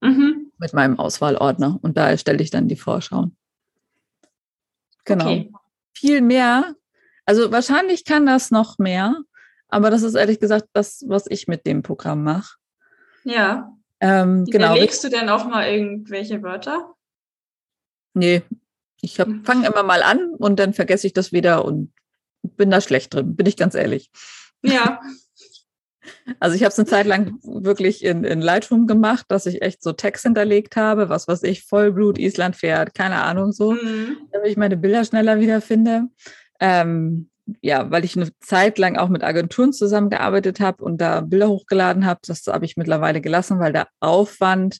Mhm. 0.00 0.52
Mit 0.58 0.72
meinem 0.72 0.98
Auswahlordner. 0.98 1.78
Und 1.82 1.96
da 1.96 2.10
erstelle 2.10 2.42
ich 2.42 2.50
dann 2.50 2.68
die 2.68 2.76
Vorschau. 2.76 3.30
Genau. 5.04 5.24
Okay. 5.24 5.52
Viel 5.96 6.20
mehr. 6.20 6.74
Also 7.26 7.50
wahrscheinlich 7.50 8.04
kann 8.04 8.26
das 8.26 8.50
noch 8.50 8.78
mehr, 8.78 9.16
aber 9.68 9.90
das 9.90 10.02
ist 10.02 10.14
ehrlich 10.14 10.40
gesagt 10.40 10.68
das, 10.72 11.04
was 11.06 11.26
ich 11.28 11.48
mit 11.48 11.66
dem 11.66 11.82
Programm 11.82 12.22
mache. 12.22 12.56
Ja. 13.24 13.72
Ähm, 14.00 14.44
genau. 14.44 14.74
Legst 14.74 15.02
du 15.04 15.08
denn 15.08 15.28
auch 15.28 15.46
mal 15.46 15.66
irgendwelche 15.66 16.42
Wörter? 16.42 16.94
Nee, 18.12 18.42
ich 19.00 19.16
fange 19.16 19.66
immer 19.66 19.82
mal 19.82 20.02
an 20.02 20.34
und 20.34 20.58
dann 20.58 20.74
vergesse 20.74 21.06
ich 21.06 21.14
das 21.14 21.32
wieder 21.32 21.64
und 21.64 21.92
bin 22.56 22.70
da 22.70 22.80
schlecht 22.80 23.14
drin, 23.14 23.36
bin 23.36 23.46
ich 23.46 23.56
ganz 23.56 23.74
ehrlich. 23.74 24.10
Ja. 24.62 25.00
Also 26.38 26.54
ich 26.54 26.62
habe 26.62 26.70
es 26.70 26.78
eine 26.78 26.86
Zeit 26.86 27.06
lang 27.06 27.38
wirklich 27.42 28.04
in, 28.04 28.24
in 28.24 28.42
Lightroom 28.42 28.86
gemacht, 28.86 29.24
dass 29.28 29.46
ich 29.46 29.62
echt 29.62 29.82
so 29.82 29.92
Text 29.92 30.24
hinterlegt 30.24 30.76
habe, 30.76 31.08
was 31.08 31.28
weiß 31.28 31.42
ich, 31.44 31.64
Vollblut, 31.64 32.18
Island 32.18 32.56
fährt, 32.56 32.94
keine 32.94 33.22
Ahnung 33.22 33.52
so, 33.52 33.72
mhm. 33.72 34.18
damit 34.30 34.50
ich 34.50 34.58
meine 34.58 34.76
Bilder 34.76 35.06
schneller 35.06 35.40
wiederfinde. 35.40 36.08
Ähm, 36.60 37.30
ja, 37.60 37.90
weil 37.90 38.04
ich 38.04 38.16
eine 38.16 38.30
Zeit 38.40 38.78
lang 38.78 38.96
auch 38.96 39.08
mit 39.08 39.22
Agenturen 39.22 39.72
zusammengearbeitet 39.72 40.60
habe 40.60 40.84
und 40.84 40.98
da 40.98 41.20
Bilder 41.20 41.48
hochgeladen 41.48 42.06
habe. 42.06 42.20
Das 42.26 42.46
habe 42.46 42.64
ich 42.64 42.76
mittlerweile 42.76 43.20
gelassen, 43.20 43.58
weil 43.58 43.72
der 43.72 43.88
Aufwand 44.00 44.78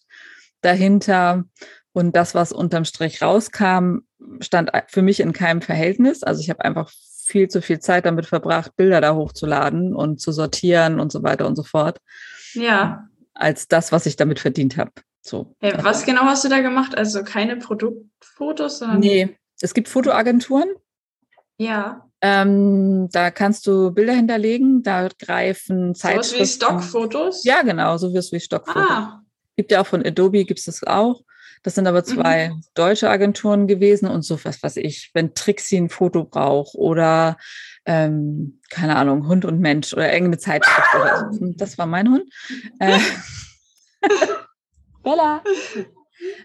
dahinter 0.61 1.45
und 1.93 2.17
das, 2.17 2.35
was 2.35 2.53
unterm 2.53 2.85
Strich 2.85 3.23
rauskam, 3.23 3.99
stand 4.41 4.71
für 4.89 5.03
mich 5.03 5.21
in 5.21 5.33
keinem 5.33 5.61
Verhältnis. 5.61 6.23
Also 6.23 6.41
ich 6.41 6.51
habe 6.51 6.65
einfach 6.65 6.91
viel 7.25 7.49
zu 7.49 7.63
viel 7.63 7.81
Zeit 7.81 8.07
damit 8.07 8.27
verbracht, 8.27 8.77
Bilder 8.77 9.01
da 9.01 9.15
hochzuladen 9.15 9.95
und 9.95 10.21
zu 10.21 10.33
sortieren 10.33 11.01
und 11.01 11.11
so 11.11 11.23
weiter 11.23 11.47
und 11.47 11.57
so 11.57 11.63
fort. 11.63 11.99
Ja. 12.53 13.09
Als 13.33 13.67
das, 13.67 13.93
was 13.93 14.07
ich 14.07 14.17
damit 14.17 14.41
verdient 14.41 14.77
habe. 14.77 14.93
So. 15.21 15.57
Ja, 15.63 15.83
was 15.83 16.05
genau 16.05 16.23
hast 16.23 16.45
du 16.45 16.49
da 16.49 16.61
gemacht? 16.61 16.97
Also 16.97 17.25
keine 17.25 17.57
Produktfotos, 17.57 18.79
sondern. 18.79 19.01
Nee, 19.01 19.37
es 19.61 19.73
gibt 19.73 19.89
Fotoagenturen. 19.89 20.69
Ja. 21.57 22.09
Ähm, 22.21 23.09
da 23.11 23.31
kannst 23.31 23.67
du 23.67 23.91
Bilder 23.91 24.13
hinterlegen, 24.13 24.83
da 24.83 25.09
greifen 25.09 25.95
Zeitschriften. 25.95 26.37
So 26.37 26.41
wie 26.41 26.47
Stockfotos? 26.47 27.45
Ja, 27.45 27.63
genau, 27.63 27.97
so 27.97 28.13
wie 28.13 28.41
Stockfotos. 28.41 28.91
Ah. 28.91 29.23
Gibt 29.57 29.71
ja 29.71 29.81
auch 29.81 29.87
von 29.87 30.05
Adobe, 30.05 30.45
gibt 30.45 30.59
es 30.59 30.67
das 30.67 30.85
auch. 30.85 31.23
Das 31.65 31.75
sind 31.75 31.87
aber 31.87 32.05
zwei 32.05 32.51
mhm. 32.51 32.63
deutsche 32.75 33.09
Agenturen 33.09 33.67
gewesen 33.67 34.07
und 34.07 34.23
so 34.23 34.39
was 34.45 34.63
weiß 34.63 34.77
ich, 34.77 35.11
wenn 35.15 35.35
Trixie 35.35 35.79
ein 35.79 35.89
Foto 35.89 36.25
braucht 36.25 36.75
oder 36.75 37.39
ähm, 37.87 38.61
keine 38.71 38.97
Ahnung, 38.97 39.27
Hund 39.27 39.45
und 39.45 39.61
Mensch 39.61 39.93
oder 39.95 40.13
irgendeine 40.13 40.39
Zeitschrift 40.39 40.95
oder 40.95 41.33
so. 41.33 41.53
Das 41.57 41.79
war 41.79 41.87
mein 41.87 42.09
Hund. 42.11 42.31
Äh, 42.79 42.99
Bella. 45.03 45.43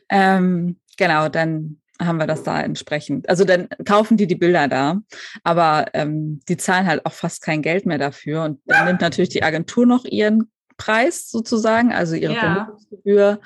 ähm, 0.09 0.79
genau, 0.97 1.27
dann 1.29 1.81
haben 2.01 2.17
wir 2.17 2.27
das 2.27 2.43
da 2.43 2.61
entsprechend. 2.61 3.27
Also 3.27 3.43
dann 3.43 3.67
kaufen 3.85 4.15
die 4.15 4.27
die 4.27 4.35
Bilder 4.35 4.69
da, 4.69 5.01
aber 5.43 5.87
ähm, 5.93 6.39
die 6.47 6.55
zahlen 6.55 6.87
halt 6.87 7.05
auch 7.05 7.11
fast 7.11 7.41
kein 7.41 7.61
Geld 7.61 7.85
mehr 7.85 7.97
dafür. 7.97 8.45
Und 8.45 8.61
dann 8.65 8.85
nimmt 8.85 9.01
natürlich 9.01 9.29
die 9.29 9.43
Agentur 9.43 9.85
noch 9.85 10.05
ihren 10.05 10.49
Preis 10.79 11.29
sozusagen, 11.29 11.93
also 11.93 12.15
ihre 12.15 12.33
ja. 12.33 12.39
Vermittlungsgebühr. 12.39 13.39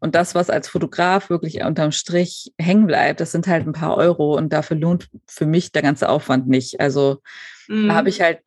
Und 0.00 0.14
das, 0.14 0.34
was 0.34 0.50
als 0.50 0.68
Fotograf 0.68 1.30
wirklich 1.30 1.62
unterm 1.62 1.92
Strich 1.92 2.52
hängen 2.58 2.86
bleibt, 2.86 3.20
das 3.20 3.32
sind 3.32 3.46
halt 3.46 3.66
ein 3.66 3.72
paar 3.72 3.96
Euro 3.96 4.36
und 4.36 4.52
dafür 4.52 4.76
lohnt 4.76 5.08
für 5.26 5.46
mich 5.46 5.72
der 5.72 5.80
ganze 5.80 6.10
Aufwand 6.10 6.48
nicht. 6.48 6.80
Also 6.80 7.22
mhm. 7.68 7.88
da 7.88 7.94
habe 7.94 8.10
ich 8.10 8.20
halt 8.20 8.40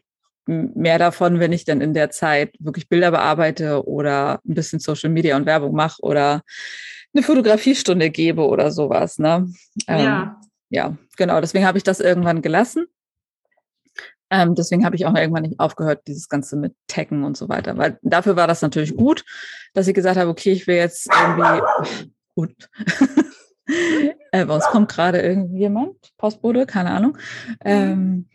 mehr 0.46 1.00
davon, 1.00 1.40
wenn 1.40 1.54
ich 1.54 1.66
dann 1.66 1.82
in 1.82 1.94
der 1.96 2.12
Zeit 2.12 2.54
wirklich 2.60 2.90
Bilder 2.90 3.10
bearbeite 3.10 3.88
oder 3.88 4.42
ein 4.46 4.54
bisschen 4.54 4.80
Social 4.80 5.10
Media 5.10 5.36
und 5.38 5.46
Werbung 5.46 5.74
mache 5.74 6.02
oder 6.02 6.44
eine 7.16 7.24
Fotografiestunde 7.24 8.10
gebe 8.10 8.46
oder 8.46 8.72
sowas. 8.72 9.18
Ne? 9.18 9.48
Ähm, 9.88 10.06
ja. 10.06 10.42
Ja, 10.70 10.98
genau. 11.18 11.40
Deswegen 11.40 11.68
habe 11.68 11.78
ich 11.78 11.84
das 11.84 12.00
irgendwann 12.00 12.42
gelassen. 12.42 12.88
Ähm, 14.34 14.56
deswegen 14.56 14.84
habe 14.84 14.96
ich 14.96 15.06
auch 15.06 15.14
irgendwann 15.14 15.44
nicht 15.44 15.60
aufgehört, 15.60 16.08
dieses 16.08 16.28
Ganze 16.28 16.56
mit 16.56 16.74
Taggen 16.88 17.24
und 17.24 17.38
so 17.38 17.50
weiter. 17.50 17.78
Weil 17.78 18.00
dafür 18.02 18.36
war 18.36 18.48
das 18.48 18.64
natürlich 18.64 18.98
gut, 18.98 19.24
dass 19.76 19.88
ich 19.88 19.94
gesagt 19.94 20.18
habe, 20.18 20.32
okay, 20.32 20.52
ich 20.52 20.66
will 20.66 20.78
jetzt 20.78 21.08
irgendwie 21.08 21.62
gut. 22.36 22.70
äh, 24.32 24.44
bei 24.46 24.56
uns 24.56 24.66
kommt 24.66 24.90
gerade 24.90 25.22
irgendwie 25.22 25.60
jemand, 25.60 25.96
Postbote, 26.18 26.66
keine 26.66 26.90
Ahnung. 26.90 27.16
Mhm. 27.48 27.58
Ähm, 27.64 28.30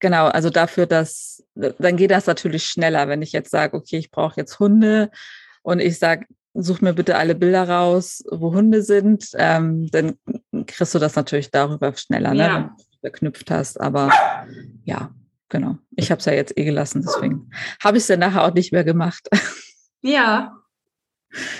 genau, 0.00 0.26
also 0.26 0.50
dafür, 0.50 0.86
dass 0.86 1.44
dann 1.54 1.96
geht 1.96 2.10
das 2.10 2.26
natürlich 2.26 2.64
schneller, 2.64 3.06
wenn 3.06 3.22
ich 3.22 3.30
jetzt 3.30 3.50
sage, 3.50 3.76
okay, 3.76 3.98
ich 3.98 4.10
brauche 4.10 4.40
jetzt 4.40 4.58
Hunde 4.58 5.10
und 5.62 5.78
ich 5.78 5.98
sage, 5.98 6.26
such 6.54 6.80
mir 6.80 6.94
bitte 6.94 7.16
alle 7.16 7.36
Bilder 7.36 7.68
raus, 7.68 8.24
wo 8.28 8.52
Hunde 8.52 8.82
sind, 8.82 9.28
ähm, 9.34 9.88
dann 9.90 10.14
kriegst 10.66 10.94
du 10.94 10.98
das 10.98 11.14
natürlich 11.14 11.50
darüber 11.50 11.94
schneller, 11.94 12.34
ne, 12.34 12.42
ja. 12.42 12.76
Verknüpft 13.02 13.50
hast. 13.50 13.78
Aber 13.78 14.10
ja, 14.84 15.10
genau. 15.50 15.76
Ich 15.96 16.10
habe 16.10 16.20
es 16.20 16.24
ja 16.24 16.32
jetzt 16.32 16.56
eh 16.56 16.64
gelassen, 16.64 17.02
deswegen 17.06 17.50
habe 17.82 17.98
ich 17.98 18.04
es 18.04 18.06
dann 18.06 18.20
nachher 18.20 18.44
auch 18.44 18.54
nicht 18.54 18.72
mehr 18.72 18.84
gemacht. 18.84 19.28
Ja. 20.04 20.58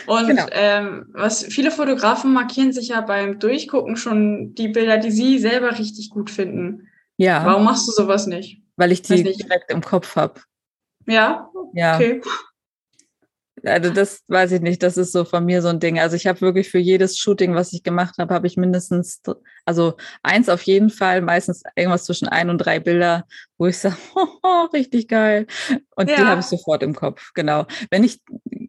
Und 0.06 0.26
genau. 0.26 0.46
ähm, 0.50 1.06
was 1.12 1.44
viele 1.44 1.70
Fotografen 1.70 2.32
markieren 2.32 2.72
sich 2.72 2.88
ja 2.88 3.00
beim 3.02 3.38
Durchgucken 3.38 3.96
schon 3.96 4.52
die 4.54 4.66
Bilder, 4.66 4.98
die 4.98 5.12
sie 5.12 5.38
selber 5.38 5.78
richtig 5.78 6.10
gut 6.10 6.28
finden. 6.28 6.88
Ja. 7.16 7.46
Warum 7.46 7.64
machst 7.64 7.86
du 7.86 7.92
sowas 7.92 8.26
nicht? 8.26 8.60
Weil 8.74 8.90
ich 8.90 9.02
die 9.02 9.22
direkt 9.22 9.70
im 9.70 9.80
Kopf 9.80 10.16
habe. 10.16 10.40
Ja? 11.06 11.48
Ja. 11.72 11.94
Okay. 11.94 12.20
Also 13.64 13.90
das 13.90 14.22
weiß 14.28 14.52
ich 14.52 14.60
nicht, 14.60 14.82
das 14.82 14.96
ist 14.96 15.12
so 15.12 15.24
von 15.24 15.44
mir 15.44 15.62
so 15.62 15.68
ein 15.68 15.78
Ding. 15.78 15.98
Also 15.98 16.16
ich 16.16 16.26
habe 16.26 16.40
wirklich 16.40 16.70
für 16.70 16.78
jedes 16.78 17.18
Shooting, 17.18 17.54
was 17.54 17.72
ich 17.72 17.82
gemacht 17.82 18.14
habe, 18.18 18.32
habe 18.32 18.46
ich 18.46 18.56
mindestens, 18.56 19.20
also 19.66 19.94
eins 20.22 20.48
auf 20.48 20.62
jeden 20.62 20.90
Fall, 20.90 21.20
meistens 21.20 21.62
irgendwas 21.76 22.04
zwischen 22.04 22.28
ein 22.28 22.50
und 22.50 22.58
drei 22.58 22.80
Bilder, 22.80 23.26
wo 23.58 23.66
ich 23.66 23.78
sage, 23.78 23.96
oh, 24.42 24.64
richtig 24.72 25.06
geil. 25.08 25.46
Und 25.94 26.08
ja. 26.08 26.16
die 26.16 26.22
habe 26.22 26.40
ich 26.40 26.46
sofort 26.46 26.82
im 26.82 26.94
Kopf, 26.94 27.32
genau. 27.34 27.66
Wenn 27.90 28.04
ich, 28.04 28.20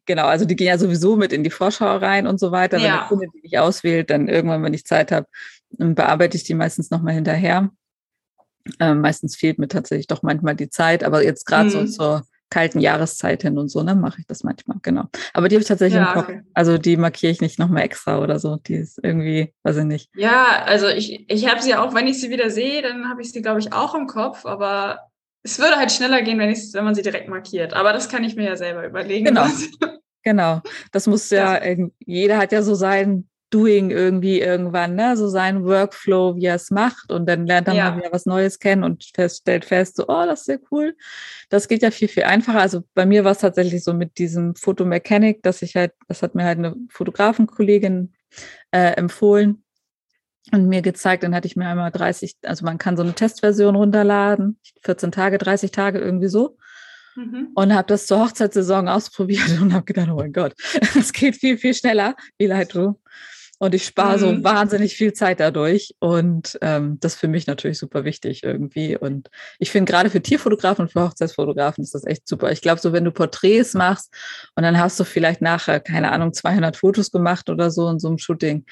genau, 0.06 0.26
also 0.26 0.46
die 0.46 0.56
gehen 0.56 0.67
ja 0.67 0.78
sowieso 0.78 1.15
mit 1.15 1.32
in 1.32 1.43
die 1.43 1.50
Vorschau 1.50 1.98
rein 1.98 2.28
und 2.28 2.39
so 2.39 2.52
weiter. 2.52 2.78
Wenn 2.78 2.86
ja. 2.86 2.98
der 2.98 3.08
Kunde 3.08 3.28
die 3.34 3.41
nicht 3.41 3.58
auswählt, 3.58 4.10
dann 4.10 4.28
irgendwann, 4.28 4.63
wenn 4.63 4.74
ich 4.74 4.86
Zeit 4.86 5.12
habe, 5.12 5.28
bearbeite 5.69 6.38
ich 6.38 6.43
die 6.43 6.56
meistens 6.56 6.91
nochmal 6.91 7.13
hinterher. 7.13 7.72
Ähm, 8.80 9.02
meistens 9.02 9.36
fehlt 9.36 9.60
mir 9.60 9.67
tatsächlich 9.67 10.08
doch 10.08 10.24
manchmal 10.24 10.56
die 10.56 10.69
Zeit, 10.69 11.04
aber 11.04 11.24
jetzt 11.24 11.46
gerade 11.46 11.65
mhm. 11.65 11.69
so 11.69 11.86
zur 11.86 12.28
kalten 12.54 12.80
Jahreszeit 12.80 13.42
hin 13.42 13.58
und 13.58 13.70
so, 13.70 13.82
ne, 13.82 13.96
mache 13.96 14.20
ich 14.20 14.28
das 14.28 14.44
manchmal, 14.44 14.78
genau. 14.84 15.06
Aber 15.34 15.50
die 15.50 15.56
habe 15.56 15.63
ich 15.63 15.68
tatsächlich 15.68 16.00
ja, 16.00 16.10
im 16.10 16.13
Kopf. 16.13 16.30
Okay. 16.30 16.42
Also 16.54 16.78
die 16.78 16.98
markiere 16.98 17.32
ich 17.32 17.42
nicht 17.42 17.58
nochmal 17.58 17.82
extra 17.82 18.20
oder 18.20 18.38
so. 18.38 18.58
Die 18.58 18.76
ist 18.76 19.00
irgendwie, 19.02 19.52
weiß 19.63 19.78
ich 19.78 19.86
nicht. 19.86 20.12
Ja, 20.16 20.62
also 20.63 20.88
ich, 20.88 21.28
ich 21.32 21.50
habe 21.50 21.63
sie 21.63 21.74
auch, 21.74 21.96
wenn 21.96 22.06
ich 22.06 22.22
sie 22.22 22.30
wieder 22.30 22.52
sehe, 22.52 22.84
dann 22.84 23.10
habe 23.10 23.24
ich 23.24 23.32
sie, 23.32 23.42
glaube 23.42 23.60
ich, 23.60 23.74
auch 23.74 23.96
im 23.96 24.06
Kopf, 24.06 24.46
aber 24.46 25.00
es 25.42 25.58
würde 25.58 25.78
halt 25.78 25.92
schneller 25.92 26.22
gehen, 26.22 26.38
wenn, 26.38 26.52
wenn 26.52 26.86
man 26.86 26.94
sie 26.94 27.02
direkt 27.02 27.28
markiert. 27.28 27.74
Aber 27.74 27.92
das 27.92 28.08
kann 28.08 28.24
ich 28.24 28.36
mir 28.36 28.46
ja 28.46 28.56
selber 28.56 28.86
überlegen. 28.86 29.26
Genau. 29.26 29.48
Genau. 30.26 30.62
Das 30.94 31.06
muss 31.06 31.30
ja, 31.32 31.62
ja, 31.62 31.86
jeder 32.00 32.38
hat 32.38 32.54
ja 32.54 32.62
so 32.62 32.76
sein 32.76 33.28
Doing 33.54 33.92
irgendwie 33.92 34.42
irgendwann, 34.42 34.96
ne? 34.96 35.16
so 35.16 35.28
sein 35.28 35.63
Workflow, 35.63 36.36
wie 36.36 36.46
er 36.46 36.56
es 36.56 36.72
macht 36.72 37.12
und 37.12 37.28
dann 37.28 37.46
lernt 37.46 37.68
er 37.68 37.76
ja. 37.76 37.92
mal 37.92 37.98
wieder 37.98 38.12
was 38.12 38.26
Neues 38.26 38.60
kennen 38.60 38.84
und 38.84 39.06
fest, 39.13 39.42
stellt 39.42 39.66
fest, 39.66 39.98
so, 39.98 40.06
oh, 40.08 40.26
das 40.26 40.42
ist 40.42 40.46
sehr 40.46 40.60
cool. 40.72 40.96
Das 41.50 41.68
geht 41.68 41.84
ja 41.84 41.92
viel, 41.92 42.08
viel 42.08 42.24
einfacher. 42.24 42.60
Also 42.60 42.84
bei 42.94 43.06
mir 43.06 43.24
war 43.24 43.34
es 43.34 43.39
tatsächlich 43.39 43.84
so 43.84 43.94
mit 43.94 44.18
diesem 44.18 44.56
Photomechanic, 44.56 45.44
dass 45.44 45.62
ich 45.62 45.76
halt, 45.76 45.92
das 46.08 46.24
hat 46.24 46.34
mir 46.34 46.46
halt 46.46 46.58
eine 46.58 46.76
Fotografenkollegin 46.89 48.13
äh, 48.72 48.94
empfohlen 48.94 49.63
und 50.52 50.68
mir 50.68 50.82
gezeigt, 50.82 51.24
dann 51.24 51.36
hatte 51.36 51.48
ich 51.48 51.56
mir 51.56 51.68
einmal 51.68 51.92
30, 51.92 52.38
also 52.44 52.66
man 52.66 52.78
kann 52.78 52.98
so 52.98 53.04
eine 53.04 53.13
Testversion 53.13 53.76
runterladen, 53.76 54.60
14 54.84 55.12
Tage, 55.12 55.38
30 55.38 55.72
Tage 55.72 56.00
irgendwie 56.00 56.28
so. 56.28 56.58
Mhm. 57.16 57.50
Und 57.54 57.74
habe 57.74 57.88
das 57.88 58.08
zur 58.08 58.20
Hochzeitssaison 58.20 58.88
ausprobiert 58.88 59.48
und 59.62 59.74
habe 59.74 59.86
gedacht, 59.86 60.10
oh 60.12 60.16
mein 60.16 60.34
Gott, 60.34 60.54
es 60.98 61.13
geht 61.13 61.38
viel, 61.38 61.58
viel 61.58 61.74
schneller 61.74 62.16
wie 62.38 62.48
Lightroom. 62.48 62.98
Und 63.63 63.73
ich 63.73 63.86
spare 63.86 64.17
mhm. 64.17 64.19
so 64.19 64.43
wahnsinnig 64.43 64.93
viel 64.93 65.13
Zeit 65.13 65.39
dadurch. 65.39 65.95
Und 65.99 66.60
ähm, 66.62 66.97
das 66.99 67.13
ist 67.13 67.19
für 67.21 67.30
mich 67.30 67.47
natürlich 67.47 67.80
super 67.80 68.04
wichtig 68.04 68.43
irgendwie. 68.43 68.97
Und 68.97 69.30
ich 69.58 69.71
finde 69.71 69.89
gerade 69.89 70.10
für 70.10 70.21
Tierfotografen 70.21 70.84
und 70.84 70.91
für 70.91 71.02
Hochzeitsfotografen 71.02 71.82
ist 71.82 71.95
das 71.95 72.06
echt 72.06 72.28
super. 72.28 72.52
Ich 72.52 72.60
glaube, 72.60 72.82
so 72.82 72.91
wenn 72.91 73.06
du 73.06 73.12
Porträts 73.12 73.73
machst 73.73 74.13
und 74.58 74.63
dann 74.63 74.78
hast 74.78 74.99
du 74.99 75.06
vielleicht 75.06 75.41
nachher, 75.41 75.80
keine 75.80 76.12
Ahnung, 76.12 76.34
200 76.34 76.76
Fotos 76.76 77.10
gemacht 77.10 77.49
oder 77.49 77.71
so 77.71 77.88
in 77.88 77.99
so 77.99 78.10
einem 78.10 78.17
Shooting. 78.17 78.65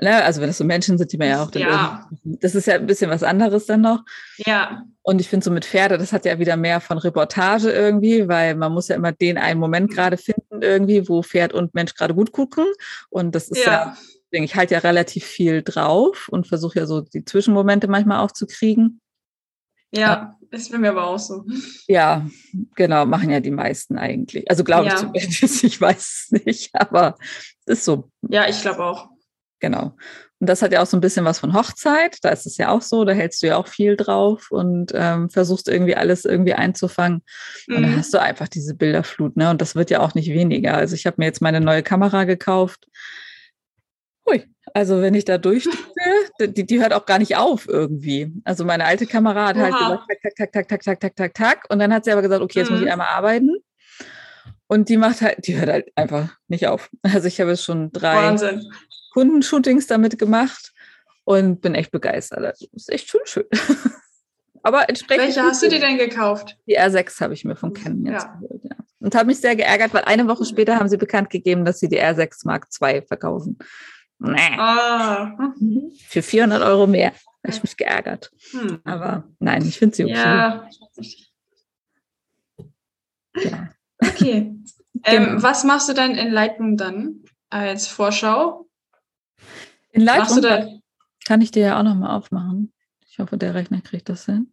Ne? 0.00 0.22
Also 0.22 0.40
wenn 0.40 0.48
das 0.48 0.58
so 0.58 0.64
Menschen 0.64 0.96
sind, 0.96 1.12
die 1.12 1.18
man 1.18 1.28
ja 1.28 1.42
auch 1.42 1.52
ja. 1.56 2.08
Das 2.22 2.54
ist 2.54 2.68
ja 2.68 2.76
ein 2.76 2.86
bisschen 2.86 3.10
was 3.10 3.24
anderes 3.24 3.66
dann 3.66 3.80
noch. 3.80 4.04
Ja. 4.36 4.84
Und 5.02 5.20
ich 5.20 5.28
finde 5.28 5.42
so 5.42 5.50
mit 5.50 5.64
Pferde, 5.64 5.98
das 5.98 6.12
hat 6.12 6.24
ja 6.24 6.38
wieder 6.38 6.56
mehr 6.56 6.80
von 6.80 6.98
Reportage 6.98 7.72
irgendwie, 7.72 8.28
weil 8.28 8.54
man 8.54 8.72
muss 8.72 8.86
ja 8.86 8.94
immer 8.94 9.10
den 9.10 9.38
einen 9.38 9.58
Moment 9.58 9.90
gerade 9.90 10.16
finden 10.16 10.62
irgendwie, 10.62 11.08
wo 11.08 11.20
Pferd 11.24 11.52
und 11.52 11.74
Mensch 11.74 11.94
gerade 11.94 12.14
gut 12.14 12.30
gucken. 12.30 12.64
Und 13.08 13.34
das 13.34 13.48
ist 13.48 13.66
ja, 13.66 13.72
ja 13.72 13.96
ich 14.30 14.54
halte 14.54 14.74
ja 14.74 14.80
relativ 14.80 15.24
viel 15.24 15.62
drauf 15.62 16.28
und 16.30 16.46
versuche 16.46 16.80
ja 16.80 16.86
so 16.86 17.00
die 17.00 17.24
Zwischenmomente 17.24 17.88
manchmal 17.88 18.20
auch 18.20 18.32
zu 18.32 18.46
kriegen. 18.46 19.00
Ja, 19.92 20.36
ist 20.50 20.70
bei 20.70 20.78
mir 20.78 20.90
aber 20.90 21.06
auch 21.06 21.18
so. 21.18 21.44
Ja, 21.88 22.26
genau, 22.76 23.06
machen 23.06 23.30
ja 23.30 23.40
die 23.40 23.50
meisten 23.50 23.98
eigentlich. 23.98 24.48
Also 24.48 24.64
glaube 24.64 24.86
ja. 24.86 24.94
ich 24.94 25.00
zumindest, 25.00 25.64
ich 25.64 25.80
weiß 25.80 26.30
es 26.32 26.44
nicht, 26.44 26.74
aber 26.74 27.16
es 27.66 27.78
ist 27.78 27.84
so. 27.84 28.10
Ja, 28.28 28.48
ich 28.48 28.60
glaube 28.60 28.84
auch. 28.84 29.08
Genau. 29.58 29.96
Und 30.38 30.48
das 30.48 30.62
hat 30.62 30.72
ja 30.72 30.80
auch 30.80 30.86
so 30.86 30.96
ein 30.96 31.02
bisschen 31.02 31.26
was 31.26 31.38
von 31.38 31.52
Hochzeit. 31.52 32.16
Da 32.22 32.30
ist 32.30 32.46
es 32.46 32.56
ja 32.56 32.70
auch 32.70 32.80
so, 32.80 33.04
da 33.04 33.12
hältst 33.12 33.42
du 33.42 33.48
ja 33.48 33.58
auch 33.58 33.68
viel 33.68 33.94
drauf 33.96 34.50
und 34.50 34.90
ähm, 34.94 35.28
versuchst 35.28 35.68
irgendwie 35.68 35.96
alles 35.96 36.24
irgendwie 36.24 36.54
einzufangen. 36.54 37.22
Mhm. 37.66 37.76
Und 37.76 37.82
dann 37.82 37.92
mhm. 37.92 37.96
hast 37.98 38.14
du 38.14 38.18
einfach 38.18 38.48
diese 38.48 38.74
Bilderflut, 38.74 39.36
ne? 39.36 39.50
Und 39.50 39.60
das 39.60 39.74
wird 39.74 39.90
ja 39.90 40.00
auch 40.00 40.14
nicht 40.14 40.30
weniger. 40.30 40.74
Also 40.74 40.94
ich 40.94 41.04
habe 41.06 41.16
mir 41.18 41.26
jetzt 41.26 41.42
meine 41.42 41.60
neue 41.60 41.82
Kamera 41.82 42.24
gekauft 42.24 42.86
Ui, 44.30 44.44
also 44.74 45.00
wenn 45.00 45.14
ich 45.14 45.24
da 45.24 45.38
durchdrücke, 45.38 46.48
die, 46.48 46.66
die 46.66 46.80
hört 46.80 46.92
auch 46.92 47.06
gar 47.06 47.18
nicht 47.18 47.36
auf 47.36 47.68
irgendwie. 47.68 48.32
Also 48.44 48.64
meine 48.64 48.84
alte 48.84 49.06
Kamera 49.06 49.48
hat 49.48 49.56
halt 49.56 49.74
gesagt, 49.74 50.02
tak, 50.08 50.34
tak, 50.36 50.52
tak, 50.52 50.68
tak, 50.68 50.82
tak, 50.82 51.00
tak, 51.00 51.16
tak, 51.16 51.34
tak. 51.34 51.66
Und 51.68 51.78
dann 51.78 51.92
hat 51.92 52.04
sie 52.04 52.12
aber 52.12 52.22
gesagt, 52.22 52.42
okay, 52.42 52.60
jetzt 52.60 52.68
mhm. 52.68 52.76
muss 52.76 52.82
ich 52.82 52.86
mhm. 52.86 52.92
einmal 52.92 53.08
arbeiten. 53.08 53.56
Und 54.66 54.88
die 54.88 54.96
macht 54.96 55.20
halt, 55.20 55.46
die 55.48 55.58
hört 55.58 55.68
halt 55.68 55.90
einfach 55.96 56.36
nicht 56.46 56.68
auf. 56.68 56.90
Also 57.02 57.26
ich 57.26 57.40
habe 57.40 57.56
schon 57.56 57.90
drei 57.90 58.14
Wahnsinn. 58.14 58.70
Kundenshootings 59.12 59.88
damit 59.88 60.18
gemacht 60.18 60.72
und 61.24 61.60
bin 61.60 61.74
echt 61.74 61.90
begeistert. 61.90 62.40
Das 62.40 62.60
ist 62.72 62.92
echt 62.92 63.08
schon 63.08 63.20
schön. 63.24 63.46
aber 64.62 64.88
entsprechend. 64.88 65.24
Welche 65.24 65.42
hast 65.42 65.62
du 65.62 65.68
dir 65.68 65.80
denn 65.80 65.98
gekauft? 65.98 66.56
Die 66.68 66.78
R6 66.78 67.20
habe 67.20 67.34
ich 67.34 67.44
mir 67.44 67.56
von 67.56 67.72
Canon 67.72 68.06
jetzt 68.06 68.24
ja. 68.24 68.34
geholt, 68.34 68.62
ja. 68.62 68.76
Und 69.00 69.14
habe 69.14 69.26
mich 69.26 69.40
sehr 69.40 69.56
geärgert, 69.56 69.92
weil 69.94 70.04
eine 70.04 70.28
Woche 70.28 70.44
später 70.44 70.76
haben 70.76 70.88
sie 70.88 70.98
bekannt 70.98 71.30
gegeben, 71.30 71.64
dass 71.64 71.80
sie 71.80 71.88
die 71.88 72.00
R6 72.00 72.42
Mark 72.44 72.68
II 72.80 73.02
verkaufen. 73.02 73.58
Nee. 74.20 74.56
Ah. 74.58 75.34
Für 76.06 76.22
400 76.22 76.62
Euro 76.62 76.86
mehr. 76.86 77.12
Da 77.42 77.48
habe 77.48 77.56
ich 77.56 77.62
mich 77.62 77.76
geärgert. 77.76 78.30
Hm. 78.50 78.80
Aber 78.84 79.24
nein, 79.38 79.66
ich 79.66 79.78
finde 79.78 79.96
sie 79.96 80.04
okay. 80.04 80.14
Ja. 80.14 80.68
ja. 83.36 83.68
Okay. 83.98 84.56
Ähm, 85.04 85.24
genau. 85.24 85.42
was 85.42 85.64
machst 85.64 85.88
du 85.88 85.94
dann 85.94 86.14
in 86.16 86.30
Lightroom 86.30 86.76
dann 86.76 87.24
als 87.48 87.86
Vorschau? 87.86 88.68
In 89.92 90.02
Lightroom 90.02 90.82
kann 91.24 91.40
ich 91.40 91.52
dir 91.52 91.62
ja 91.64 91.78
auch 91.78 91.84
nochmal 91.84 92.14
aufmachen. 92.16 92.72
Ich 93.08 93.18
hoffe, 93.18 93.38
der 93.38 93.54
Rechner 93.54 93.80
kriegt 93.80 94.10
das 94.10 94.26
hin. 94.26 94.52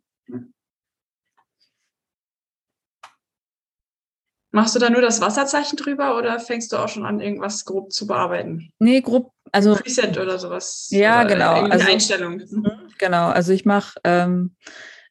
Machst 4.52 4.76
du 4.76 4.80
da 4.80 4.90
nur 4.90 5.02
das 5.02 5.22
Wasserzeichen 5.22 5.78
drüber 5.78 6.18
oder 6.18 6.40
fängst 6.40 6.72
du 6.72 6.78
auch 6.78 6.88
schon 6.88 7.06
an, 7.06 7.20
irgendwas 7.20 7.66
grob 7.66 7.92
zu 7.92 8.08
bearbeiten? 8.08 8.72
Nee, 8.80 9.02
grob, 9.02 9.34
also. 9.52 9.76
Preset 9.76 10.18
oder 10.18 10.40
sowas. 10.40 10.88
Ja, 10.92 11.22
oder 11.22 11.34
genau. 11.34 11.54
Also, 11.64 11.88
Einstellung. 11.88 12.38
Mhm, 12.38 12.72
genau, 12.98 13.28
also 13.28 13.54
ich 13.54 13.66
mache 13.66 14.00
ähm, 14.04 14.56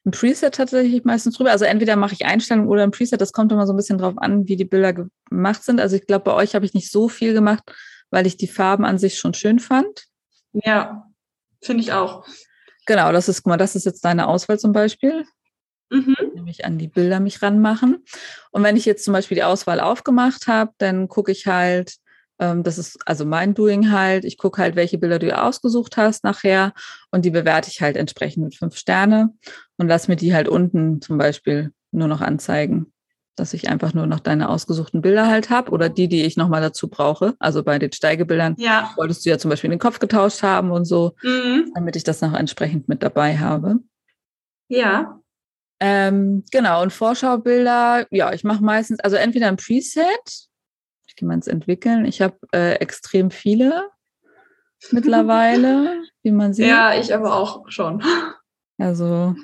ein 0.05 0.11
Preset 0.11 0.55
tatsächlich 0.55 1.03
meistens 1.03 1.35
drüber. 1.35 1.51
Also 1.51 1.65
entweder 1.65 1.95
mache 1.95 2.13
ich 2.13 2.25
Einstellungen 2.25 2.69
oder 2.69 2.83
ein 2.83 2.91
Preset. 2.91 3.19
Das 3.19 3.33
kommt 3.33 3.51
immer 3.51 3.67
so 3.67 3.73
ein 3.73 3.77
bisschen 3.77 3.97
drauf 3.97 4.15
an, 4.17 4.47
wie 4.47 4.55
die 4.55 4.65
Bilder 4.65 4.93
gemacht 4.93 5.63
sind. 5.63 5.79
Also 5.79 5.95
ich 5.95 6.07
glaube, 6.07 6.23
bei 6.23 6.33
euch 6.33 6.55
habe 6.55 6.65
ich 6.65 6.73
nicht 6.73 6.91
so 6.91 7.09
viel 7.09 7.33
gemacht, 7.33 7.63
weil 8.09 8.25
ich 8.25 8.37
die 8.37 8.47
Farben 8.47 8.85
an 8.85 8.97
sich 8.97 9.19
schon 9.19 9.33
schön 9.33 9.59
fand. 9.59 10.05
Ja, 10.53 11.05
finde 11.61 11.83
ich 11.83 11.91
auch. 11.91 12.25
Genau, 12.85 13.11
das 13.11 13.27
ist, 13.27 13.43
guck 13.43 13.51
mal, 13.51 13.57
das 13.57 13.75
ist 13.75 13.85
jetzt 13.85 14.05
deine 14.05 14.27
Auswahl 14.27 14.57
zum 14.57 14.71
Beispiel. 14.71 15.25
Mhm. 15.89 16.15
Nämlich 16.33 16.65
an 16.65 16.77
die 16.77 16.87
Bilder 16.87 17.19
mich 17.19 17.41
ranmachen. 17.41 18.03
Und 18.51 18.63
wenn 18.63 18.77
ich 18.77 18.85
jetzt 18.85 19.03
zum 19.03 19.13
Beispiel 19.13 19.35
die 19.35 19.43
Auswahl 19.43 19.81
aufgemacht 19.81 20.47
habe, 20.47 20.71
dann 20.77 21.07
gucke 21.09 21.31
ich 21.31 21.47
halt, 21.47 21.97
das 22.37 22.77
ist 22.77 22.99
also 23.05 23.25
mein 23.25 23.53
Doing 23.53 23.91
halt, 23.91 24.23
ich 24.23 24.37
gucke 24.37 24.61
halt, 24.61 24.75
welche 24.75 24.97
Bilder 24.97 25.19
du 25.19 25.35
ausgesucht 25.35 25.97
hast 25.97 26.23
nachher 26.23 26.73
und 27.11 27.25
die 27.25 27.31
bewerte 27.31 27.69
ich 27.69 27.81
halt 27.81 27.97
entsprechend 27.97 28.43
mit 28.43 28.55
fünf 28.55 28.77
Sterne 28.77 29.33
und 29.77 29.87
lass 29.87 30.07
mir 30.07 30.15
die 30.15 30.33
halt 30.33 30.47
unten 30.47 31.01
zum 31.01 31.17
Beispiel 31.17 31.71
nur 31.91 32.07
noch 32.07 32.21
anzeigen, 32.21 32.93
dass 33.35 33.53
ich 33.53 33.69
einfach 33.69 33.93
nur 33.93 34.05
noch 34.05 34.19
deine 34.19 34.49
ausgesuchten 34.49 35.01
Bilder 35.01 35.27
halt 35.27 35.49
habe 35.49 35.71
oder 35.71 35.89
die, 35.89 36.07
die 36.07 36.23
ich 36.23 36.37
nochmal 36.37 36.61
dazu 36.61 36.89
brauche. 36.89 37.35
Also 37.39 37.63
bei 37.63 37.79
den 37.79 37.91
Steigebildern 37.91 38.55
ja. 38.57 38.91
wolltest 38.97 39.25
du 39.25 39.29
ja 39.29 39.37
zum 39.37 39.49
Beispiel 39.49 39.69
den 39.69 39.79
Kopf 39.79 39.99
getauscht 39.99 40.43
haben 40.43 40.71
und 40.71 40.85
so, 40.85 41.15
mhm. 41.23 41.71
damit 41.73 41.95
ich 41.95 42.03
das 42.03 42.21
noch 42.21 42.33
entsprechend 42.33 42.87
mit 42.87 43.01
dabei 43.01 43.37
habe. 43.37 43.79
Ja. 44.69 45.19
Ähm, 45.79 46.43
genau, 46.51 46.81
und 46.81 46.91
Vorschaubilder, 46.91 48.07
ja, 48.09 48.33
ich 48.33 48.43
mache 48.43 48.63
meistens, 48.63 48.99
also 48.99 49.15
entweder 49.15 49.47
ein 49.47 49.57
Preset, 49.57 50.47
gehe 51.17 51.27
mal 51.27 51.33
ins 51.33 51.47
Entwickeln. 51.47 52.05
Ich 52.05 52.21
habe 52.21 52.37
äh, 52.53 52.75
extrem 52.75 53.31
viele 53.31 53.89
mittlerweile, 54.91 56.03
wie 56.23 56.31
man 56.31 56.53
sieht. 56.53 56.67
Ja, 56.67 56.97
ich 56.97 57.13
aber 57.13 57.35
auch 57.35 57.69
schon. 57.69 58.01
Also 58.77 59.35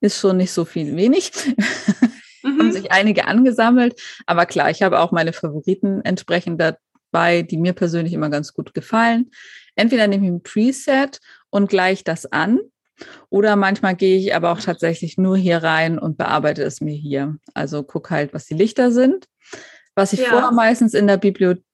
ist 0.00 0.20
schon 0.20 0.38
nicht 0.38 0.52
so 0.52 0.64
viel 0.64 0.96
wenig. 0.96 1.32
Mhm. 2.46 2.58
Haben 2.60 2.72
sich 2.72 2.92
einige 2.92 3.26
angesammelt. 3.26 4.00
Aber 4.26 4.46
klar, 4.46 4.70
ich 4.70 4.82
habe 4.82 5.00
auch 5.00 5.10
meine 5.10 5.32
Favoriten 5.32 6.00
entsprechend 6.04 6.60
dabei, 6.60 7.42
die 7.42 7.56
mir 7.56 7.72
persönlich 7.72 8.12
immer 8.12 8.30
ganz 8.30 8.52
gut 8.52 8.72
gefallen. 8.72 9.32
Entweder 9.74 10.06
nehme 10.06 10.26
ich 10.26 10.32
ein 10.32 10.42
Preset 10.44 11.18
und 11.50 11.68
gleiche 11.68 12.04
das 12.04 12.26
an 12.26 12.60
oder 13.28 13.56
manchmal 13.56 13.94
gehe 13.94 14.18
ich 14.18 14.34
aber 14.34 14.52
auch 14.52 14.60
tatsächlich 14.60 15.18
nur 15.18 15.36
hier 15.36 15.58
rein 15.62 15.98
und 15.98 16.16
bearbeite 16.16 16.62
es 16.62 16.80
mir 16.80 16.94
hier. 16.94 17.36
Also 17.54 17.82
gucke 17.82 18.10
halt, 18.10 18.32
was 18.32 18.46
die 18.46 18.54
Lichter 18.54 18.90
sind. 18.90 19.26
Was 19.96 20.12
ich 20.12 20.20
ja. 20.20 20.28
vorher 20.28 20.52
meistens 20.52 20.94
in 20.94 21.08
der 21.08 21.16
Bibliothek, 21.16 21.64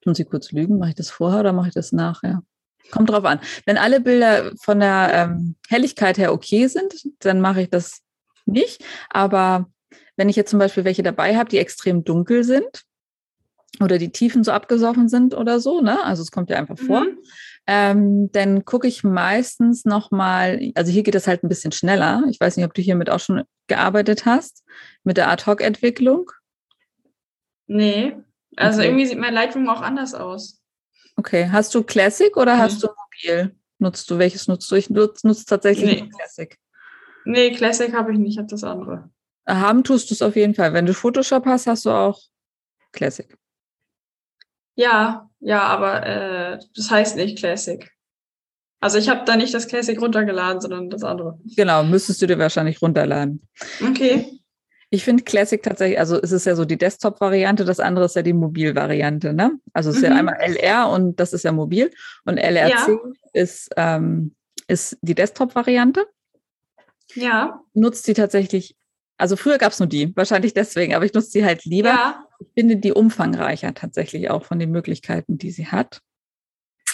tun 0.00 0.14
Sie 0.14 0.24
kurz 0.24 0.50
lügen, 0.52 0.78
mache 0.78 0.90
ich 0.90 0.94
das 0.94 1.10
vorher 1.10 1.40
oder 1.40 1.52
mache 1.52 1.68
ich 1.68 1.74
das 1.74 1.92
nachher? 1.92 2.42
Kommt 2.90 3.10
drauf 3.10 3.24
an. 3.24 3.40
Wenn 3.66 3.76
alle 3.76 4.00
Bilder 4.00 4.52
von 4.62 4.80
der 4.80 5.10
ähm, 5.12 5.56
Helligkeit 5.68 6.16
her 6.16 6.32
okay 6.32 6.66
sind, 6.66 6.94
dann 7.20 7.40
mache 7.40 7.62
ich 7.62 7.70
das 7.70 8.00
nicht. 8.46 8.82
Aber 9.10 9.70
wenn 10.16 10.30
ich 10.30 10.36
jetzt 10.36 10.50
zum 10.50 10.58
Beispiel 10.58 10.84
welche 10.84 11.02
dabei 11.02 11.36
habe, 11.36 11.50
die 11.50 11.58
extrem 11.58 12.04
dunkel 12.04 12.42
sind 12.42 12.82
oder 13.80 13.98
die 13.98 14.10
Tiefen 14.10 14.42
so 14.42 14.50
abgesoffen 14.50 15.08
sind 15.08 15.34
oder 15.34 15.60
so, 15.60 15.80
ne? 15.80 16.02
Also 16.04 16.22
es 16.22 16.30
kommt 16.30 16.50
ja 16.50 16.56
einfach 16.56 16.78
vor, 16.78 17.02
mhm 17.02 17.18
ähm, 17.66 18.30
dann 18.32 18.64
gucke 18.64 18.88
ich 18.88 19.04
meistens 19.04 19.84
nochmal, 19.84 20.72
also 20.74 20.90
hier 20.90 21.02
geht 21.02 21.14
es 21.14 21.26
halt 21.28 21.44
ein 21.44 21.48
bisschen 21.48 21.72
schneller. 21.72 22.24
Ich 22.28 22.40
weiß 22.40 22.56
nicht, 22.56 22.66
ob 22.66 22.74
du 22.74 22.82
hiermit 22.82 23.08
auch 23.10 23.20
schon 23.20 23.42
gearbeitet 23.68 24.26
hast, 24.26 24.64
mit 25.04 25.16
der 25.16 25.30
Ad-Hoc-Entwicklung. 25.30 26.30
Nee, 27.66 28.16
also 28.56 28.80
okay. 28.80 28.88
irgendwie 28.88 29.06
sieht 29.06 29.18
mein 29.18 29.34
Lightroom 29.34 29.68
auch 29.68 29.80
anders 29.80 30.14
aus. 30.14 30.62
Okay, 31.16 31.48
hast 31.50 31.74
du 31.74 31.82
Classic 31.82 32.36
oder 32.36 32.56
nee. 32.56 32.62
hast 32.62 32.82
du 32.82 32.88
Mobil? 32.88 33.56
Nutzt 33.78 34.10
du, 34.10 34.18
welches 34.18 34.48
nutzt 34.48 34.70
du? 34.70 34.76
Ich 34.76 34.90
nutze, 34.90 35.26
nutze 35.26 35.44
tatsächlich 35.44 36.02
nee. 36.02 36.08
Classic. 36.08 36.58
Nee, 37.24 37.52
Classic 37.52 37.92
habe 37.92 38.12
ich 38.12 38.18
nicht, 38.18 38.32
ich 38.32 38.38
habe 38.38 38.48
das 38.48 38.64
andere. 38.64 39.10
Haben 39.46 39.84
tust 39.84 40.10
du 40.10 40.14
es 40.14 40.22
auf 40.22 40.36
jeden 40.36 40.54
Fall. 40.54 40.72
Wenn 40.72 40.86
du 40.86 40.94
Photoshop 40.94 41.46
hast, 41.46 41.66
hast 41.66 41.84
du 41.84 41.90
auch 41.90 42.20
Classic. 42.92 43.36
Ja, 44.74 45.28
ja, 45.40 45.62
aber 45.62 46.06
äh, 46.06 46.58
das 46.74 46.90
heißt 46.90 47.16
nicht 47.16 47.38
Classic. 47.38 47.90
Also 48.80 48.98
ich 48.98 49.08
habe 49.08 49.24
da 49.24 49.36
nicht 49.36 49.54
das 49.54 49.68
Classic 49.68 50.00
runtergeladen, 50.00 50.60
sondern 50.60 50.90
das 50.90 51.04
andere. 51.04 51.38
Genau, 51.56 51.84
müsstest 51.84 52.22
du 52.22 52.26
dir 52.26 52.38
wahrscheinlich 52.38 52.82
runterladen. 52.82 53.48
Okay. 53.80 54.41
Ich 54.92 55.04
finde 55.04 55.24
Classic 55.24 55.60
tatsächlich, 55.62 55.98
also 55.98 56.20
es 56.20 56.32
ist 56.32 56.46
ja 56.46 56.54
so 56.54 56.64
die 56.64 56.76
Desktop-Variante, 56.76 57.64
das 57.64 57.80
andere 57.80 58.04
ist 58.04 58.14
ja 58.14 58.22
die 58.22 58.32
Mobil-Variante, 58.32 59.32
ne? 59.32 59.58
Also 59.72 59.90
es 59.90 59.96
ist 59.96 60.02
mhm. 60.02 60.08
ja 60.08 60.16
einmal 60.16 60.36
LR 60.40 60.88
und 60.90 61.18
das 61.18 61.32
ist 61.32 61.44
ja 61.44 61.52
mobil 61.52 61.90
und 62.24 62.36
LRC 62.36 62.88
ja. 62.88 62.98
ist, 63.32 63.70
ähm, 63.76 64.34
ist 64.68 64.98
die 65.02 65.14
Desktop-Variante. 65.14 66.06
Ja. 67.14 67.60
Nutzt 67.74 68.04
sie 68.04 68.14
tatsächlich, 68.14 68.76
also 69.16 69.36
früher 69.36 69.58
gab 69.58 69.72
es 69.72 69.78
nur 69.78 69.88
die, 69.88 70.14
wahrscheinlich 70.14 70.54
deswegen, 70.54 70.94
aber 70.94 71.04
ich 71.04 71.14
nutze 71.14 71.30
sie 71.30 71.44
halt 71.44 71.64
lieber. 71.64 71.88
Ja 71.88 72.26
ich 72.42 72.48
finde 72.54 72.76
die 72.76 72.92
umfangreicher 72.92 73.74
tatsächlich 73.74 74.30
auch 74.30 74.44
von 74.44 74.58
den 74.58 74.70
Möglichkeiten, 74.70 75.38
die 75.38 75.50
sie 75.50 75.66
hat. 75.66 76.00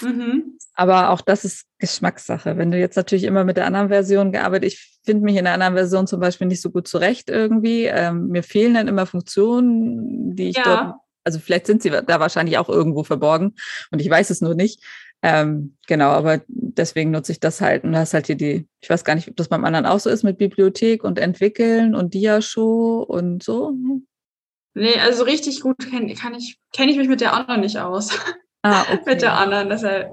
Mhm. 0.03 0.59
Aber 0.75 1.11
auch 1.11 1.21
das 1.21 1.45
ist 1.45 1.67
Geschmackssache. 1.79 2.57
Wenn 2.57 2.71
du 2.71 2.79
jetzt 2.79 2.97
natürlich 2.97 3.25
immer 3.25 3.45
mit 3.45 3.57
der 3.57 3.67
anderen 3.67 3.89
Version 3.89 4.33
gearbeitet, 4.33 4.73
ich 4.73 5.01
finde 5.05 5.25
mich 5.25 5.37
in 5.37 5.45
der 5.45 5.55
anderen 5.55 5.75
Version 5.75 6.07
zum 6.07 6.21
Beispiel 6.21 6.47
nicht 6.47 6.63
so 6.63 6.71
gut 6.71 6.87
zurecht 6.87 7.31
irgendwie. 7.31 7.85
Ähm, 7.85 8.29
mir 8.29 8.43
fehlen 8.43 8.75
dann 8.75 8.89
immer 8.89 9.07
Funktionen, 9.07 10.37
die 10.37 10.51
ich 10.51 10.57
ja. 10.57 10.63
dort, 10.65 10.95
also 11.25 11.39
vielleicht 11.41 11.67
sind 11.67 11.83
sie 11.83 11.91
da 11.91 12.21
wahrscheinlich 12.21 12.59
auch 12.59 12.69
irgendwo 12.69 13.05
verborgen 13.05 13.55
und 13.91 14.01
ich 14.01 14.09
weiß 14.09 14.31
es 14.31 14.41
nur 14.41 14.55
nicht. 14.55 14.83
Ähm, 15.21 15.77
genau, 15.89 16.11
aber 16.11 16.43
deswegen 16.47 17.11
nutze 17.11 17.33
ich 17.33 17.41
das 17.41 17.61
halt 17.61 17.83
und 17.83 17.93
da 17.93 18.03
ist 18.03 18.15
halt 18.15 18.27
hier 18.27 18.37
die, 18.37 18.69
ich 18.81 18.89
weiß 18.89 19.05
gar 19.05 19.17
nicht, 19.17 19.29
ob 19.29 19.37
das 19.37 19.49
beim 19.49 19.65
anderen 19.65 19.85
auch 19.85 19.99
so 19.99 20.11
ist 20.11 20.23
mit 20.23 20.39
Bibliothek 20.39 21.03
und 21.03 21.19
Entwickeln 21.19 21.97
und 21.97 22.15
Diashow 22.15 23.03
und 23.03 23.43
so. 23.43 23.73
Nee, 24.75 24.95
also 25.01 25.25
richtig 25.25 25.61
gut 25.61 25.79
kenne 25.79 26.15
kann 26.15 26.35
ich, 26.35 26.59
kenn 26.73 26.89
ich 26.89 26.97
mich 26.97 27.09
mit 27.09 27.21
der 27.21 27.33
anderen 27.33 27.63
nicht 27.63 27.79
aus. 27.79 28.11
Ah, 28.63 28.83
okay. 28.93 29.03
mit 29.07 29.23
der 29.23 29.35
anderen. 29.35 29.69
Deshalb, 29.69 30.11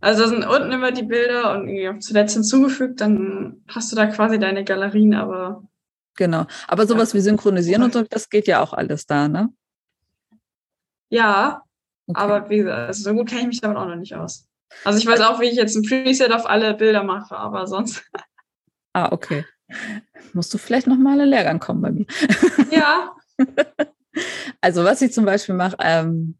also 0.00 0.26
sind 0.26 0.46
unten 0.46 0.72
immer 0.72 0.92
die 0.92 1.04
Bilder 1.04 1.52
und 1.52 2.02
zuletzt 2.02 2.34
hinzugefügt, 2.34 3.00
dann 3.00 3.62
hast 3.68 3.92
du 3.92 3.96
da 3.96 4.06
quasi 4.06 4.38
deine 4.38 4.64
Galerien, 4.64 5.14
aber. 5.14 5.62
Genau. 6.16 6.46
Aber 6.68 6.86
sowas 6.86 7.12
ja. 7.12 7.18
wie 7.18 7.22
Synchronisieren 7.22 7.82
und 7.82 7.92
so, 7.92 8.02
das 8.02 8.28
geht 8.28 8.46
ja 8.46 8.60
auch 8.60 8.72
alles 8.72 9.06
da, 9.06 9.28
ne? 9.28 9.48
Ja, 11.08 11.62
okay. 12.06 12.20
aber 12.20 12.50
wie 12.50 12.58
gesagt, 12.58 12.88
also 12.88 13.02
so 13.02 13.14
gut 13.14 13.28
kenne 13.28 13.42
ich 13.42 13.46
mich 13.46 13.60
damit 13.60 13.76
auch 13.76 13.86
noch 13.86 13.96
nicht 13.96 14.14
aus. 14.14 14.48
Also 14.84 14.98
ich 14.98 15.06
weiß 15.06 15.20
auch, 15.20 15.40
wie 15.40 15.46
ich 15.46 15.56
jetzt 15.56 15.76
ein 15.76 15.82
Preset 15.82 16.32
auf 16.32 16.46
alle 16.46 16.74
Bilder 16.74 17.02
mache, 17.02 17.36
aber 17.36 17.66
sonst. 17.66 18.02
Ah, 18.94 19.10
okay. 19.10 19.44
Musst 20.32 20.52
du 20.52 20.58
vielleicht 20.58 20.86
nochmal 20.86 21.20
einen 21.20 21.30
Lehrgang 21.30 21.58
kommen 21.58 21.80
bei 21.80 21.90
mir. 21.92 22.06
Ja. 22.70 23.14
Also 24.60 24.84
was 24.84 25.00
ich 25.00 25.12
zum 25.12 25.24
Beispiel 25.24 25.54
mache, 25.54 25.76
ähm, 25.80 26.38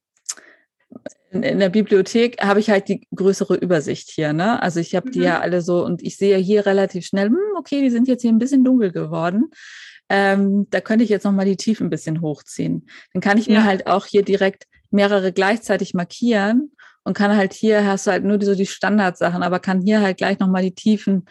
in, 1.32 1.42
in, 1.42 1.58
der 1.58 1.70
Bibliothek 1.70 2.42
habe 2.42 2.60
ich 2.60 2.70
halt 2.70 2.88
die 2.88 3.06
größere 3.14 3.56
Übersicht 3.56 4.10
hier. 4.10 4.32
Ne? 4.32 4.62
Also 4.62 4.80
ich 4.80 4.94
habe 4.94 5.08
mhm. 5.08 5.12
die 5.12 5.20
ja 5.20 5.40
alle 5.40 5.62
so 5.62 5.84
und 5.84 6.02
ich 6.02 6.16
sehe 6.16 6.36
hier 6.38 6.66
relativ 6.66 7.06
schnell, 7.06 7.28
hm, 7.28 7.38
okay, 7.56 7.80
die 7.80 7.90
sind 7.90 8.08
jetzt 8.08 8.22
hier 8.22 8.32
ein 8.32 8.38
bisschen 8.38 8.64
dunkel 8.64 8.92
geworden. 8.92 9.50
Ähm, 10.08 10.66
da 10.70 10.80
könnte 10.80 11.04
ich 11.04 11.10
jetzt 11.10 11.24
nochmal 11.24 11.46
die 11.46 11.56
Tiefen 11.56 11.86
ein 11.86 11.90
bisschen 11.90 12.20
hochziehen. 12.20 12.86
Dann 13.12 13.22
kann 13.22 13.38
ich 13.38 13.46
ja. 13.46 13.60
mir 13.60 13.64
halt 13.64 13.86
auch 13.86 14.06
hier 14.06 14.22
direkt 14.22 14.66
mehrere 14.90 15.32
gleichzeitig 15.32 15.94
markieren 15.94 16.72
und 17.04 17.16
kann 17.16 17.34
halt 17.36 17.54
hier 17.54 17.86
hast 17.86 18.06
du 18.06 18.10
halt 18.10 18.24
nur 18.24 18.40
so 18.42 18.54
die 18.54 18.66
Standardsachen, 18.66 19.42
aber 19.42 19.58
kann 19.58 19.80
hier 19.80 20.02
halt 20.02 20.18
gleich 20.18 20.38
nochmal 20.38 20.62
die 20.62 20.74
Tiefen 20.74 21.24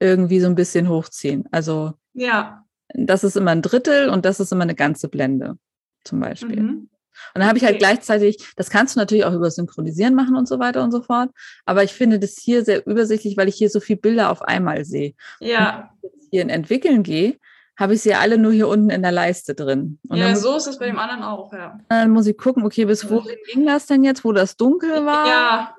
irgendwie 0.00 0.40
so 0.40 0.46
ein 0.48 0.56
bisschen 0.56 0.88
hochziehen. 0.88 1.44
Also 1.52 1.92
ja. 2.12 2.64
das 2.88 3.24
ist 3.24 3.36
immer 3.36 3.52
ein 3.52 3.62
Drittel 3.62 4.08
und 4.08 4.24
das 4.24 4.40
ist 4.40 4.52
immer 4.52 4.64
eine 4.64 4.74
ganze 4.74 5.08
Blende 5.08 5.56
zum 6.02 6.20
Beispiel. 6.20 6.60
Mhm. 6.60 6.90
Und 7.34 7.40
dann 7.40 7.48
habe 7.48 7.58
ich 7.58 7.64
halt 7.64 7.78
gleichzeitig, 7.78 8.52
das 8.56 8.70
kannst 8.70 8.94
du 8.94 9.00
natürlich 9.00 9.24
auch 9.24 9.32
über 9.32 9.50
Synchronisieren 9.50 10.14
machen 10.14 10.36
und 10.36 10.48
so 10.48 10.58
weiter 10.58 10.82
und 10.82 10.90
so 10.90 11.02
fort. 11.02 11.30
Aber 11.66 11.82
ich 11.82 11.92
finde 11.92 12.18
das 12.18 12.36
hier 12.38 12.64
sehr 12.64 12.86
übersichtlich, 12.86 13.36
weil 13.36 13.48
ich 13.48 13.56
hier 13.56 13.70
so 13.70 13.80
viele 13.80 13.98
Bilder 13.98 14.30
auf 14.30 14.42
einmal 14.42 14.84
sehe. 14.84 15.14
Ja. 15.40 15.90
Und 16.02 16.02
wenn 16.02 16.10
ich 16.10 16.14
jetzt 16.14 16.28
hier 16.30 16.42
in 16.42 16.50
Entwickeln 16.50 17.02
gehe, 17.02 17.38
habe 17.76 17.94
ich 17.94 18.02
sie 18.02 18.10
ja 18.10 18.20
alle 18.20 18.38
nur 18.38 18.52
hier 18.52 18.68
unten 18.68 18.90
in 18.90 19.02
der 19.02 19.12
Leiste 19.12 19.54
drin. 19.54 19.98
Und 20.08 20.16
ja, 20.16 20.36
so 20.36 20.56
ist 20.56 20.66
es 20.66 20.78
bei 20.78 20.86
dem 20.86 20.98
anderen 20.98 21.22
auch, 21.22 21.52
ja. 21.52 21.78
Dann 21.88 22.10
muss 22.10 22.26
ich 22.26 22.36
gucken, 22.36 22.64
okay, 22.64 22.84
bis 22.84 23.08
wohin 23.10 23.36
ging 23.52 23.66
das 23.66 23.86
denn 23.86 24.04
jetzt, 24.04 24.24
wo 24.24 24.32
das 24.32 24.56
dunkel 24.56 25.04
war? 25.04 25.26
Ja. 25.26 25.74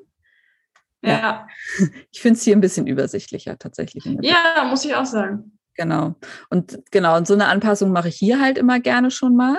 Ja. 1.01 1.11
ja. 1.11 1.47
Ich 2.11 2.21
finde 2.21 2.37
es 2.37 2.43
hier 2.43 2.55
ein 2.55 2.61
bisschen 2.61 2.87
übersichtlicher 2.87 3.57
tatsächlich. 3.57 4.05
Ja, 4.21 4.65
muss 4.69 4.83
ich 4.83 4.95
auch 4.95 5.05
sagen. 5.05 5.57
Genau. 5.75 6.15
Und 6.49 6.79
genau, 6.91 7.17
und 7.17 7.27
so 7.27 7.33
eine 7.33 7.47
Anpassung 7.47 7.91
mache 7.91 8.07
ich 8.07 8.15
hier 8.15 8.41
halt 8.41 8.57
immer 8.57 8.79
gerne 8.79 9.11
schon 9.11 9.35
mal 9.35 9.57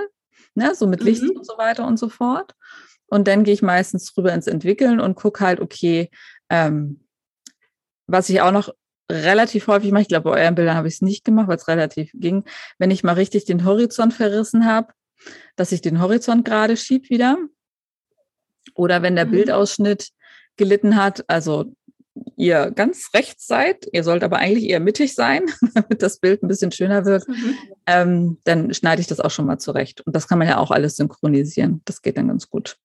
ne? 0.57 0.75
so 0.75 0.87
mit 0.87 1.03
Licht 1.03 1.23
mhm. 1.23 1.37
und 1.37 1.47
so 1.47 1.59
weiter 1.59 1.87
und 1.87 1.99
so 1.99 2.09
fort. 2.09 2.55
Und 3.07 3.29
dann 3.29 3.45
gehe 3.45 3.55
ich 3.55 3.63
meistens 3.63 4.13
drüber 4.13 4.33
ins 4.33 4.47
Entwickeln 4.47 5.01
und 5.01 5.15
gucke 5.15 5.45
halt, 5.45 5.61
okay, 5.61 6.11
ähm, 6.51 7.05
was 8.07 8.29
ich 8.29 8.41
auch 8.41 8.53
noch 8.53 8.71
relativ 9.11 9.69
häufig 9.69 9.93
mache, 9.93 10.03
ich 10.03 10.09
glaube, 10.09 10.31
bei 10.31 10.43
euren 10.43 10.55
Bildern 10.55 10.77
habe 10.77 10.89
ich 10.89 10.95
es 10.95 11.03
nicht 11.03 11.25
gemacht, 11.25 11.49
weil 11.49 11.57
es 11.57 11.69
relativ 11.69 12.11
ging, 12.15 12.45
wenn 12.79 12.91
ich 12.91 13.05
mal 13.05 13.13
richtig 13.13 13.45
den 13.45 13.65
Horizont 13.65 14.15
verrissen 14.15 14.67
habe, 14.67 14.93
dass 15.55 15.73
ich 15.73 15.81
den 15.81 16.01
Horizont 16.01 16.45
gerade 16.45 16.77
schieb 16.77 17.09
wieder. 17.11 17.39
Oder 18.75 19.03
wenn 19.03 19.17
der 19.17 19.27
mhm. 19.27 19.31
Bildausschnitt 19.33 20.11
gelitten 20.57 20.97
hat, 20.97 21.25
also 21.29 21.67
ihr 22.37 22.71
ganz 22.71 23.11
rechts 23.15 23.47
seid, 23.47 23.87
ihr 23.93 24.05
sollt 24.05 24.25
aber 24.25 24.39
eigentlich 24.39 24.69
eher 24.69 24.81
mittig 24.81 25.15
sein, 25.15 25.45
damit 25.75 26.03
das 26.03 26.19
Bild 26.19 26.43
ein 26.43 26.49
bisschen 26.49 26.73
schöner 26.73 27.05
wird, 27.05 27.29
mhm. 27.29 27.55
ähm, 27.87 28.39
dann 28.45 28.75
schneide 28.75 29.01
ich 29.01 29.07
das 29.07 29.21
auch 29.21 29.31
schon 29.31 29.47
mal 29.47 29.59
zurecht. 29.59 30.01
Und 30.03 30.15
das 30.15 30.29
kann 30.29 30.39
man 30.39 30.49
ja 30.49 30.59
auch 30.59 30.71
alles 30.71 30.97
synchronisieren. 30.97 31.83
Das 31.85 32.03
geht 32.03 32.17
dann 32.17 32.29
ganz 32.29 32.49
gut. 32.49 32.77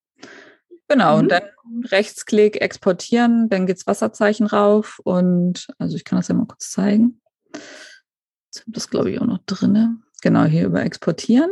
Genau, 0.87 1.15
mhm. 1.15 1.21
und 1.21 1.31
dann 1.31 1.43
Rechtsklick, 1.85 2.61
exportieren, 2.61 3.49
dann 3.49 3.65
geht's 3.65 3.87
Wasserzeichen 3.87 4.45
rauf 4.45 4.99
und 5.03 5.67
also 5.77 5.95
ich 5.95 6.03
kann 6.03 6.19
das 6.19 6.27
ja 6.27 6.35
mal 6.35 6.47
kurz 6.47 6.69
zeigen. 6.69 7.21
Jetzt 7.53 8.61
habe 8.61 8.71
das, 8.71 8.89
glaube 8.89 9.11
ich, 9.11 9.21
auch 9.21 9.25
noch 9.25 9.39
drin. 9.45 10.03
Genau, 10.21 10.43
hier 10.43 10.65
über 10.65 10.83
exportieren. 10.83 11.49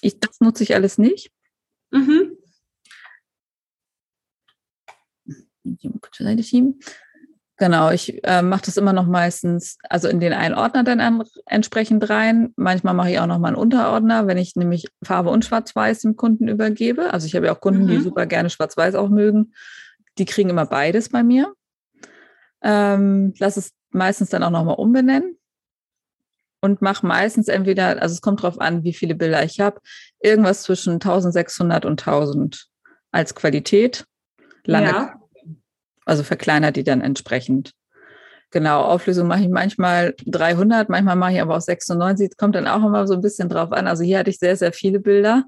Ich, 0.00 0.18
das 0.20 0.40
nutze 0.40 0.62
ich 0.62 0.74
alles 0.74 0.96
nicht. 0.96 1.30
Mhm. 1.90 2.36
Seite 6.18 6.42
schieben. 6.42 6.80
Genau, 7.58 7.90
ich 7.90 8.22
äh, 8.24 8.42
mache 8.42 8.66
das 8.66 8.76
immer 8.76 8.92
noch 8.92 9.06
meistens, 9.06 9.78
also 9.88 10.08
in 10.08 10.20
den 10.20 10.34
einen 10.34 10.54
Ordner 10.54 10.84
dann 10.84 11.00
an, 11.00 11.22
entsprechend 11.46 12.08
rein. 12.10 12.52
Manchmal 12.56 12.92
mache 12.92 13.10
ich 13.10 13.18
auch 13.18 13.26
noch 13.26 13.38
mal 13.38 13.48
einen 13.48 13.56
Unterordner, 13.56 14.26
wenn 14.26 14.36
ich 14.36 14.56
nämlich 14.56 14.88
Farbe 15.02 15.30
und 15.30 15.44
Schwarz-Weiß 15.44 16.00
dem 16.00 16.16
Kunden 16.16 16.48
übergebe. 16.48 17.14
Also 17.14 17.26
ich 17.26 17.34
habe 17.34 17.46
ja 17.46 17.54
auch 17.54 17.60
Kunden, 17.60 17.84
mhm. 17.84 17.88
die 17.88 18.00
super 18.00 18.26
gerne 18.26 18.50
Schwarz-Weiß 18.50 18.94
auch 18.94 19.08
mögen. 19.08 19.54
Die 20.18 20.26
kriegen 20.26 20.50
immer 20.50 20.66
beides 20.66 21.08
bei 21.08 21.22
mir. 21.22 21.54
Ähm, 22.60 23.32
lass 23.38 23.56
es 23.56 23.72
meistens 23.90 24.28
dann 24.28 24.42
auch 24.42 24.50
noch 24.50 24.64
mal 24.64 24.72
umbenennen 24.72 25.38
und 26.60 26.82
mache 26.82 27.06
meistens 27.06 27.48
entweder, 27.48 28.02
also 28.02 28.12
es 28.12 28.20
kommt 28.20 28.42
drauf 28.42 28.60
an, 28.60 28.84
wie 28.84 28.92
viele 28.92 29.14
Bilder 29.14 29.42
ich 29.42 29.60
habe, 29.60 29.80
irgendwas 30.20 30.62
zwischen 30.62 30.94
1600 30.94 31.86
und 31.86 32.06
1000 32.06 32.66
als 33.12 33.34
Qualität. 33.34 34.04
Lange 34.66 34.88
ja 34.88 35.14
also 36.06 36.22
verkleinert 36.22 36.76
die 36.76 36.84
dann 36.84 37.02
entsprechend. 37.02 37.72
Genau, 38.52 38.82
Auflösung 38.82 39.26
mache 39.26 39.42
ich 39.42 39.48
manchmal 39.48 40.14
300, 40.24 40.88
manchmal 40.88 41.16
mache 41.16 41.32
ich 41.32 41.40
aber 41.42 41.56
auch 41.56 41.60
96. 41.60 42.36
Kommt 42.38 42.54
dann 42.54 42.68
auch 42.68 42.84
immer 42.84 43.06
so 43.06 43.14
ein 43.14 43.20
bisschen 43.20 43.48
drauf 43.48 43.72
an. 43.72 43.86
Also 43.86 44.04
hier 44.04 44.20
hatte 44.20 44.30
ich 44.30 44.38
sehr, 44.38 44.56
sehr 44.56 44.72
viele 44.72 45.00
Bilder, 45.00 45.44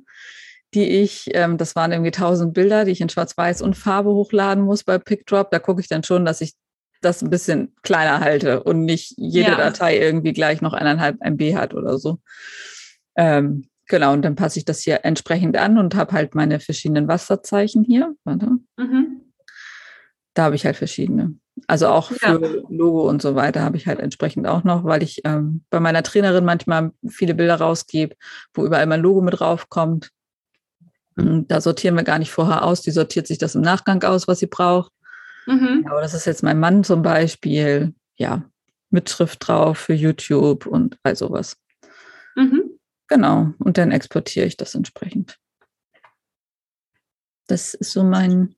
die 0.75 0.85
ich, 0.85 1.31
ähm, 1.33 1.57
das 1.57 1.77
waren 1.77 1.93
irgendwie 1.93 2.11
1000 2.11 2.53
Bilder, 2.53 2.85
die 2.85 2.91
ich 2.91 3.01
in 3.01 3.09
Schwarz-Weiß 3.09 3.63
und 3.63 3.77
Farbe 3.77 4.11
hochladen 4.11 4.65
muss 4.65 4.83
bei 4.83 4.99
PickDrop. 4.99 5.51
Da 5.51 5.61
gucke 5.61 5.81
ich 5.81 5.89
dann 5.89 6.03
schon, 6.03 6.25
dass 6.25 6.41
ich 6.41 6.55
das 7.01 7.23
ein 7.23 7.31
bisschen 7.31 7.73
kleiner 7.83 8.19
halte 8.19 8.65
und 8.65 8.85
nicht 8.85 9.15
jede 9.17 9.53
ja. 9.53 9.57
Datei 9.57 9.99
irgendwie 9.99 10.33
gleich 10.33 10.61
noch 10.61 10.73
eineinhalb 10.73 11.19
MB 11.21 11.55
hat 11.55 11.75
oder 11.75 11.99
so. 11.99 12.19
Ähm, 13.17 13.69
genau, 13.87 14.13
und 14.13 14.23
dann 14.23 14.35
passe 14.35 14.59
ich 14.59 14.65
das 14.65 14.81
hier 14.81 15.05
entsprechend 15.05 15.57
an 15.57 15.79
und 15.79 15.95
habe 15.95 16.13
halt 16.13 16.35
meine 16.35 16.59
verschiedenen 16.59 17.07
Wasserzeichen 17.07 17.85
hier. 17.85 18.17
Warte. 18.25 18.59
Mhm 18.77 19.28
da 20.39 20.45
habe 20.45 20.55
ich 20.55 20.65
halt 20.65 20.77
verschiedene. 20.77 21.35
Also 21.67 21.89
auch 21.89 22.13
für 22.13 22.41
ja. 22.41 22.63
Logo 22.69 23.09
und 23.09 23.21
so 23.21 23.35
weiter 23.35 23.63
habe 23.63 23.77
ich 23.77 23.89
halt 23.89 23.99
entsprechend 23.99 24.47
auch 24.47 24.63
noch, 24.63 24.85
weil 24.85 25.03
ich 25.03 25.23
ähm, 25.25 25.65
bei 25.69 25.81
meiner 25.81 26.05
Trainerin 26.05 26.45
manchmal 26.45 26.93
viele 27.09 27.35
Bilder 27.35 27.57
rausgebe, 27.57 28.15
wo 28.55 28.65
überall 28.65 28.87
mein 28.87 29.01
Logo 29.01 29.21
mit 29.21 29.41
draufkommt. 29.41 30.11
Da 31.17 31.61
sortieren 31.61 31.97
wir 31.97 32.05
gar 32.05 32.21
nicht 32.21 32.31
vorher 32.31 32.63
aus, 32.63 32.83
die 32.83 32.93
sortiert 32.93 33.27
sich 33.27 33.39
das 33.39 33.57
im 33.57 33.63
Nachgang 33.63 34.05
aus, 34.05 34.29
was 34.29 34.39
sie 34.39 34.47
braucht. 34.47 34.93
Mhm. 35.47 35.87
aber 35.89 36.03
das 36.03 36.13
ist 36.13 36.27
jetzt 36.27 36.43
mein 36.43 36.61
Mann 36.61 36.85
zum 36.85 37.01
Beispiel, 37.01 37.95
ja, 38.17 38.45
mit 38.91 39.09
Schrift 39.09 39.49
drauf 39.49 39.79
für 39.79 39.95
YouTube 39.95 40.67
und 40.67 40.99
all 41.03 41.17
sowas. 41.17 41.57
Mhm. 42.37 42.79
Genau, 43.09 43.55
und 43.59 43.79
dann 43.79 43.91
exportiere 43.91 44.45
ich 44.47 44.59
das 44.59 44.75
entsprechend. 44.75 45.39
Das 47.47 47.73
ist 47.73 47.93
so 47.93 48.05
mein, 48.05 48.55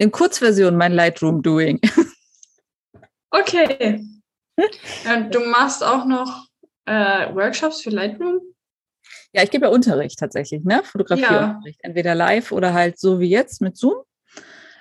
in 0.00 0.10
Kurzversion 0.10 0.76
mein 0.76 0.92
Lightroom-Doing. 0.92 1.80
Okay. 3.32 4.04
Und 4.56 5.32
du 5.32 5.38
machst 5.38 5.84
auch 5.84 6.04
noch 6.04 6.48
äh, 6.84 7.32
Workshops 7.32 7.80
für 7.80 7.90
Lightroom? 7.90 8.40
Ja, 9.32 9.44
ich 9.44 9.52
gebe 9.52 9.66
ja 9.66 9.70
Unterricht 9.70 10.18
tatsächlich, 10.18 10.64
ne? 10.64 10.82
Fotografieunterricht. 10.82 11.78
Ja. 11.80 11.88
Entweder 11.88 12.16
live 12.16 12.50
oder 12.50 12.74
halt 12.74 12.98
so 12.98 13.20
wie 13.20 13.28
jetzt 13.28 13.60
mit 13.60 13.76
Zoom. 13.76 14.02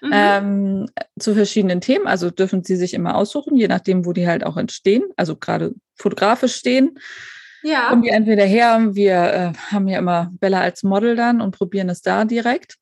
Mhm. 0.02 0.12
Ähm, 0.12 0.90
zu 1.20 1.36
verschiedenen 1.36 1.80
Themen. 1.80 2.08
Also 2.08 2.32
dürfen 2.32 2.64
sie 2.64 2.76
sich 2.76 2.96
immer 2.96 3.16
aussuchen, 3.16 3.56
je 3.56 3.68
nachdem, 3.68 4.08
wo 4.08 4.14
die 4.14 4.28
halt 4.28 4.44
auch 4.44 4.58
entstehen, 4.58 5.04
also 5.16 5.36
gerade 5.36 5.76
fotografisch 5.96 6.56
stehen. 6.56 6.98
Ja. 7.62 7.90
Kommen 7.90 8.02
die 8.02 8.10
entweder 8.10 8.46
her, 8.46 8.96
wir 8.96 9.14
äh, 9.14 9.54
haben 9.72 9.88
ja 9.88 10.00
immer 10.00 10.32
Bella 10.40 10.62
als 10.62 10.82
Model 10.82 11.16
dann 11.16 11.40
und 11.40 11.56
probieren 11.56 11.90
es 11.90 12.02
da 12.02 12.26
direkt. 12.26 12.80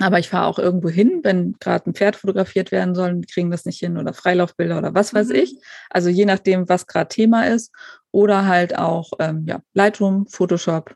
Aber 0.00 0.18
ich 0.18 0.28
fahre 0.28 0.46
auch 0.46 0.58
irgendwo 0.58 0.90
hin, 0.90 1.20
wenn 1.22 1.54
gerade 1.60 1.88
ein 1.88 1.94
Pferd 1.94 2.16
fotografiert 2.16 2.70
werden 2.70 2.94
soll, 2.94 3.22
kriegen 3.22 3.50
das 3.50 3.64
nicht 3.64 3.78
hin 3.78 3.96
oder 3.96 4.12
Freilaufbilder 4.12 4.78
oder 4.78 4.94
was 4.94 5.14
weiß 5.14 5.28
mhm. 5.28 5.34
ich. 5.34 5.58
Also 5.90 6.08
je 6.08 6.26
nachdem, 6.26 6.68
was 6.68 6.86
gerade 6.86 7.08
Thema 7.08 7.46
ist. 7.46 7.72
Oder 8.10 8.46
halt 8.46 8.76
auch 8.76 9.12
ähm, 9.18 9.44
ja, 9.46 9.60
Lightroom, 9.74 10.26
Photoshop 10.28 10.94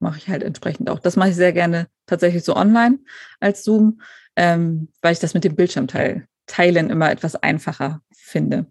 mache 0.00 0.18
ich 0.18 0.28
halt 0.28 0.42
entsprechend 0.42 0.90
auch. 0.90 0.98
Das 0.98 1.16
mache 1.16 1.30
ich 1.30 1.36
sehr 1.36 1.52
gerne 1.52 1.88
tatsächlich 2.06 2.44
so 2.44 2.56
online 2.56 2.98
als 3.40 3.64
Zoom, 3.64 4.00
ähm, 4.36 4.88
weil 5.00 5.12
ich 5.12 5.20
das 5.20 5.34
mit 5.34 5.44
dem 5.44 5.54
Bildschirmteil 5.54 6.26
teilen 6.46 6.90
immer 6.90 7.10
etwas 7.10 7.36
einfacher 7.36 8.02
finde. 8.12 8.66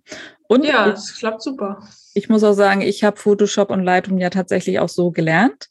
Und 0.47 0.65
ja, 0.65 0.89
es 0.89 1.17
klappt 1.17 1.41
super. 1.41 1.87
Ich 2.13 2.29
muss 2.29 2.43
auch 2.43 2.53
sagen, 2.53 2.81
ich 2.81 3.03
habe 3.03 3.17
Photoshop 3.17 3.71
und 3.71 3.83
Lightroom 3.83 4.19
ja 4.19 4.29
tatsächlich 4.29 4.79
auch 4.79 4.89
so 4.89 5.11
gelernt. 5.11 5.69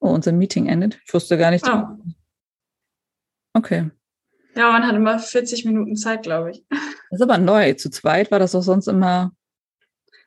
Oh, 0.00 0.08
unser 0.08 0.32
Meeting 0.32 0.68
endet. 0.68 0.98
Ich 1.06 1.12
wusste 1.12 1.36
gar 1.36 1.50
nicht. 1.50 1.66
Ah. 1.66 1.98
Okay. 3.54 3.90
Ja, 4.56 4.70
man 4.70 4.86
hat 4.86 4.94
immer 4.94 5.18
40 5.18 5.64
Minuten 5.64 5.96
Zeit, 5.96 6.22
glaube 6.22 6.50
ich. 6.50 6.64
Das 7.10 7.20
ist 7.20 7.30
aber 7.30 7.38
neu. 7.38 7.74
Zu 7.74 7.90
zweit 7.90 8.32
war 8.32 8.40
das 8.40 8.52
doch 8.52 8.62
sonst 8.62 8.88
immer. 8.88 9.30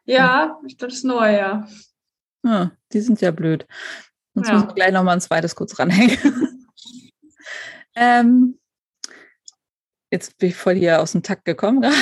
Ja, 0.05 0.57
ich 0.65 0.77
glaube, 0.77 0.91
das 0.91 0.99
ist 0.99 1.03
neu, 1.03 1.35
ja. 1.35 1.67
Ah, 2.43 2.69
die 2.93 3.01
sind 3.01 3.19
ja 3.19 3.31
blöd. 3.31 3.67
Sonst 4.33 4.47
ja. 4.47 4.53
müssen 4.53 4.67
wir 4.67 4.73
gleich 4.73 4.93
nochmal 4.93 5.15
ein 5.15 5.21
zweites 5.21 5.53
kurz 5.53 5.77
ranhängen. 5.79 6.17
ähm, 7.95 8.57
jetzt 10.09 10.37
bin 10.37 10.47
ich 10.47 10.55
voll 10.55 10.75
hier 10.75 11.01
aus 11.01 11.11
dem 11.11 11.23
Takt 11.23 11.43
gekommen 11.43 11.81
gerade. 11.81 11.97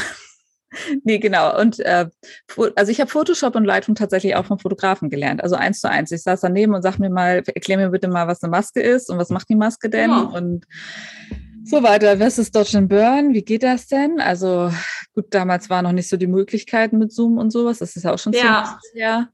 nee, 1.03 1.19
genau. 1.19 1.59
Und 1.59 1.79
äh, 1.79 2.07
also 2.75 2.91
ich 2.91 2.99
habe 2.99 3.09
Photoshop 3.09 3.55
und 3.55 3.65
Lightroom 3.65 3.95
tatsächlich 3.95 4.35
auch 4.35 4.45
vom 4.45 4.59
Fotografen 4.59 5.09
gelernt. 5.09 5.43
Also 5.43 5.55
eins 5.55 5.81
zu 5.81 5.89
eins. 5.89 6.11
Ich 6.11 6.23
saß 6.23 6.41
daneben 6.41 6.73
und 6.73 6.81
sag 6.81 6.99
mir 6.99 7.09
mal, 7.09 7.43
erklär 7.45 7.77
mir 7.77 7.89
bitte 7.89 8.07
mal, 8.07 8.27
was 8.27 8.43
eine 8.43 8.51
Maske 8.51 8.81
ist 8.81 9.09
und 9.09 9.17
was 9.17 9.29
macht 9.29 9.49
die 9.49 9.55
Maske 9.55 9.89
denn? 9.89 10.09
Ja. 10.09 10.21
Und 10.21 10.65
so 11.63 11.83
weiter. 11.83 12.19
Was 12.19 12.37
ist 12.37 12.55
Dodge 12.55 12.77
and 12.77 12.89
Burn? 12.89 13.33
Wie 13.33 13.43
geht 13.43 13.63
das 13.63 13.87
denn? 13.87 14.19
Also 14.19 14.71
gut, 15.13 15.33
damals 15.33 15.69
war 15.69 15.81
noch 15.81 15.93
nicht 15.93 16.09
so 16.09 16.17
die 16.17 16.27
Möglichkeiten 16.27 16.97
mit 16.97 17.11
Zoom 17.11 17.37
und 17.37 17.51
sowas. 17.51 17.79
Das 17.79 17.95
ist 17.95 18.03
ja 18.03 18.13
auch 18.13 18.19
schon 18.19 18.33
ja. 18.33 18.77
Jahr. 18.93 19.29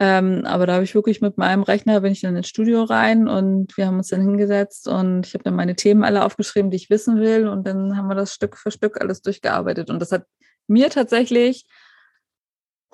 Ähm, 0.00 0.42
aber 0.44 0.66
da 0.66 0.74
habe 0.74 0.84
ich 0.84 0.94
wirklich 0.94 1.20
mit 1.20 1.38
meinem 1.38 1.62
Rechner, 1.62 2.00
bin 2.00 2.12
ich 2.12 2.20
dann 2.20 2.34
ins 2.34 2.48
Studio 2.48 2.82
rein 2.82 3.28
und 3.28 3.76
wir 3.76 3.86
haben 3.86 3.98
uns 3.98 4.08
dann 4.08 4.22
hingesetzt 4.22 4.88
und 4.88 5.26
ich 5.26 5.34
habe 5.34 5.44
dann 5.44 5.54
meine 5.54 5.76
Themen 5.76 6.02
alle 6.02 6.24
aufgeschrieben, 6.24 6.70
die 6.70 6.76
ich 6.76 6.90
wissen 6.90 7.20
will 7.20 7.46
und 7.46 7.64
dann 7.66 7.96
haben 7.96 8.08
wir 8.08 8.16
das 8.16 8.34
Stück 8.34 8.56
für 8.56 8.72
Stück 8.72 9.00
alles 9.00 9.22
durchgearbeitet 9.22 9.90
und 9.90 10.00
das 10.00 10.10
hat 10.10 10.26
mir 10.66 10.90
tatsächlich 10.90 11.66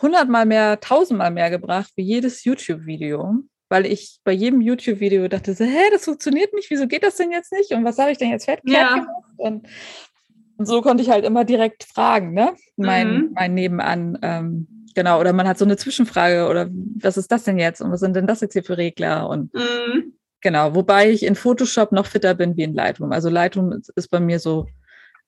hundertmal 0.01 0.47
mehr, 0.47 0.81
tausendmal 0.81 1.31
mehr 1.31 1.51
gebracht 1.51 1.93
wie 1.97 2.03
jedes 2.03 2.45
YouTube-Video. 2.45 3.45
weil 3.73 3.87
ich 3.87 4.19
bei 4.25 4.33
jedem 4.33 4.61
YouTube-Video 4.61 5.29
dachte 5.29 5.55
so, 5.55 5.65
hä, 5.65 5.91
das 5.93 6.05
funktioniert 6.05 6.53
nicht, 6.55 6.71
wieso 6.71 6.89
geht 6.89 7.05
das 7.05 7.17
denn 7.17 7.31
jetzt 7.31 7.53
nicht? 7.53 7.71
Und 7.71 7.85
was 7.85 7.99
habe 7.99 8.11
ich 8.11 8.19
denn 8.19 8.31
jetzt 8.31 8.47
verkehrt 8.47 8.67
ja. 8.67 8.95
gemacht? 8.95 9.09
Und, 9.37 9.69
und, 10.57 10.67
so 10.67 10.83
konnte 10.83 11.05
ich 11.05 11.09
halt 11.09 11.25
immer 11.25 11.45
direkt 11.45 11.85
fragen, 11.85 12.35
ne? 12.35 12.55
Mein, 12.77 13.15
mhm. 13.15 13.31
mein 13.33 13.55
Nebenan. 13.55 14.19
Ähm, 14.23 14.87
genau, 14.95 15.21
oder 15.21 15.33
man 15.33 15.47
hat 15.47 15.57
so 15.57 15.65
eine 15.65 15.77
Zwischenfrage 15.77 16.49
oder 16.49 16.69
was 17.01 17.17
ist 17.17 17.31
das 17.31 17.45
denn 17.45 17.59
jetzt? 17.59 17.81
Und 17.81 17.93
was 17.93 18.01
sind 18.01 18.17
denn 18.17 18.27
das 18.27 18.41
jetzt 18.41 18.55
hier 18.55 18.65
für 18.65 18.77
Regler? 18.77 19.29
Und 19.29 19.55
mhm. 19.55 20.15
genau, 20.41 20.75
wobei 20.75 21.11
ich 21.11 21.23
in 21.23 21.37
Photoshop 21.37 21.93
noch 21.93 22.07
fitter 22.07 22.35
bin 22.35 22.57
wie 22.57 22.65
in 22.65 22.75
Lightroom. 22.75 23.13
Also 23.13 23.29
Lightroom 23.31 23.81
ist 23.95 24.11
bei 24.11 24.19
mir 24.19 24.41
so, 24.41 24.67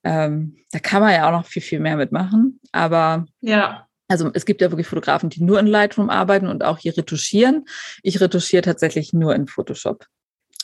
ähm, 0.05 0.57
da 0.71 0.79
kann 0.79 1.03
man 1.03 1.13
ja 1.13 1.29
auch 1.29 1.33
noch 1.33 1.47
viel, 1.47 1.63
viel 1.63 1.81
mehr 1.81 1.97
mitmachen. 1.97 2.61
Aber 2.73 3.27
ja. 3.41 3.87
Also 4.09 4.31
es 4.35 4.45
gibt 4.45 4.61
ja 4.61 4.71
wirklich 4.71 4.87
Fotografen, 4.87 5.31
die 5.31 5.43
nur 5.43 5.59
in 5.59 5.67
Lightroom 5.67 6.11
arbeiten 6.11 6.47
und 6.49 6.65
auch 6.65 6.79
hier 6.79 6.97
retuschieren. 6.97 7.65
Ich 8.03 8.21
retuschiere 8.21 8.63
tatsächlich 8.63 9.15
nur 9.15 9.35
in 9.35 9.47
Photoshop. 9.47 10.07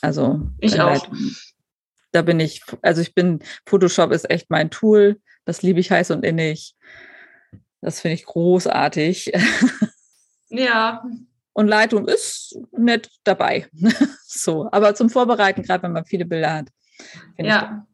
Also 0.01 0.41
ich 0.59 0.79
auch. 0.79 0.91
Lightroom. 0.91 1.35
Da 2.11 2.21
bin 2.21 2.39
ich, 2.39 2.61
also 2.81 3.01
ich 3.01 3.15
bin, 3.15 3.39
Photoshop 3.65 4.11
ist 4.11 4.29
echt 4.29 4.49
mein 4.49 4.69
Tool. 4.69 5.19
Das 5.45 5.61
liebe 5.61 5.79
ich 5.79 5.89
heiß 5.89 6.11
und 6.11 6.23
innig. 6.23 6.75
Das 7.81 8.01
finde 8.01 8.15
ich 8.15 8.25
großartig. 8.25 9.31
Ja. 10.49 11.03
Und 11.53 11.67
Lightroom 11.67 12.07
ist 12.07 12.57
nett 12.71 13.09
dabei. 13.23 13.67
so, 14.25 14.69
aber 14.71 14.95
zum 14.95 15.09
Vorbereiten, 15.09 15.63
gerade 15.63 15.83
wenn 15.83 15.91
man 15.91 16.05
viele 16.05 16.25
Bilder 16.25 16.53
hat. 16.53 16.69
Ja. 17.37 17.85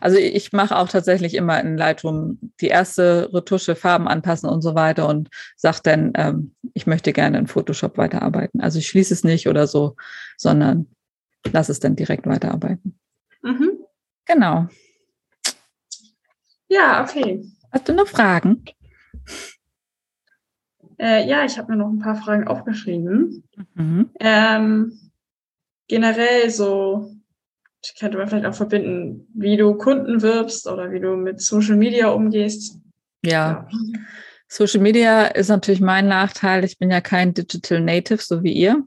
Also 0.00 0.16
ich 0.18 0.52
mache 0.52 0.76
auch 0.76 0.88
tatsächlich 0.88 1.34
immer 1.34 1.60
in 1.60 1.76
Lightroom 1.76 2.38
die 2.60 2.68
erste 2.68 3.30
Retusche, 3.32 3.76
Farben 3.76 4.08
anpassen 4.08 4.48
und 4.48 4.62
so 4.62 4.74
weiter 4.74 5.08
und 5.08 5.30
sage 5.56 5.78
dann, 5.82 6.12
ähm, 6.14 6.54
ich 6.74 6.86
möchte 6.86 7.12
gerne 7.12 7.38
in 7.38 7.46
Photoshop 7.46 7.98
weiterarbeiten. 7.98 8.60
Also 8.60 8.78
ich 8.78 8.86
schließe 8.88 9.14
es 9.14 9.24
nicht 9.24 9.48
oder 9.48 9.66
so, 9.66 9.96
sondern 10.36 10.86
lasse 11.52 11.72
es 11.72 11.80
dann 11.80 11.96
direkt 11.96 12.26
weiterarbeiten. 12.26 12.98
Mhm. 13.42 13.78
Genau. 14.24 14.68
Ja, 16.68 17.02
okay. 17.02 17.44
Hast 17.70 17.88
du 17.88 17.92
noch 17.92 18.08
Fragen? 18.08 18.64
Äh, 20.98 21.28
ja, 21.28 21.44
ich 21.44 21.58
habe 21.58 21.72
mir 21.72 21.78
noch 21.78 21.88
ein 21.88 21.98
paar 21.98 22.16
Fragen 22.16 22.46
aufgeschrieben. 22.46 23.44
Mhm. 23.74 24.10
Ähm, 24.20 25.10
generell 25.88 26.50
so 26.50 27.13
könnte 27.98 28.18
man 28.18 28.28
vielleicht 28.28 28.46
auch 28.46 28.54
verbinden, 28.54 29.28
wie 29.34 29.56
du 29.56 29.74
Kunden 29.74 30.22
wirbst 30.22 30.66
oder 30.66 30.90
wie 30.90 31.00
du 31.00 31.16
mit 31.16 31.40
Social 31.40 31.76
Media 31.76 32.08
umgehst. 32.08 32.78
Ja. 33.24 33.30
ja. 33.30 33.68
Social 34.48 34.80
Media 34.80 35.26
ist 35.26 35.48
natürlich 35.48 35.80
mein 35.80 36.06
Nachteil. 36.06 36.64
Ich 36.64 36.78
bin 36.78 36.90
ja 36.90 37.00
kein 37.00 37.34
Digital 37.34 37.80
Native, 37.80 38.22
so 38.22 38.42
wie 38.42 38.52
ihr. 38.52 38.86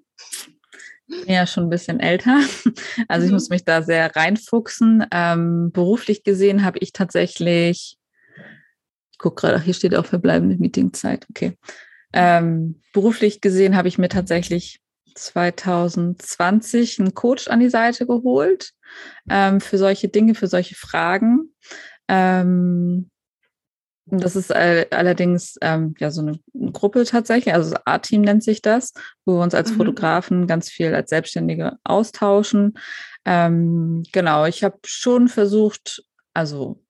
Ich 1.07 1.25
bin 1.25 1.33
ja 1.33 1.47
schon 1.47 1.65
ein 1.65 1.69
bisschen 1.69 1.99
älter. 1.99 2.39
Also 3.07 3.25
ich 3.25 3.31
mhm. 3.31 3.36
muss 3.36 3.49
mich 3.49 3.63
da 3.63 3.81
sehr 3.81 4.15
reinfuchsen. 4.15 5.05
Ähm, 5.12 5.71
beruflich 5.71 6.23
gesehen 6.23 6.63
habe 6.63 6.79
ich 6.79 6.93
tatsächlich, 6.93 7.97
ich 9.12 9.17
gucke 9.17 9.41
gerade, 9.41 9.62
hier 9.62 9.73
steht 9.73 9.95
auch 9.95 10.05
verbleibende 10.05 10.57
Meetingzeit. 10.57 11.25
Okay. 11.29 11.57
Ähm, 12.13 12.81
beruflich 12.93 13.41
gesehen 13.41 13.75
habe 13.75 13.88
ich 13.88 13.97
mir 13.97 14.10
tatsächlich 14.10 14.81
2020 15.17 16.99
einen 16.99 17.13
Coach 17.13 17.47
an 17.47 17.60
die 17.60 17.69
Seite 17.69 18.06
geholt 18.06 18.71
ähm, 19.30 19.60
für 19.60 19.77
solche 19.77 20.08
Dinge, 20.08 20.36
für 20.36 20.47
solche 20.47 20.75
Fragen. 20.75 21.53
Ähm, 22.08 23.10
das 24.10 24.38
ist 24.38 24.56
allerdings 24.56 25.58
ähm, 25.62 25.93
ja 25.99 26.12
so 26.12 26.21
eine 26.21 26.39
Gruppe 26.71 27.03
tatsächlich, 27.03 27.53
also 27.53 27.71
das 27.71 27.82
A-Team 27.86 28.21
nennt 28.21 28.41
sich 28.41 28.62
das, 28.62 28.93
wo 29.25 29.34
wir 29.38 29.43
uns 29.43 29.53
als 29.53 29.71
mhm. 29.71 29.75
Fotografen 29.75 30.47
ganz 30.47 30.69
viel 30.69 30.95
als 30.95 31.10
Selbstständige 31.10 31.77
austauschen. 31.84 32.80
Ähm, 33.25 34.03
genau, 34.13 34.45
ich 34.45 34.63
habe 34.63 34.77
schon 34.86 35.27
versucht, 35.27 36.03
also 36.34 36.82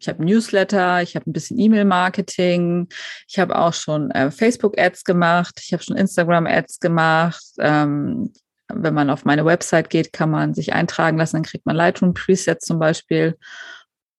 ich 0.00 0.08
habe 0.08 0.24
Newsletter, 0.24 1.02
ich 1.02 1.14
habe 1.14 1.30
ein 1.30 1.32
bisschen 1.32 1.58
E-Mail-Marketing, 1.58 2.88
ich 3.28 3.38
habe 3.38 3.56
auch 3.56 3.74
schon 3.74 4.10
äh, 4.10 4.30
Facebook-Ads 4.30 5.04
gemacht, 5.04 5.60
ich 5.62 5.72
habe 5.72 5.82
schon 5.82 5.96
Instagram-Ads 5.96 6.80
gemacht. 6.80 7.44
Ähm, 7.58 8.32
wenn 8.72 8.94
man 8.94 9.10
auf 9.10 9.24
meine 9.24 9.44
Website 9.44 9.90
geht, 9.90 10.12
kann 10.12 10.30
man 10.30 10.54
sich 10.54 10.72
eintragen 10.72 11.18
lassen, 11.18 11.36
dann 11.36 11.42
kriegt 11.42 11.66
man 11.66 11.76
Lightroom-Presets 11.76 12.64
zum 12.64 12.78
Beispiel 12.78 13.36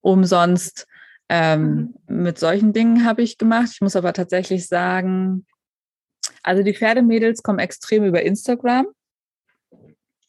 umsonst. 0.02 0.88
Ähm, 1.30 1.96
mhm. 2.08 2.24
Mit 2.24 2.38
solchen 2.38 2.74
Dingen 2.74 3.06
habe 3.06 3.24
ich 3.24 3.38
gemacht. 3.38 3.70
Ich 3.74 3.82
muss 3.82 3.96
aber 3.96 4.13
tatsächlich 4.13 4.67
sagen, 4.67 5.46
also 6.44 6.62
die 6.62 6.76
Pferdemädels 6.76 7.41
kommen 7.41 7.60
extrem 7.60 8.04
über 8.04 8.22
Instagram. 8.22 8.88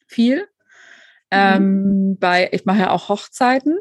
Viel. 0.07 0.41
Mhm. 0.41 0.45
Ähm, 1.31 2.17
bei, 2.19 2.49
ich 2.51 2.65
mache 2.65 2.79
ja 2.79 2.91
auch 2.91 3.09
Hochzeiten. 3.09 3.77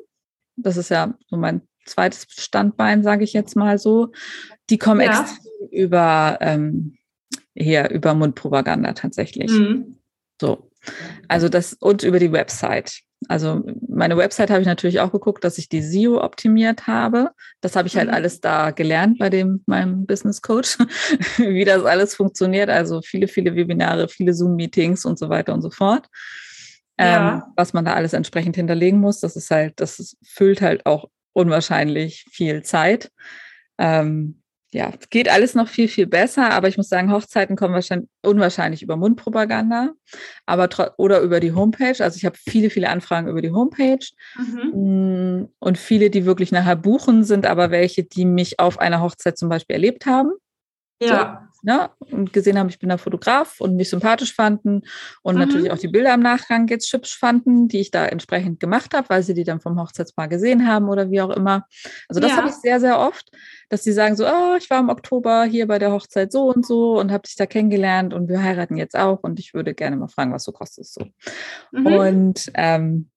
Das 0.63 0.77
ist 0.77 0.91
ja 0.91 1.15
so 1.29 1.37
mein 1.37 1.63
zweites 1.87 2.27
Standbein, 2.29 3.03
sage 3.03 3.25
ich 3.25 3.33
jetzt 3.33 3.57
mal 3.57 3.79
so. 3.79 4.13
Die 4.71 4.79
kommen 4.79 5.01
ja. 5.01 5.21
extrem 5.21 5.69
über 5.71 6.39
ähm, 6.41 6.97
hier 7.55 7.91
über 7.91 8.15
Mundpropaganda 8.15 8.93
tatsächlich. 8.93 9.51
Mhm. 9.51 9.99
So. 10.41 10.71
Also 11.29 11.49
das 11.49 11.75
und 11.75 12.03
über 12.03 12.19
die 12.19 12.33
Website. 12.33 13.01
Also 13.29 13.63
meine 13.89 14.17
Website 14.17 14.51
habe 14.51 14.63
ich 14.63 14.67
natürlich 14.67 14.99
auch 14.99 15.13
geguckt, 15.13 15.45
dass 15.45 15.59
ich 15.59 15.69
die 15.69 15.83
SEO 15.83 16.21
optimiert 16.21 16.89
habe. 16.89 17.31
Das 17.61 17.77
habe 17.77 17.87
ich 17.87 17.97
halt 17.97 18.09
mhm. 18.09 18.15
alles 18.15 18.41
da 18.41 18.73
gelernt 18.73 19.19
bei 19.19 19.31
dem 19.31 19.63
meinem 19.67 20.07
Business 20.07 20.43
Coach, 20.43 20.79
wie 21.37 21.65
das 21.65 21.85
alles 21.85 22.17
funktioniert. 22.17 22.69
Also 22.69 23.01
viele, 23.01 23.29
viele 23.29 23.55
Webinare, 23.55 24.09
viele 24.09 24.35
Zoom-Meetings 24.35 25.05
und 25.05 25.21
so 25.21 25.29
weiter 25.29 25.55
und 25.55 25.63
so 25.63 25.71
fort. 25.71 26.09
Ja. 26.99 27.35
Ähm, 27.35 27.43
was 27.57 27.73
man 27.73 27.85
da 27.85 27.95
alles 27.95 28.13
entsprechend 28.13 28.57
hinterlegen 28.57 29.01
muss. 29.01 29.21
Das 29.21 29.37
ist 29.37 29.51
halt, 29.51 29.81
das 29.81 30.17
füllt 30.23 30.61
halt 30.61 30.87
auch 30.87 31.09
unwahrscheinlich 31.33 32.27
viel 32.31 32.63
Zeit. 32.63 33.11
Ähm, 33.79 34.43
ja, 34.75 34.91
geht 35.11 35.29
alles 35.29 35.55
noch 35.55 35.69
viel, 35.69 35.87
viel 35.87 36.07
besser, 36.07 36.51
aber 36.51 36.67
ich 36.67 36.79
muss 36.79 36.89
sagen, 36.89 37.13
Hochzeiten 37.13 37.57
kommen 37.57 37.75
wahrscheinlich 37.75 38.09
unwahrscheinlich 38.23 38.83
über 38.83 38.97
Mundpropaganda, 38.97 39.91
aber 40.47 40.95
oder 40.97 41.21
über 41.21 41.41
die 41.41 41.53
Homepage. 41.53 42.03
Also 42.03 42.17
ich 42.17 42.25
habe 42.25 42.39
viele, 42.39 42.71
viele 42.71 42.89
Anfragen 42.89 43.29
über 43.29 43.43
die 43.43 43.51
Homepage 43.53 44.07
mhm. 44.35 45.43
Mm, 45.43 45.49
und 45.59 45.77
viele, 45.77 46.09
die 46.09 46.25
wirklich 46.25 46.53
nachher 46.53 46.77
buchen, 46.77 47.23
sind 47.23 47.45
aber 47.45 47.71
welche, 47.71 48.05
die 48.05 48.25
mich 48.25 48.61
auf 48.61 48.79
einer 48.79 49.03
Hochzeit 49.03 49.37
zum 49.37 49.51
Beispiel 49.51 49.75
erlebt 49.75 50.07
haben. 50.07 50.33
Ja. 51.03 51.49
So, 51.51 51.52
ne? 51.63 51.91
Und 52.11 52.33
gesehen 52.33 52.59
haben, 52.59 52.69
ich 52.69 52.79
bin 52.79 52.89
da 52.89 52.99
Fotograf 52.99 53.61
und 53.61 53.77
mich 53.77 53.91
sympathisch 53.91 54.35
fanden 54.35 54.83
und 55.23 55.35
mhm. 55.35 55.41
natürlich 55.41 55.71
auch 55.71 55.79
die 55.79 55.89
Bilder 55.89 56.13
im 56.15 56.21
Nachgang 56.21 56.69
jetzt 56.69 56.93
hübsch 56.93 57.17
fanden, 57.17 57.69
die 57.69 57.81
ich 57.81 57.91
da 57.91 58.07
entsprechend 58.07 58.61
gemacht 58.61 58.95
habe, 58.95 59.09
weil 59.09 59.23
sie 59.23 59.35
die 59.35 59.45
dann 59.45 59.61
vom 59.61 59.81
Hochzeitspaar 59.81 60.29
gesehen 60.29 60.67
haben 60.67 60.89
oder 60.89 61.11
wie 61.11 61.21
auch 61.21 61.31
immer. 61.31 61.67
Also 62.09 62.21
das 62.21 62.33
ja. 62.33 62.37
habe 62.39 62.49
ich 62.49 62.55
sehr, 62.55 62.81
sehr 62.81 62.99
oft, 62.99 63.31
dass 63.69 63.85
sie 63.85 63.93
sagen 63.93 64.17
so, 64.17 64.27
oh, 64.27 64.57
ich 64.59 64.69
war 64.71 64.81
im 64.81 64.89
Oktober 64.89 65.45
hier 65.45 65.67
bei 65.67 65.79
der 65.79 65.93
Hochzeit 65.93 66.33
so 66.33 66.53
und 66.53 66.67
so 66.67 66.99
und 66.99 67.13
habe 67.13 67.23
dich 67.23 67.37
da 67.37 67.47
kennengelernt 67.47 68.13
und 68.13 68.29
wir 68.29 68.43
heiraten 68.43 68.77
jetzt 68.77 68.97
auch 68.97 69.21
und 69.23 69.39
ich 69.39 69.55
würde 69.55 69.75
gerne 69.75 69.97
mal 69.97 70.09
fragen, 70.09 70.33
was 70.33 70.45
du 70.45 70.53
kostest 70.53 70.95
so. 70.95 71.07
Mhm. 71.71 71.87
Und 71.87 72.51
ähm, 72.55 73.11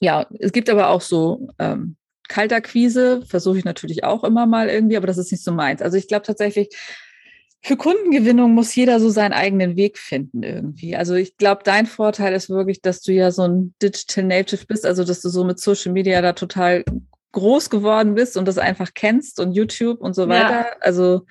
ja, 0.00 0.26
es 0.40 0.52
gibt 0.52 0.68
aber 0.68 0.88
auch 0.88 1.00
so 1.00 1.48
ähm, 1.60 1.96
Kaltakquise 2.32 3.22
versuche 3.26 3.58
ich 3.58 3.64
natürlich 3.64 4.04
auch 4.04 4.24
immer 4.24 4.46
mal 4.46 4.68
irgendwie, 4.68 4.96
aber 4.96 5.06
das 5.06 5.18
ist 5.18 5.30
nicht 5.30 5.44
so 5.44 5.52
meins. 5.52 5.82
Also 5.82 5.98
ich 5.98 6.08
glaube 6.08 6.24
tatsächlich, 6.24 6.74
für 7.64 7.76
Kundengewinnung 7.76 8.54
muss 8.54 8.74
jeder 8.74 8.98
so 8.98 9.08
seinen 9.08 9.32
eigenen 9.32 9.76
Weg 9.76 9.96
finden 9.96 10.42
irgendwie. 10.42 10.96
Also 10.96 11.14
ich 11.14 11.36
glaube, 11.36 11.62
dein 11.64 11.86
Vorteil 11.86 12.34
ist 12.34 12.50
wirklich, 12.50 12.82
dass 12.82 13.02
du 13.02 13.12
ja 13.12 13.30
so 13.30 13.42
ein 13.42 13.74
Digital 13.80 14.24
Native 14.24 14.66
bist, 14.66 14.84
also 14.84 15.04
dass 15.04 15.20
du 15.20 15.28
so 15.28 15.44
mit 15.44 15.60
Social 15.60 15.92
Media 15.92 16.20
da 16.22 16.32
total 16.32 16.84
groß 17.30 17.70
geworden 17.70 18.14
bist 18.14 18.36
und 18.36 18.46
das 18.46 18.58
einfach 18.58 18.90
kennst 18.94 19.38
und 19.38 19.52
YouTube 19.52 20.00
und 20.00 20.14
so 20.14 20.28
weiter. 20.28 20.50
Ja. 20.50 20.76
Also 20.80 21.24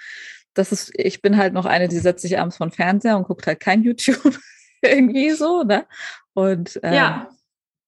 das 0.53 0.71
ist, 0.71 0.91
ich 0.95 1.21
bin 1.21 1.35
halt 1.35 1.53
noch 1.53 1.65
eine, 1.65 1.89
die 1.89 1.99
setzt 1.99 2.21
sich 2.21 2.39
abends 2.39 2.55
von 2.55 2.71
Fernseher 2.71 3.17
und 3.17 3.27
guckt 3.27 3.45
halt 3.45 3.59
kein 3.59 3.83
YouTube 3.83 4.39
irgendwie 4.81 5.31
so, 5.31 5.63
ne? 5.63 5.85
Und 6.33 6.79
ähm, 6.81 6.93
ja. 6.93 7.29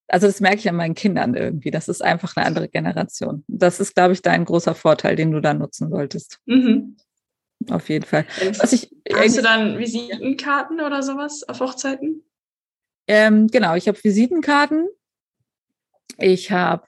Also 0.10 0.28
das 0.28 0.42
merke 0.42 0.58
ich 0.58 0.70
an 0.70 0.76
meinen 0.76 0.96
Kindern 0.96 1.34
irgendwie. 1.34 1.72
Das 1.72 1.88
ist 1.88 2.04
einfach 2.04 2.36
eine 2.36 2.46
andere 2.46 2.68
Generation. 2.68 3.46
Das 3.48 3.80
ist, 3.80 3.96
glaube 3.96 4.14
ich, 4.14 4.22
dein 4.22 4.44
großer 4.44 4.76
Vorteil, 4.76 5.16
den 5.16 5.32
du 5.32 5.40
da 5.40 5.54
nutzen 5.54 5.90
solltest. 5.90 6.40
Mhm. 6.46 6.98
Auf 7.70 7.90
jeden 7.90 8.06
Fall. 8.06 8.26
Was 8.60 8.74
ich, 8.74 8.90
Hast 9.14 9.38
du 9.38 9.42
dann 9.42 9.78
Visitenkarten 9.80 10.80
oder 10.82 11.04
sowas 11.04 11.44
auf 11.48 11.60
Hochzeiten? 11.60 12.24
Ähm, 13.08 13.48
genau, 13.48 13.76
ich 13.76 13.88
habe 13.88 14.02
Visitenkarten. 14.02 14.88
Ich 16.18 16.52
habe 16.52 16.86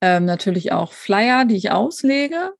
ähm, 0.00 0.24
natürlich 0.24 0.72
auch 0.72 0.92
Flyer, 0.92 1.44
die 1.44 1.56
ich 1.56 1.70
auslege. 1.70 2.52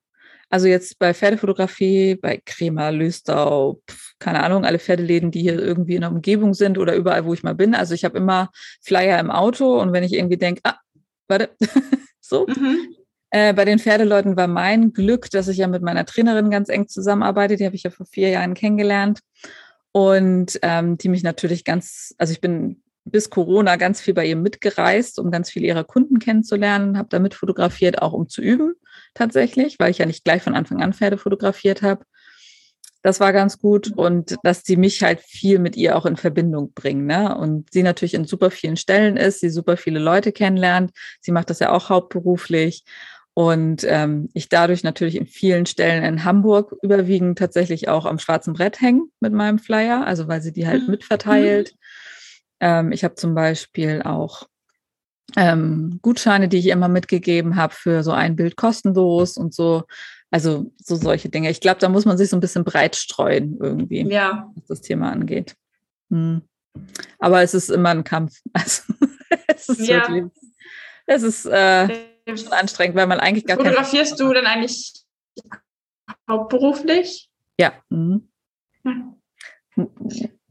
Also 0.49 0.69
jetzt 0.69 0.99
bei 0.99 1.13
Pferdefotografie, 1.13 2.15
bei 2.15 2.41
Crema, 2.45 2.91
Lüstau, 2.91 3.83
keine 4.19 4.43
Ahnung, 4.45 4.65
alle 4.65 4.79
Pferdeläden, 4.79 5.31
die 5.31 5.41
hier 5.41 5.59
irgendwie 5.59 5.97
in 5.97 6.03
der 6.03 6.13
Umgebung 6.13 6.55
sind 6.55 6.79
oder 6.79 6.95
überall, 6.95 7.25
wo 7.25 7.35
ich 7.35 7.43
mal 7.43 7.55
bin. 7.55 7.75
Also 7.75 7.95
ich 7.95 8.05
habe 8.05 8.17
immer 8.17 8.51
Flyer 8.81 9.19
im 9.19 9.31
Auto 9.31 9.81
und 9.81 9.93
wenn 9.93 10.05
ich 10.05 10.13
irgendwie 10.13 10.37
denke, 10.37 10.61
ah, 10.65 10.79
warte, 11.27 11.51
so. 12.21 12.47
Mhm. 12.47 12.95
Äh, 13.31 13.55
bei 13.55 13.65
den 13.65 13.79
Pferdeleuten 13.79 14.37
war 14.37 14.47
mein 14.47 14.93
Glück, 14.93 15.31
dass 15.31 15.49
ich 15.49 15.59
ja 15.59 15.67
mit 15.67 15.83
meiner 15.83 16.07
Trainerin 16.07 16.51
ganz 16.51 16.69
eng 16.69 16.89
zusammenarbeite. 16.89 17.57
Die 17.57 17.67
habe 17.67 17.77
ich 17.77 17.83
ja 17.83 17.91
vor 17.91 18.07
vier 18.07 18.31
Jahren 18.31 18.55
kennengelernt. 18.55 19.21
und 19.93 20.59
ähm, 20.63 20.99
die 20.99 21.09
mich 21.09 21.23
natürlich 21.23 21.65
ganz, 21.65 22.15
also 22.19 22.33
ich 22.33 22.41
bin 22.43 22.83
bis 23.07 23.31
Corona 23.31 23.77
ganz 23.77 24.01
viel 24.01 24.15
bei 24.15 24.27
ihr 24.27 24.37
mitgereist, 24.37 25.19
um 25.19 25.31
ganz 25.31 25.51
viele 25.51 25.67
ihrer 25.69 25.85
Kunden 25.85 26.19
kennenzulernen, 26.19 26.99
habe 26.99 27.09
damit 27.09 27.35
fotografiert, 27.35 28.03
auch 28.03 28.13
um 28.13 28.29
zu 28.29 28.43
üben 28.43 28.75
tatsächlich, 29.15 29.79
weil 29.79 29.91
ich 29.91 29.99
ja 29.99 30.07
nicht 30.07 30.25
gleich 30.25 30.43
von 30.43 30.55
Anfang 30.55 30.83
an 30.83 30.93
Pferde 30.93 31.17
fotografiert 31.17 31.83
habe. 31.83 32.05
Das 33.03 33.21
war 33.21 33.33
ganz 33.33 33.59
gut 33.59 33.93
und 33.97 34.37
dass 34.43 34.65
sie 34.65 34.77
mich 34.77 35.03
halt 35.05 35.21
viel 35.21 35.61
mit 35.61 35.77
ihr 35.77 35.97
auch 35.97 36.07
in 36.07 36.17
Verbindung 36.17 36.73
bringen. 36.73 37.07
Ne? 37.07 37.37
Und 37.39 37.73
sie 37.73 37.85
natürlich 37.85 38.15
in 38.15 38.25
super 38.25 38.51
vielen 38.51 38.77
Stellen 38.77 39.17
ist, 39.17 39.39
sie 39.41 39.51
super 39.51 39.77
viele 39.77 40.01
Leute 40.01 40.33
kennenlernt. 40.33 40.91
Sie 41.21 41.31
macht 41.31 41.49
das 41.51 41.61
ja 41.61 41.71
auch 41.71 41.89
hauptberuflich. 41.89 42.83
Und 43.39 43.85
ähm, 43.87 44.31
ich 44.33 44.49
dadurch 44.49 44.83
natürlich 44.83 45.15
in 45.15 45.27
vielen 45.27 45.67
Stellen 45.67 46.03
in 46.05 46.25
Hamburg 46.25 46.75
überwiegend 46.81 47.39
tatsächlich 47.39 47.87
auch 47.87 48.07
am 48.07 48.19
schwarzen 48.19 48.55
Brett 48.55 48.81
hängen 48.81 49.11
mit 49.21 49.35
meinem 49.35 49.59
Flyer, 49.59 50.07
also 50.07 50.27
weil 50.27 50.41
sie 50.41 50.55
die 50.55 50.67
halt 50.67 50.85
mhm. 50.85 50.93
mitverteilt. 50.93 51.75
Ähm, 52.61 52.93
ich 52.93 53.05
habe 53.05 53.15
zum 53.17 53.35
Beispiel 53.35 54.01
auch 54.01 54.49
ähm, 55.37 55.99
Gutscheine, 56.01 56.49
die 56.49 56.57
ich 56.57 56.69
immer 56.69 56.89
mitgegeben 56.89 57.57
habe 57.57 57.75
für 57.75 58.03
so 58.03 58.13
ein 58.13 58.37
Bild 58.37 58.57
kostenlos 58.57 59.37
und 59.37 59.53
so. 59.53 59.83
Also 60.31 60.73
so 60.83 60.97
solche 60.97 61.29
Dinge. 61.29 61.51
Ich 61.51 61.61
glaube, 61.61 61.79
da 61.79 61.91
muss 61.91 62.07
man 62.07 62.17
sich 62.17 62.31
so 62.31 62.39
ein 62.39 62.41
bisschen 62.41 62.65
breit 62.65 62.97
streuen 62.97 63.59
irgendwie, 63.61 64.01
ja. 64.11 64.51
was 64.55 64.65
das 64.65 64.81
Thema 64.81 65.13
angeht. 65.13 65.57
Hm. 66.11 66.41
Aber 67.19 67.43
es 67.43 67.53
ist 67.53 67.69
immer 67.69 67.91
ein 67.91 68.05
Kampf. 68.05 68.41
Also, 68.55 68.95
es 69.49 69.69
ist 69.69 69.89
ja. 69.89 70.09
wirklich, 70.09 70.25
es 71.07 71.23
ist 71.23 71.47
äh, 71.47 71.89
schon 72.27 72.53
anstrengend, 72.53 72.97
weil 72.97 73.07
man 73.07 73.21
eigentlich 73.21 73.47
gar 73.47 73.57
Fotografierst 73.57 74.19
du 74.21 74.33
dann 74.33 74.47
eigentlich 74.47 74.93
hauptberuflich? 76.29 77.31
Ja. 77.59 77.73
Mhm. 77.89 78.29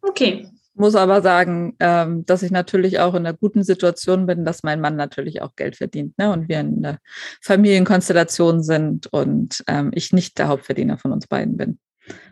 Okay 0.02 0.50
muss 0.76 0.96
aber 0.96 1.22
sagen, 1.22 1.76
ähm, 1.80 2.26
dass 2.26 2.44
ich 2.44 2.52
natürlich 2.52 3.00
auch 3.00 3.14
in 3.16 3.26
einer 3.26 3.36
guten 3.36 3.64
Situation 3.64 4.26
bin, 4.26 4.46
dass 4.46 4.64
mein 4.64 4.82
Mann 4.82 4.96
natürlich 4.96 5.42
auch 5.42 5.56
Geld 5.56 5.78
verdient 5.78 6.18
ne? 6.18 6.32
und 6.32 6.50
wir 6.50 6.60
in 6.60 6.82
der 6.82 7.00
Familienkonstellation 7.42 8.62
sind 8.62 9.08
und 9.08 9.64
ähm, 9.68 9.92
ich 9.94 10.12
nicht 10.12 10.38
der 10.38 10.50
Hauptverdiener 10.50 10.98
von 10.98 11.12
uns 11.14 11.28
beiden 11.28 11.56
bin. 11.58 11.80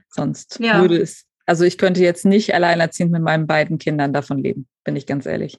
Sonst 0.10 0.60
ja. 0.60 0.82
würde 0.82 0.98
es, 0.98 1.26
also 1.46 1.64
ich 1.64 1.78
könnte 1.78 2.02
jetzt 2.02 2.26
nicht 2.26 2.54
alleinerziehend 2.54 3.12
mit 3.12 3.24
meinen 3.24 3.48
beiden 3.48 3.78
Kindern 3.78 4.14
davon 4.14 4.38
leben, 4.38 4.68
bin 4.84 4.96
ich 4.96 5.08
ganz 5.08 5.26
ehrlich. 5.26 5.58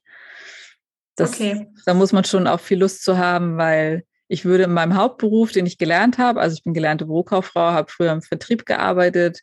Das, 1.16 1.34
okay. 1.34 1.68
Da 1.86 1.94
muss 1.94 2.12
man 2.12 2.24
schon 2.24 2.46
auch 2.46 2.60
viel 2.60 2.78
Lust 2.78 3.02
zu 3.02 3.18
haben, 3.18 3.56
weil 3.56 4.04
ich 4.28 4.44
würde 4.44 4.64
in 4.64 4.72
meinem 4.72 4.96
Hauptberuf, 4.96 5.52
den 5.52 5.66
ich 5.66 5.78
gelernt 5.78 6.18
habe, 6.18 6.40
also 6.40 6.54
ich 6.54 6.64
bin 6.64 6.74
gelernte 6.74 7.06
Bürokauffrau, 7.06 7.72
habe 7.72 7.90
früher 7.90 8.12
im 8.12 8.22
Vertrieb 8.22 8.66
gearbeitet, 8.66 9.40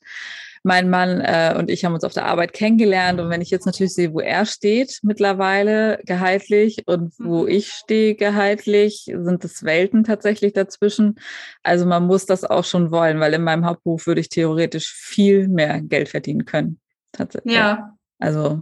mein 0.64 0.90
Mann 0.90 1.22
äh, 1.22 1.56
und 1.58 1.70
ich 1.72 1.86
haben 1.86 1.94
uns 1.94 2.04
auf 2.04 2.14
der 2.14 2.26
Arbeit 2.26 2.54
kennengelernt. 2.54 3.20
Und 3.20 3.30
wenn 3.30 3.42
ich 3.42 3.50
jetzt 3.50 3.66
natürlich 3.66 3.94
sehe, 3.94 4.14
wo 4.14 4.20
er 4.20 4.46
steht 4.46 5.00
mittlerweile 5.02 6.00
gehaltlich 6.06 6.84
und 6.86 7.14
wo 7.18 7.44
mhm. 7.44 7.50
ich 7.50 7.72
stehe 7.72 8.16
gehaltlich, 8.16 9.06
sind 9.06 9.44
es 9.44 9.64
Welten 9.64 10.04
tatsächlich 10.04 10.54
dazwischen. 10.54 11.20
Also 11.64 11.86
man 11.86 12.06
muss 12.06 12.26
das 12.26 12.44
auch 12.44 12.64
schon 12.64 12.92
wollen, 12.92 13.20
weil 13.20 13.34
in 13.34 13.44
meinem 13.44 13.66
Hauptberuf 13.66 14.06
würde 14.06 14.22
ich 14.22 14.30
theoretisch 14.30 14.94
viel 14.94 15.48
mehr 15.48 15.82
Geld 15.82 16.10
verdienen 16.10 16.46
können. 16.46 16.80
Tatsächlich. 17.12 17.56
Ja. 17.56 17.98
Also 18.20 18.62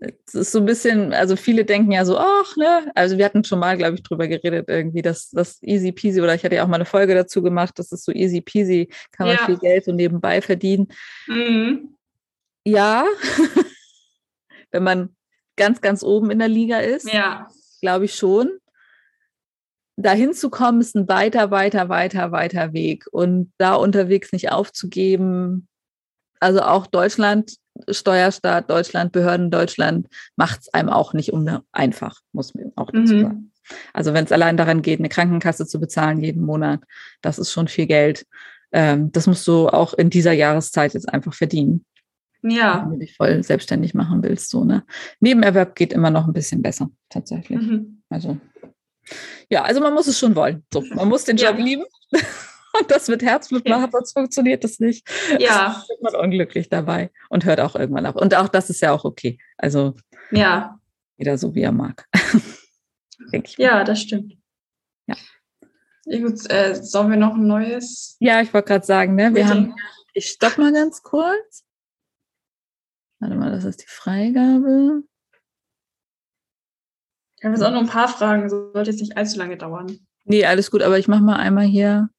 es 0.00 0.34
ist 0.34 0.52
so 0.52 0.58
ein 0.58 0.64
bisschen, 0.64 1.12
also 1.12 1.36
viele 1.36 1.64
denken 1.64 1.92
ja 1.92 2.04
so, 2.04 2.18
ach, 2.18 2.56
ne, 2.56 2.90
also 2.94 3.18
wir 3.18 3.24
hatten 3.24 3.44
schon 3.44 3.58
mal, 3.58 3.76
glaube 3.76 3.94
ich, 3.94 4.02
drüber 4.02 4.28
geredet, 4.28 4.68
irgendwie, 4.68 5.02
dass 5.02 5.30
das 5.30 5.62
easy 5.62 5.92
peasy, 5.92 6.20
oder 6.20 6.34
ich 6.34 6.44
hatte 6.44 6.56
ja 6.56 6.64
auch 6.64 6.68
mal 6.68 6.76
eine 6.76 6.84
Folge 6.84 7.14
dazu 7.14 7.42
gemacht, 7.42 7.78
dass 7.78 7.92
es 7.92 8.04
so 8.04 8.12
easy 8.12 8.40
peasy, 8.40 8.88
kann 9.12 9.26
man 9.26 9.36
ja. 9.36 9.46
viel 9.46 9.58
Geld 9.58 9.84
so 9.84 9.92
nebenbei 9.92 10.40
verdienen. 10.42 10.88
Mhm. 11.26 11.96
Ja, 12.64 13.04
wenn 14.70 14.82
man 14.82 15.16
ganz, 15.56 15.80
ganz 15.80 16.02
oben 16.02 16.30
in 16.30 16.38
der 16.38 16.48
Liga 16.48 16.78
ist, 16.78 17.12
ja. 17.12 17.48
glaube 17.80 18.06
ich 18.06 18.14
schon. 18.14 18.58
Dahin 19.96 20.34
zu 20.34 20.50
kommen, 20.50 20.80
ist 20.80 20.94
ein 20.94 21.08
weiter, 21.08 21.50
weiter, 21.50 21.88
weiter, 21.88 22.30
weiter 22.30 22.72
Weg. 22.74 23.06
Und 23.10 23.52
da 23.56 23.74
unterwegs 23.74 24.32
nicht 24.32 24.52
aufzugeben, 24.52 25.68
also 26.38 26.60
auch 26.60 26.86
Deutschland 26.86 27.56
Steuerstaat 27.88 28.70
Deutschland, 28.70 29.12
Behörden 29.12 29.50
Deutschland 29.50 30.08
macht 30.36 30.60
es 30.62 30.74
einem 30.74 30.88
auch 30.88 31.12
nicht 31.12 31.32
um 31.32 31.60
einfach, 31.72 32.20
muss 32.32 32.54
man 32.54 32.72
auch 32.76 32.90
dazu 32.90 33.14
mhm. 33.14 33.22
sagen. 33.22 33.52
Also 33.92 34.14
wenn 34.14 34.24
es 34.24 34.32
allein 34.32 34.56
daran 34.56 34.82
geht, 34.82 35.00
eine 35.00 35.08
Krankenkasse 35.08 35.66
zu 35.66 35.80
bezahlen 35.80 36.20
jeden 36.20 36.44
Monat, 36.44 36.80
das 37.20 37.38
ist 37.38 37.52
schon 37.52 37.68
viel 37.68 37.86
Geld. 37.86 38.26
Ähm, 38.72 39.10
das 39.12 39.26
musst 39.26 39.46
du 39.46 39.68
auch 39.68 39.94
in 39.94 40.10
dieser 40.10 40.32
Jahreszeit 40.32 40.94
jetzt 40.94 41.12
einfach 41.12 41.34
verdienen. 41.34 41.84
Ja. 42.42 42.82
Wenn 42.82 42.92
du 42.92 42.98
dich 42.98 43.16
voll 43.16 43.42
selbstständig 43.42 43.94
machen 43.94 44.22
willst. 44.22 44.50
So, 44.50 44.64
ne? 44.64 44.84
Nebenerwerb 45.20 45.74
geht 45.74 45.92
immer 45.92 46.10
noch 46.10 46.26
ein 46.26 46.32
bisschen 46.32 46.62
besser, 46.62 46.90
tatsächlich. 47.08 47.60
Mhm. 47.60 48.02
Also, 48.08 48.38
ja, 49.50 49.62
also 49.62 49.80
man 49.80 49.94
muss 49.94 50.06
es 50.06 50.18
schon 50.18 50.34
wollen. 50.36 50.64
So, 50.72 50.82
man 50.94 51.08
muss 51.08 51.24
den 51.24 51.36
Job 51.36 51.58
ja. 51.58 51.64
lieben. 51.64 51.84
und 52.80 52.90
das 52.90 53.08
mit 53.08 53.22
Herzblut 53.22 53.68
macht, 53.68 53.92
sonst 53.92 54.12
funktioniert 54.12 54.64
das 54.64 54.80
nicht. 54.80 55.08
Ja. 55.38 55.84
Ist 55.88 56.02
man 56.02 56.14
unglücklich 56.14 56.68
dabei 56.68 57.10
und 57.28 57.44
hört 57.44 57.60
auch 57.60 57.76
irgendwann 57.76 58.06
auf. 58.06 58.16
Und 58.16 58.34
auch 58.34 58.48
das 58.48 58.70
ist 58.70 58.80
ja 58.80 58.92
auch 58.92 59.04
okay. 59.04 59.38
Also 59.56 59.94
ja. 60.30 60.78
jeder 61.16 61.38
so, 61.38 61.54
wie 61.54 61.62
er 61.62 61.72
mag. 61.72 62.06
Denke 63.32 63.48
ich. 63.48 63.58
Ja, 63.58 63.84
das 63.84 64.00
stimmt. 64.00 64.34
Ja. 65.06 65.16
Gut, 66.04 66.50
äh, 66.50 66.74
sollen 66.74 67.10
wir 67.10 67.16
noch 67.16 67.34
ein 67.34 67.46
neues? 67.46 68.16
Ja, 68.20 68.40
ich 68.40 68.52
wollte 68.54 68.68
gerade 68.68 68.86
sagen, 68.86 69.14
ne, 69.14 69.34
wir 69.34 69.42
Bitte. 69.42 69.48
haben, 69.48 69.74
ich 70.14 70.26
stopp 70.26 70.58
mal 70.58 70.72
ganz 70.72 71.02
kurz. 71.02 71.64
Warte 73.18 73.34
mal, 73.34 73.50
das 73.50 73.64
ist 73.64 73.82
die 73.82 73.88
Freigabe. 73.88 75.02
Ich 77.38 77.44
habe 77.44 77.54
jetzt 77.54 77.62
auch 77.62 77.72
noch 77.72 77.80
ein 77.80 77.88
paar 77.88 78.08
Fragen, 78.08 78.48
sollte 78.48 78.90
jetzt 78.90 79.00
nicht 79.00 79.16
allzu 79.16 79.38
lange 79.38 79.56
dauern. 79.56 80.06
Nee, 80.24 80.44
alles 80.44 80.70
gut, 80.70 80.82
aber 80.82 80.98
ich 80.98 81.08
mache 81.08 81.22
mal 81.22 81.36
einmal 81.36 81.66
hier 81.66 82.10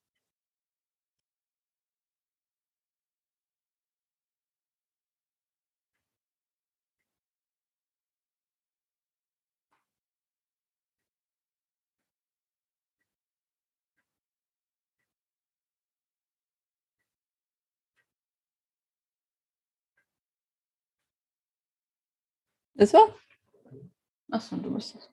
Ist 22.78 22.94
er? 22.94 23.16
Achso, 24.30 24.56
du 24.58 24.72
bist 24.74 24.96
es. 24.96 25.10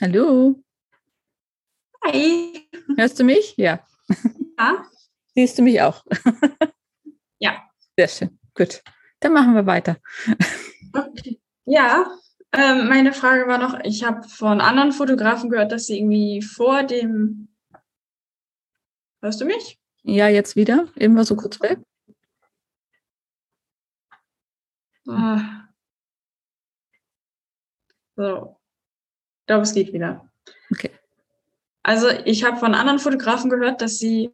Hallo. 0.00 0.62
Hi. 2.04 2.68
Hörst 2.96 3.18
du 3.20 3.24
mich? 3.24 3.56
Ja. 3.56 3.86
Ja. 4.58 4.84
Siehst 5.34 5.56
du 5.56 5.62
mich 5.62 5.80
auch? 5.80 6.04
Ja. 7.38 7.68
Sehr 7.96 8.08
schön. 8.08 8.38
Gut. 8.54 8.82
Dann 9.20 9.32
machen 9.32 9.54
wir 9.54 9.64
weiter. 9.66 9.96
Okay. 10.92 11.40
Ja, 11.64 12.04
ähm, 12.52 12.88
meine 12.88 13.12
Frage 13.12 13.46
war 13.46 13.58
noch, 13.58 13.80
ich 13.84 14.04
habe 14.04 14.28
von 14.28 14.60
anderen 14.60 14.92
Fotografen 14.92 15.48
gehört, 15.50 15.72
dass 15.72 15.86
sie 15.86 15.98
irgendwie 15.98 16.42
vor 16.42 16.82
dem. 16.82 17.48
Hörst 19.20 19.40
du 19.40 19.44
mich? 19.44 19.78
Ja, 20.02 20.28
jetzt 20.28 20.56
wieder. 20.56 20.88
Eben 20.96 21.16
war 21.16 21.24
so 21.24 21.36
kurz 21.36 21.60
weg. 21.60 21.78
Ah. 25.08 25.68
So. 28.16 28.56
Ich 29.40 29.46
glaube, 29.46 29.62
es 29.62 29.74
geht 29.74 29.92
wieder. 29.92 30.28
Okay. 30.70 30.90
Also 31.82 32.08
ich 32.24 32.44
habe 32.44 32.58
von 32.58 32.74
anderen 32.74 32.98
Fotografen 32.98 33.50
gehört, 33.50 33.80
dass 33.80 33.98
sie 33.98 34.30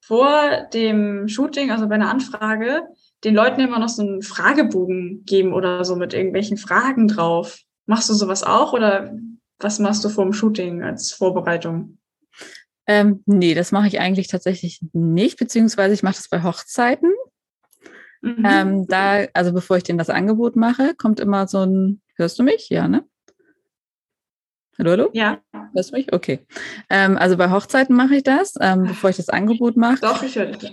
vor 0.00 0.66
dem 0.72 1.28
Shooting, 1.28 1.70
also 1.70 1.88
bei 1.88 1.94
einer 1.96 2.10
Anfrage, 2.10 2.88
den 3.24 3.34
Leuten 3.34 3.60
immer 3.60 3.78
noch 3.78 3.88
so 3.88 4.02
einen 4.02 4.22
Fragebogen 4.22 5.24
geben 5.24 5.52
oder 5.52 5.84
so 5.84 5.96
mit 5.96 6.14
irgendwelchen 6.14 6.56
Fragen 6.56 7.08
drauf. 7.08 7.58
Machst 7.86 8.08
du 8.08 8.14
sowas 8.14 8.42
auch 8.42 8.72
oder 8.72 9.12
was 9.58 9.78
machst 9.78 10.04
du 10.04 10.08
vor 10.08 10.24
dem 10.24 10.32
Shooting 10.32 10.82
als 10.82 11.12
Vorbereitung? 11.12 11.98
Ähm, 12.86 13.22
nee, 13.26 13.54
das 13.54 13.72
mache 13.72 13.88
ich 13.88 14.00
eigentlich 14.00 14.28
tatsächlich 14.28 14.80
nicht, 14.92 15.38
beziehungsweise 15.38 15.94
ich 15.94 16.02
mache 16.02 16.14
das 16.14 16.28
bei 16.28 16.42
Hochzeiten. 16.42 17.12
Mhm. 18.22 18.44
Ähm, 18.44 18.86
da, 18.86 19.26
also 19.34 19.52
bevor 19.52 19.76
ich 19.76 19.82
denen 19.82 19.98
das 19.98 20.10
Angebot 20.10 20.56
mache, 20.56 20.94
kommt 20.94 21.20
immer 21.20 21.46
so 21.48 21.64
ein, 21.64 22.00
hörst 22.16 22.38
du 22.38 22.42
mich? 22.42 22.68
Ja, 22.70 22.88
ne? 22.88 23.04
Hallo, 24.78 24.92
hallo? 24.92 25.10
Ja. 25.12 25.40
Hörst 25.74 25.90
du 25.90 25.96
mich? 25.96 26.12
Okay. 26.12 26.40
Ähm, 26.88 27.16
also 27.16 27.36
bei 27.36 27.50
Hochzeiten 27.50 27.96
mache 27.96 28.16
ich 28.16 28.22
das, 28.22 28.54
ähm, 28.60 28.84
bevor 28.84 29.10
ich 29.10 29.16
das 29.16 29.28
Angebot 29.28 29.76
mache. 29.76 30.00
Doch, 30.00 30.22
ich 30.22 30.36
höre 30.36 30.46
dich. 30.46 30.72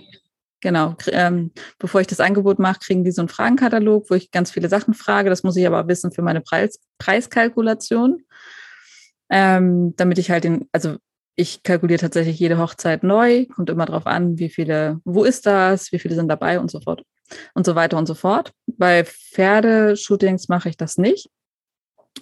Genau. 0.60 0.96
Ähm, 1.08 1.52
bevor 1.78 2.00
ich 2.00 2.06
das 2.06 2.20
Angebot 2.20 2.58
mache, 2.58 2.80
kriegen 2.80 3.04
die 3.04 3.12
so 3.12 3.22
einen 3.22 3.28
Fragenkatalog, 3.28 4.10
wo 4.10 4.14
ich 4.14 4.30
ganz 4.30 4.50
viele 4.50 4.68
Sachen 4.68 4.94
frage. 4.94 5.30
Das 5.30 5.42
muss 5.42 5.56
ich 5.56 5.66
aber 5.66 5.88
wissen 5.88 6.12
für 6.12 6.22
meine 6.22 6.40
Preis 6.40 6.80
Preiskalkulation. 6.98 8.22
Ähm, 9.28 9.94
damit 9.96 10.18
ich 10.18 10.30
halt 10.30 10.44
den, 10.44 10.68
also 10.72 10.96
ich 11.36 11.62
kalkuliere 11.62 12.00
tatsächlich 12.00 12.38
jede 12.38 12.58
Hochzeit 12.58 13.02
neu, 13.02 13.46
kommt 13.46 13.70
immer 13.70 13.86
drauf 13.86 14.06
an, 14.06 14.38
wie 14.38 14.48
viele, 14.48 15.00
wo 15.04 15.24
ist 15.24 15.46
das, 15.46 15.92
wie 15.92 15.98
viele 15.98 16.14
sind 16.14 16.28
dabei 16.28 16.58
und 16.58 16.70
so 16.70 16.80
fort 16.80 17.02
und 17.54 17.66
so 17.66 17.74
weiter 17.74 17.98
und 17.98 18.06
so 18.06 18.14
fort. 18.14 18.52
Bei 18.66 19.04
Pferdeshootings 19.04 20.48
mache 20.48 20.70
ich 20.70 20.76
das 20.76 20.96
nicht 20.96 21.28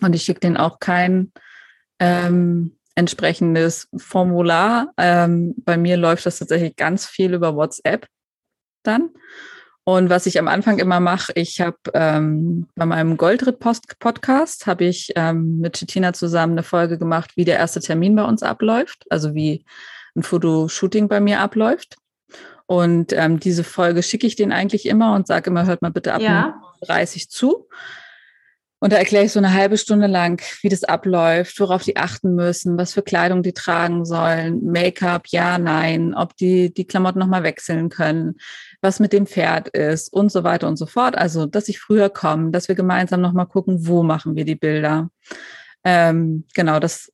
und 0.00 0.14
ich 0.14 0.22
schicke 0.22 0.40
denen 0.40 0.56
auch 0.56 0.80
kein 0.80 1.32
ähm, 2.00 2.76
entsprechendes 2.96 3.88
Formular. 3.96 4.92
Ähm, 4.96 5.54
bei 5.58 5.76
mir 5.76 5.96
läuft 5.96 6.26
das 6.26 6.38
tatsächlich 6.38 6.74
ganz 6.76 7.06
viel 7.06 7.34
über 7.34 7.54
WhatsApp 7.54 8.06
dann. 8.86 9.10
Und 9.86 10.08
was 10.08 10.24
ich 10.24 10.38
am 10.38 10.48
Anfang 10.48 10.78
immer 10.78 10.98
mache, 10.98 11.32
ich 11.34 11.60
habe 11.60 11.76
ähm, 11.92 12.68
bei 12.74 12.86
meinem 12.86 13.18
Goldritt-Podcast 13.18 14.66
habe 14.66 14.84
ich 14.84 15.12
ähm, 15.14 15.58
mit 15.58 15.76
Chetina 15.76 16.14
zusammen 16.14 16.54
eine 16.54 16.62
Folge 16.62 16.96
gemacht, 16.96 17.32
wie 17.36 17.44
der 17.44 17.58
erste 17.58 17.80
Termin 17.80 18.16
bei 18.16 18.24
uns 18.24 18.42
abläuft, 18.42 19.04
also 19.10 19.34
wie 19.34 19.66
ein 20.16 20.22
Fotoshooting 20.22 21.08
bei 21.08 21.20
mir 21.20 21.40
abläuft. 21.40 21.96
Und 22.66 23.12
ähm, 23.12 23.38
diese 23.40 23.62
Folge 23.62 24.02
schicke 24.02 24.26
ich 24.26 24.36
denen 24.36 24.52
eigentlich 24.52 24.86
immer 24.86 25.14
und 25.14 25.26
sage 25.26 25.50
immer, 25.50 25.66
hört 25.66 25.82
mal 25.82 25.90
bitte 25.90 26.14
ab 26.14 26.22
ja. 26.22 26.62
30 26.80 27.28
zu. 27.28 27.68
Und 28.84 28.92
da 28.92 28.98
erkläre 28.98 29.24
ich 29.24 29.32
so 29.32 29.38
eine 29.38 29.54
halbe 29.54 29.78
Stunde 29.78 30.08
lang, 30.08 30.42
wie 30.60 30.68
das 30.68 30.84
abläuft, 30.84 31.58
worauf 31.58 31.84
die 31.84 31.96
achten 31.96 32.34
müssen, 32.34 32.76
was 32.76 32.92
für 32.92 33.00
Kleidung 33.00 33.42
die 33.42 33.54
tragen 33.54 34.04
sollen, 34.04 34.62
Make-up, 34.62 35.22
ja, 35.28 35.56
nein, 35.56 36.12
ob 36.12 36.36
die 36.36 36.70
die 36.70 36.86
Klamotten 36.86 37.18
nochmal 37.18 37.44
wechseln 37.44 37.88
können, 37.88 38.34
was 38.82 39.00
mit 39.00 39.14
dem 39.14 39.26
Pferd 39.26 39.68
ist 39.68 40.12
und 40.12 40.30
so 40.30 40.44
weiter 40.44 40.68
und 40.68 40.76
so 40.76 40.84
fort. 40.84 41.16
Also, 41.16 41.46
dass 41.46 41.70
ich 41.70 41.80
früher 41.80 42.10
komme, 42.10 42.50
dass 42.50 42.68
wir 42.68 42.74
gemeinsam 42.74 43.22
nochmal 43.22 43.46
gucken, 43.46 43.86
wo 43.86 44.02
machen 44.02 44.36
wir 44.36 44.44
die 44.44 44.54
Bilder. 44.54 45.08
Ähm, 45.82 46.44
genau, 46.54 46.78
das 46.78 47.10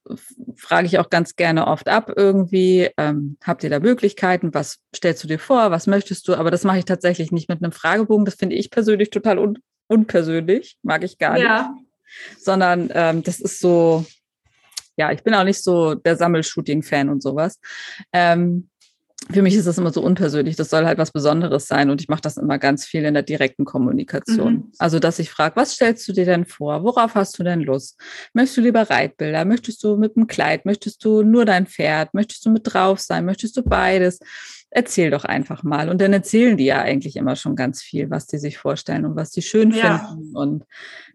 frage 0.57 0.89
ich 0.89 0.99
auch 0.99 1.09
ganz 1.09 1.37
gerne 1.37 1.69
oft 1.69 1.89
ab 1.89 2.11
irgendwie. 2.17 2.91
Ähm, 2.97 3.37
habt 3.45 3.63
ihr 3.63 3.71
da 3.71 3.79
Möglichkeiten? 3.79 4.53
Was 4.55 4.79
stellst 4.93 5.23
du 5.23 5.29
dir 5.29 5.39
vor? 5.39 5.71
Was 5.71 5.87
möchtest 5.87 6.27
du? 6.27 6.35
Aber 6.35 6.51
das 6.51 6.65
mache 6.65 6.79
ich 6.79 6.85
tatsächlich 6.85 7.31
nicht 7.31 7.49
mit 7.49 7.63
einem 7.63 7.71
Fragebogen. 7.71 8.25
Das 8.25 8.35
finde 8.35 8.57
ich 8.57 8.73
persönlich 8.73 9.11
total 9.11 9.39
un 9.39 9.59
unpersönlich, 9.91 10.79
mag 10.83 11.05
ich 11.05 11.19
gar 11.19 11.37
ja. 11.37 11.75
nicht. 11.75 11.87
Sondern 12.39 12.91
ähm, 12.93 13.23
das 13.23 13.41
ist 13.41 13.61
so, 13.61 14.05
ja, 14.97 15.13
ich 15.13 15.23
bin 15.23 15.35
auch 15.35 15.45
nicht 15.45 15.63
so 15.63 15.95
der 15.95 16.17
Sammelshooting-Fan 16.17 17.09
und 17.09 17.23
sowas. 17.23 17.59
Ähm, 18.13 18.71
für 19.31 19.43
mich 19.43 19.55
ist 19.55 19.67
das 19.67 19.79
immer 19.79 19.93
so 19.93 20.03
unpersönlich. 20.03 20.57
Das 20.57 20.71
soll 20.71 20.87
halt 20.87 20.99
was 20.99 21.13
Besonderes 21.13 21.67
sein 21.67 21.91
und 21.91 22.01
ich 22.01 22.09
mache 22.09 22.23
das 22.23 22.37
immer 22.37 22.59
ganz 22.59 22.85
viel 22.85 23.05
in 23.05 23.15
der 23.15 23.23
direkten 23.23 23.65
Kommunikation. 23.65 24.53
Mhm. 24.53 24.73
Also, 24.79 24.99
dass 24.99 25.19
ich 25.19 25.31
frage, 25.31 25.57
was 25.57 25.75
stellst 25.75 26.09
du 26.09 26.13
dir 26.13 26.25
denn 26.25 26.47
vor? 26.47 26.83
Worauf 26.83 27.15
hast 27.15 27.39
du 27.39 27.45
denn 27.45 27.61
Lust? 27.61 28.01
Möchtest 28.33 28.57
du 28.57 28.61
lieber 28.63 28.89
Reitbilder? 28.89 29.45
Möchtest 29.45 29.85
du 29.85 29.97
mit 29.97 30.17
einem 30.17 30.27
Kleid? 30.27 30.65
Möchtest 30.65 31.05
du 31.05 31.23
nur 31.23 31.45
dein 31.45 31.67
Pferd? 31.67 32.15
Möchtest 32.15 32.45
du 32.47 32.51
mit 32.51 32.63
drauf 32.65 32.99
sein? 32.99 33.25
Möchtest 33.25 33.57
du 33.57 33.63
beides? 33.63 34.19
Erzähl 34.71 35.11
doch 35.11 35.25
einfach 35.25 35.63
mal. 35.63 35.89
Und 35.89 36.01
dann 36.01 36.13
erzählen 36.13 36.57
die 36.57 36.65
ja 36.65 36.81
eigentlich 36.81 37.17
immer 37.17 37.37
schon 37.37 37.57
ganz 37.57 37.83
viel, 37.83 38.11
was 38.11 38.27
die 38.27 38.39
sich 38.39 38.57
vorstellen 38.57 39.05
und 39.05 39.17
was 39.17 39.31
die 39.31 39.43
schön 39.43 39.73
ja. 39.73 39.99
finden. 39.99 40.37
Und 40.37 40.65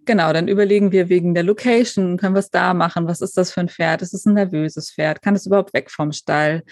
genau, 0.05 0.33
dann 0.33 0.47
überlegen 0.47 0.91
wir 0.91 1.09
wegen 1.09 1.33
der 1.33 1.43
Location, 1.43 2.17
können 2.17 2.35
wir 2.35 2.39
es 2.39 2.51
da 2.51 2.73
machen? 2.73 3.07
Was 3.07 3.21
ist 3.21 3.37
das 3.37 3.51
für 3.51 3.61
ein 3.61 3.69
Pferd? 3.69 4.01
Ist 4.01 4.13
es 4.13 4.25
ein 4.25 4.33
nervöses 4.33 4.91
Pferd? 4.91 5.21
Kann 5.21 5.35
es 5.35 5.45
überhaupt 5.45 5.73
weg 5.73 5.89
vom 5.89 6.11
Stall? 6.11 6.63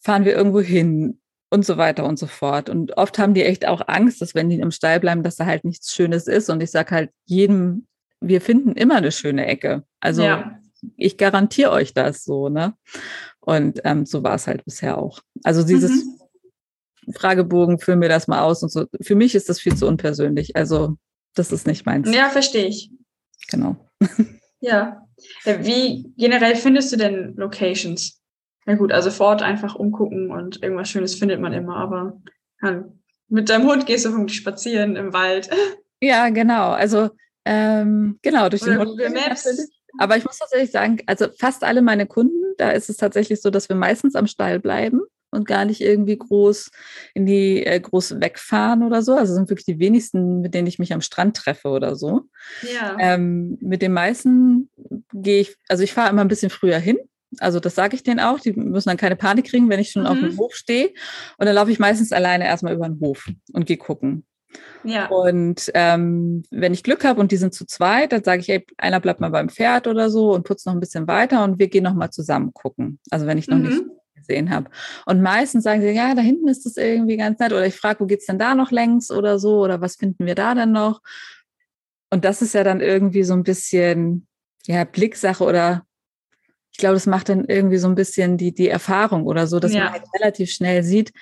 Fahren 0.00 0.24
wir 0.24 0.34
irgendwo 0.34 0.60
hin? 0.60 1.20
Und 1.50 1.64
so 1.64 1.78
weiter 1.78 2.04
und 2.04 2.18
so 2.18 2.26
fort. 2.26 2.68
Und 2.68 2.98
oft 2.98 3.18
haben 3.18 3.32
die 3.32 3.42
echt 3.42 3.66
auch 3.66 3.80
Angst, 3.86 4.20
dass 4.20 4.34
wenn 4.34 4.50
die 4.50 4.60
im 4.60 4.70
Stall 4.70 5.00
bleiben, 5.00 5.22
dass 5.22 5.36
da 5.36 5.46
halt 5.46 5.64
nichts 5.64 5.94
Schönes 5.94 6.26
ist. 6.26 6.50
Und 6.50 6.62
ich 6.62 6.70
sage 6.70 6.94
halt 6.94 7.10
jedem, 7.24 7.86
wir 8.20 8.42
finden 8.42 8.72
immer 8.72 8.96
eine 8.96 9.12
schöne 9.12 9.46
Ecke. 9.46 9.84
Also 9.98 10.24
ja. 10.24 10.58
ich 10.98 11.16
garantiere 11.16 11.70
euch 11.70 11.94
das 11.94 12.22
so, 12.22 12.50
ne? 12.50 12.74
Und 13.48 13.80
ähm, 13.84 14.04
so 14.04 14.22
war 14.22 14.34
es 14.34 14.46
halt 14.46 14.62
bisher 14.66 14.98
auch. 14.98 15.20
Also 15.42 15.62
dieses 15.62 16.04
mhm. 16.04 17.14
Fragebogen, 17.14 17.78
füll 17.78 17.96
mir 17.96 18.10
das 18.10 18.28
mal 18.28 18.42
aus 18.42 18.62
und 18.62 18.70
so. 18.70 18.84
Für 19.00 19.14
mich 19.14 19.34
ist 19.34 19.48
das 19.48 19.58
viel 19.58 19.74
zu 19.74 19.86
unpersönlich. 19.86 20.54
Also 20.54 20.98
das 21.34 21.50
ist 21.50 21.66
nicht 21.66 21.86
meins. 21.86 22.14
Ja, 22.14 22.28
verstehe 22.28 22.66
ich. 22.66 22.90
Genau. 23.50 23.76
Ja. 24.60 25.06
Wie 25.44 26.12
generell 26.16 26.56
findest 26.56 26.92
du 26.92 26.96
denn 26.96 27.36
Locations? 27.36 28.20
Na 28.66 28.74
gut, 28.74 28.90
also 28.90 29.12
vor 29.12 29.28
Ort 29.28 29.42
einfach 29.42 29.76
umgucken 29.76 30.32
und 30.32 30.64
irgendwas 30.64 30.90
Schönes 30.90 31.14
findet 31.14 31.40
man 31.40 31.52
immer, 31.52 31.76
aber 31.76 32.20
ja, 32.60 32.84
mit 33.28 33.48
deinem 33.48 33.68
Hund 33.68 33.86
gehst 33.86 34.04
du 34.04 34.10
vermutlich 34.10 34.38
spazieren 34.38 34.96
im 34.96 35.12
Wald. 35.12 35.48
Ja, 36.00 36.28
genau. 36.30 36.70
Also 36.70 37.10
ähm, 37.44 38.18
genau, 38.20 38.48
durch 38.48 38.62
Oder 38.62 38.84
den 38.84 38.88
Hund. 38.88 39.14
Maps. 39.14 39.70
Aber 39.98 40.16
ich 40.16 40.24
muss 40.24 40.38
tatsächlich 40.38 40.70
sagen, 40.70 40.98
also 41.06 41.26
fast 41.38 41.64
alle 41.64 41.82
meine 41.82 42.06
Kunden, 42.06 42.54
da 42.56 42.70
ist 42.70 42.88
es 42.88 42.96
tatsächlich 42.96 43.40
so, 43.40 43.50
dass 43.50 43.68
wir 43.68 43.76
meistens 43.76 44.14
am 44.14 44.26
Stall 44.26 44.60
bleiben 44.60 45.02
und 45.30 45.46
gar 45.46 45.64
nicht 45.64 45.80
irgendwie 45.80 46.16
groß 46.16 46.70
in 47.14 47.26
die 47.26 47.64
äh, 47.64 47.78
groß 47.78 48.20
wegfahren 48.20 48.82
oder 48.82 49.02
so. 49.02 49.14
Also 49.14 49.34
sind 49.34 49.50
wirklich 49.50 49.66
die 49.66 49.78
wenigsten, 49.78 50.40
mit 50.40 50.54
denen 50.54 50.66
ich 50.66 50.78
mich 50.78 50.92
am 50.92 51.00
Strand 51.00 51.36
treffe 51.36 51.68
oder 51.68 51.96
so. 51.96 52.22
Ja. 52.62 52.96
Ähm, 52.98 53.58
mit 53.60 53.82
den 53.82 53.92
meisten 53.92 54.70
gehe 55.12 55.40
ich, 55.40 55.56
also 55.68 55.82
ich 55.82 55.92
fahre 55.92 56.10
immer 56.10 56.22
ein 56.22 56.28
bisschen 56.28 56.50
früher 56.50 56.78
hin. 56.78 56.98
Also 57.40 57.60
das 57.60 57.74
sage 57.74 57.94
ich 57.94 58.02
denen 58.02 58.20
auch. 58.20 58.40
Die 58.40 58.52
müssen 58.52 58.88
dann 58.88 58.96
keine 58.96 59.16
Panik 59.16 59.46
kriegen, 59.46 59.68
wenn 59.68 59.80
ich 59.80 59.90
schon 59.90 60.02
mhm. 60.02 60.08
auf 60.08 60.18
dem. 60.18 60.38
Hof 60.38 60.54
stehe. 60.54 60.88
Und 61.36 61.46
dann 61.46 61.54
laufe 61.54 61.70
ich 61.70 61.78
meistens 61.78 62.12
alleine 62.12 62.46
erstmal 62.46 62.74
über 62.74 62.88
den 62.88 63.00
Hof 63.00 63.28
und 63.52 63.66
gehe 63.66 63.76
gucken. 63.76 64.24
Ja. 64.84 65.06
Und 65.06 65.70
ähm, 65.74 66.42
wenn 66.50 66.72
ich 66.72 66.82
Glück 66.82 67.04
habe 67.04 67.20
und 67.20 67.32
die 67.32 67.36
sind 67.36 67.54
zu 67.54 67.66
zweit, 67.66 68.12
dann 68.12 68.24
sage 68.24 68.40
ich, 68.40 68.48
ey, 68.48 68.66
einer 68.78 69.00
bleibt 69.00 69.20
mal 69.20 69.30
beim 69.30 69.48
Pferd 69.48 69.86
oder 69.86 70.10
so 70.10 70.32
und 70.32 70.44
putzt 70.44 70.66
noch 70.66 70.72
ein 70.72 70.80
bisschen 70.80 71.06
weiter 71.06 71.44
und 71.44 71.58
wir 71.58 71.68
gehen 71.68 71.84
noch 71.84 71.94
mal 71.94 72.10
zusammen 72.10 72.52
gucken. 72.54 72.98
Also 73.10 73.26
wenn 73.26 73.38
ich 73.38 73.48
noch 73.48 73.58
mhm. 73.58 73.68
nicht 73.68 73.82
gesehen 74.14 74.50
habe. 74.50 74.70
Und 75.06 75.22
meistens 75.22 75.64
sagen 75.64 75.80
sie, 75.80 75.90
ja, 75.90 76.14
da 76.14 76.22
hinten 76.22 76.48
ist 76.48 76.66
es 76.66 76.76
irgendwie 76.76 77.16
ganz 77.16 77.38
nett. 77.38 77.52
Oder 77.52 77.66
ich 77.66 77.76
frage, 77.76 78.00
wo 78.00 78.06
geht 78.06 78.20
es 78.20 78.26
denn 78.26 78.38
da 78.38 78.54
noch 78.54 78.70
längs 78.70 79.10
oder 79.10 79.38
so? 79.38 79.62
Oder 79.62 79.80
was 79.80 79.96
finden 79.96 80.26
wir 80.26 80.34
da 80.34 80.54
denn 80.54 80.72
noch? 80.72 81.00
Und 82.10 82.24
das 82.24 82.42
ist 82.42 82.54
ja 82.54 82.64
dann 82.64 82.80
irgendwie 82.80 83.22
so 83.22 83.34
ein 83.34 83.42
bisschen, 83.42 84.26
ja, 84.66 84.84
Blicksache 84.84 85.44
oder 85.44 85.84
ich 86.72 86.78
glaube, 86.78 86.94
das 86.94 87.06
macht 87.06 87.28
dann 87.28 87.44
irgendwie 87.44 87.78
so 87.78 87.88
ein 87.88 87.96
bisschen 87.96 88.36
die, 88.36 88.54
die 88.54 88.68
Erfahrung 88.68 89.26
oder 89.26 89.46
so, 89.46 89.58
dass 89.58 89.72
ja. 89.72 89.84
man 89.84 89.92
halt 89.94 90.04
relativ 90.14 90.50
schnell 90.52 90.84
sieht, 90.84 91.12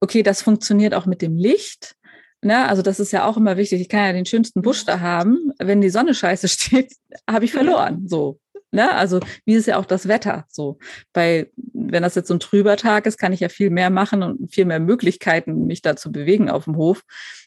okay, 0.00 0.22
das 0.22 0.42
funktioniert 0.42 0.94
auch 0.94 1.06
mit 1.06 1.22
dem 1.22 1.36
Licht. 1.36 1.96
Ne? 2.44 2.68
Also 2.68 2.82
das 2.82 2.98
ist 2.98 3.12
ja 3.12 3.24
auch 3.24 3.36
immer 3.36 3.56
wichtig. 3.56 3.80
Ich 3.80 3.88
kann 3.88 4.04
ja 4.04 4.12
den 4.12 4.26
schönsten 4.26 4.62
Busch 4.62 4.84
da 4.84 5.00
haben. 5.00 5.52
Wenn 5.58 5.80
die 5.80 5.90
Sonne 5.90 6.12
scheiße 6.12 6.48
steht, 6.48 6.92
habe 7.30 7.44
ich 7.44 7.52
verloren. 7.52 8.08
So. 8.08 8.38
Ne? 8.72 8.92
Also 8.92 9.20
wie 9.44 9.54
ist 9.54 9.66
ja 9.66 9.76
auch 9.76 9.84
das 9.84 10.08
Wetter 10.08 10.44
so. 10.48 10.78
Bei, 11.12 11.50
wenn 11.72 12.02
das 12.02 12.16
jetzt 12.16 12.28
so 12.28 12.34
ein 12.34 12.40
trüber 12.40 12.76
Tag 12.76 13.06
ist, 13.06 13.18
kann 13.18 13.32
ich 13.32 13.40
ja 13.40 13.48
viel 13.48 13.70
mehr 13.70 13.90
machen 13.90 14.22
und 14.22 14.52
viel 14.52 14.64
mehr 14.64 14.80
Möglichkeiten, 14.80 15.66
mich 15.66 15.82
da 15.82 15.94
zu 15.94 16.10
bewegen 16.10 16.50
auf 16.50 16.64
dem 16.64 16.76
Hof, 16.76 17.02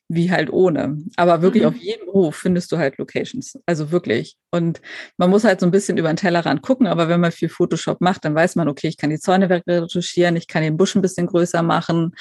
wie 0.08 0.32
halt 0.32 0.50
ohne. 0.50 0.98
Aber 1.18 1.42
wirklich 1.42 1.64
mhm. 1.64 1.70
auf 1.70 1.76
jedem 1.76 2.08
Hof 2.08 2.36
findest 2.38 2.72
du 2.72 2.78
halt 2.78 2.98
Locations. 2.98 3.60
Also 3.66 3.92
wirklich. 3.92 4.38
Und 4.52 4.82
man 5.18 5.30
muss 5.30 5.44
halt 5.44 5.60
so 5.60 5.66
ein 5.66 5.72
bisschen 5.72 5.98
über 5.98 6.14
den 6.14 6.18
Tellerrand 6.18 6.62
gucken, 6.62 6.88
aber 6.88 7.10
wenn 7.10 7.20
man 7.20 7.34
viel 7.34 7.50
Photoshop 7.50 8.00
macht, 8.00 8.24
dann 8.24 8.36
weiß 8.36 8.56
man, 8.56 8.70
okay, 8.70 8.88
ich 8.88 8.98
kann 8.98 9.10
die 9.10 9.20
Zäune 9.20 9.50
wegretuschieren, 9.50 10.38
ich 10.38 10.48
kann 10.48 10.64
den 10.64 10.78
Busch 10.78 10.96
ein 10.96 11.02
bisschen 11.02 11.28
größer 11.28 11.64
machen 11.64 12.14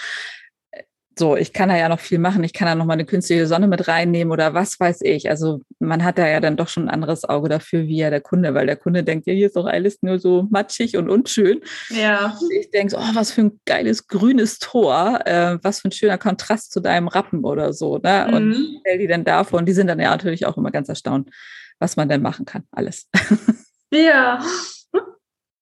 so, 1.17 1.37
ich 1.37 1.53
kann 1.53 1.69
da 1.69 1.77
ja 1.77 1.89
noch 1.89 2.01
viel 2.01 2.19
machen. 2.19 2.43
Ich 2.45 2.53
kann 2.53 2.67
da 2.67 2.75
noch 2.75 2.87
mal 2.87 2.95
eine 2.95 3.05
künstliche 3.05 3.47
Sonne 3.47 3.69
mit 3.69 3.87
reinnehmen 3.87 4.33
oder 4.33 4.55
was 4.55 4.81
weiß 4.81 5.03
ich. 5.03 5.31
Also 5.31 5.61
man 5.79 6.05
hat 6.05 6.19
da 6.19 6.27
ja 6.27 6.41
dann 6.41 6.57
doch 6.57 6.69
schon 6.69 6.85
ein 6.85 6.91
anderes 6.91 7.25
Auge 7.25 7.49
dafür, 7.49 7.85
wie 7.85 7.99
ja 7.99 8.11
der 8.11 8.21
Kunde, 8.21 8.55
weil 8.55 8.67
der 8.67 8.77
Kunde 8.77 9.05
denkt, 9.05 9.27
ja, 9.27 9.33
hier 9.33 9.47
ist 9.47 9.57
doch 9.57 9.67
alles 9.67 10.03
nur 10.03 10.19
so 10.19 10.49
matschig 10.51 10.97
und 10.97 11.09
unschön. 11.09 11.61
Ja. 11.91 12.37
Und 12.41 12.53
ich 12.53 12.71
denke 12.71 12.91
so, 12.91 12.99
oh, 12.99 13.15
was 13.15 13.33
für 13.33 13.43
ein 13.43 13.61
geiles 13.65 14.09
grünes 14.09 14.59
Tor, 14.59 15.21
äh, 15.25 15.59
was 15.63 15.81
für 15.81 15.89
ein 15.89 15.93
schöner 15.93 16.19
Kontrast 16.19 16.73
zu 16.73 16.81
deinem 16.81 17.09
Rappen 17.09 17.45
oder 17.45 17.73
so. 17.73 17.99
Ne? 17.99 18.27
Mhm. 18.29 18.35
Und 18.35 18.81
stell 18.81 18.99
die 18.99 19.07
dann 19.07 19.25
davor 19.25 19.61
und 19.61 19.67
die 19.67 19.73
sind 19.73 19.87
dann 19.87 20.01
ja 20.01 20.11
natürlich 20.11 20.47
auch 20.47 20.57
immer 20.57 20.71
ganz 20.71 20.89
erstaunt, 20.89 21.31
was 21.79 21.97
man 21.97 22.09
denn 22.09 22.23
machen 22.23 22.45
kann. 22.45 22.65
Alles. 22.71 23.09
Ja. 23.93 24.45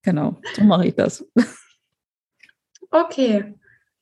genau, 0.02 0.40
so 0.54 0.62
mache 0.62 0.86
ich 0.86 0.94
das. 0.94 1.22
Okay. 2.90 3.54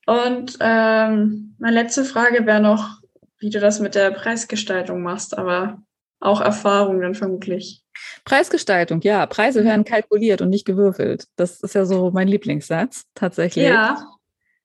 Und 0.05 0.57
ähm, 0.59 1.55
meine 1.59 1.75
letzte 1.75 2.05
Frage 2.05 2.45
wäre 2.45 2.61
noch, 2.61 3.01
wie 3.39 3.49
du 3.49 3.59
das 3.59 3.79
mit 3.79 3.95
der 3.95 4.11
Preisgestaltung 4.11 5.01
machst, 5.01 5.37
aber 5.37 5.81
auch 6.19 6.41
Erfahrung 6.41 7.01
dann 7.01 7.15
vermutlich. 7.15 7.83
Preisgestaltung, 8.23 9.01
ja. 9.01 9.25
Preise 9.25 9.63
werden 9.63 9.83
kalkuliert 9.85 10.41
und 10.41 10.49
nicht 10.49 10.65
gewürfelt. 10.65 11.27
Das 11.35 11.61
ist 11.61 11.75
ja 11.75 11.85
so 11.85 12.11
mein 12.11 12.27
Lieblingssatz 12.27 13.05
tatsächlich. 13.15 13.67
Ja. 13.67 14.07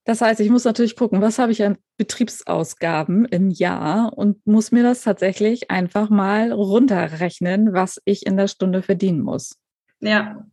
Das 0.05 0.21
heißt, 0.21 0.39
ich 0.41 0.51
muss 0.51 0.65
natürlich 0.65 0.95
gucken, 0.95 1.21
was 1.21 1.39
habe 1.39 1.51
ich 1.51 1.65
an 1.65 1.79
Betriebsausgaben 1.97 3.25
im 3.25 3.51
Jahr 3.51 4.17
und 4.17 4.47
muss 4.47 4.71
mir 4.71 4.85
das 4.85 5.03
tatsächlich 5.03 5.71
einfach 5.71 6.11
mal 6.11 6.53
runterrechnen, 6.53 7.73
was 7.73 8.01
ich 8.05 8.25
in 8.25 8.37
der 8.37 8.47
Stunde 8.47 8.83
verdienen 8.83 9.21
muss. 9.21 9.57
Ja. 9.99 10.47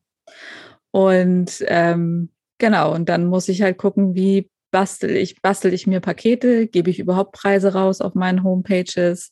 Und 0.90 1.64
ähm, 1.68 2.30
genau, 2.58 2.94
und 2.96 3.10
dann 3.10 3.28
muss 3.28 3.48
ich 3.48 3.62
halt 3.62 3.78
gucken, 3.78 4.16
wie 4.16 4.50
bastel 4.74 5.16
ich, 5.16 5.42
bastel 5.42 5.72
ich 5.72 5.86
mir 5.86 6.02
Pakete, 6.02 6.68
gebe 6.68 6.90
ich 6.90 7.00
überhaupt 7.00 7.32
Preise 7.32 7.74
raus 7.74 8.02
auf 8.02 8.16
meinen 8.16 8.44
Homepages? 8.44 9.32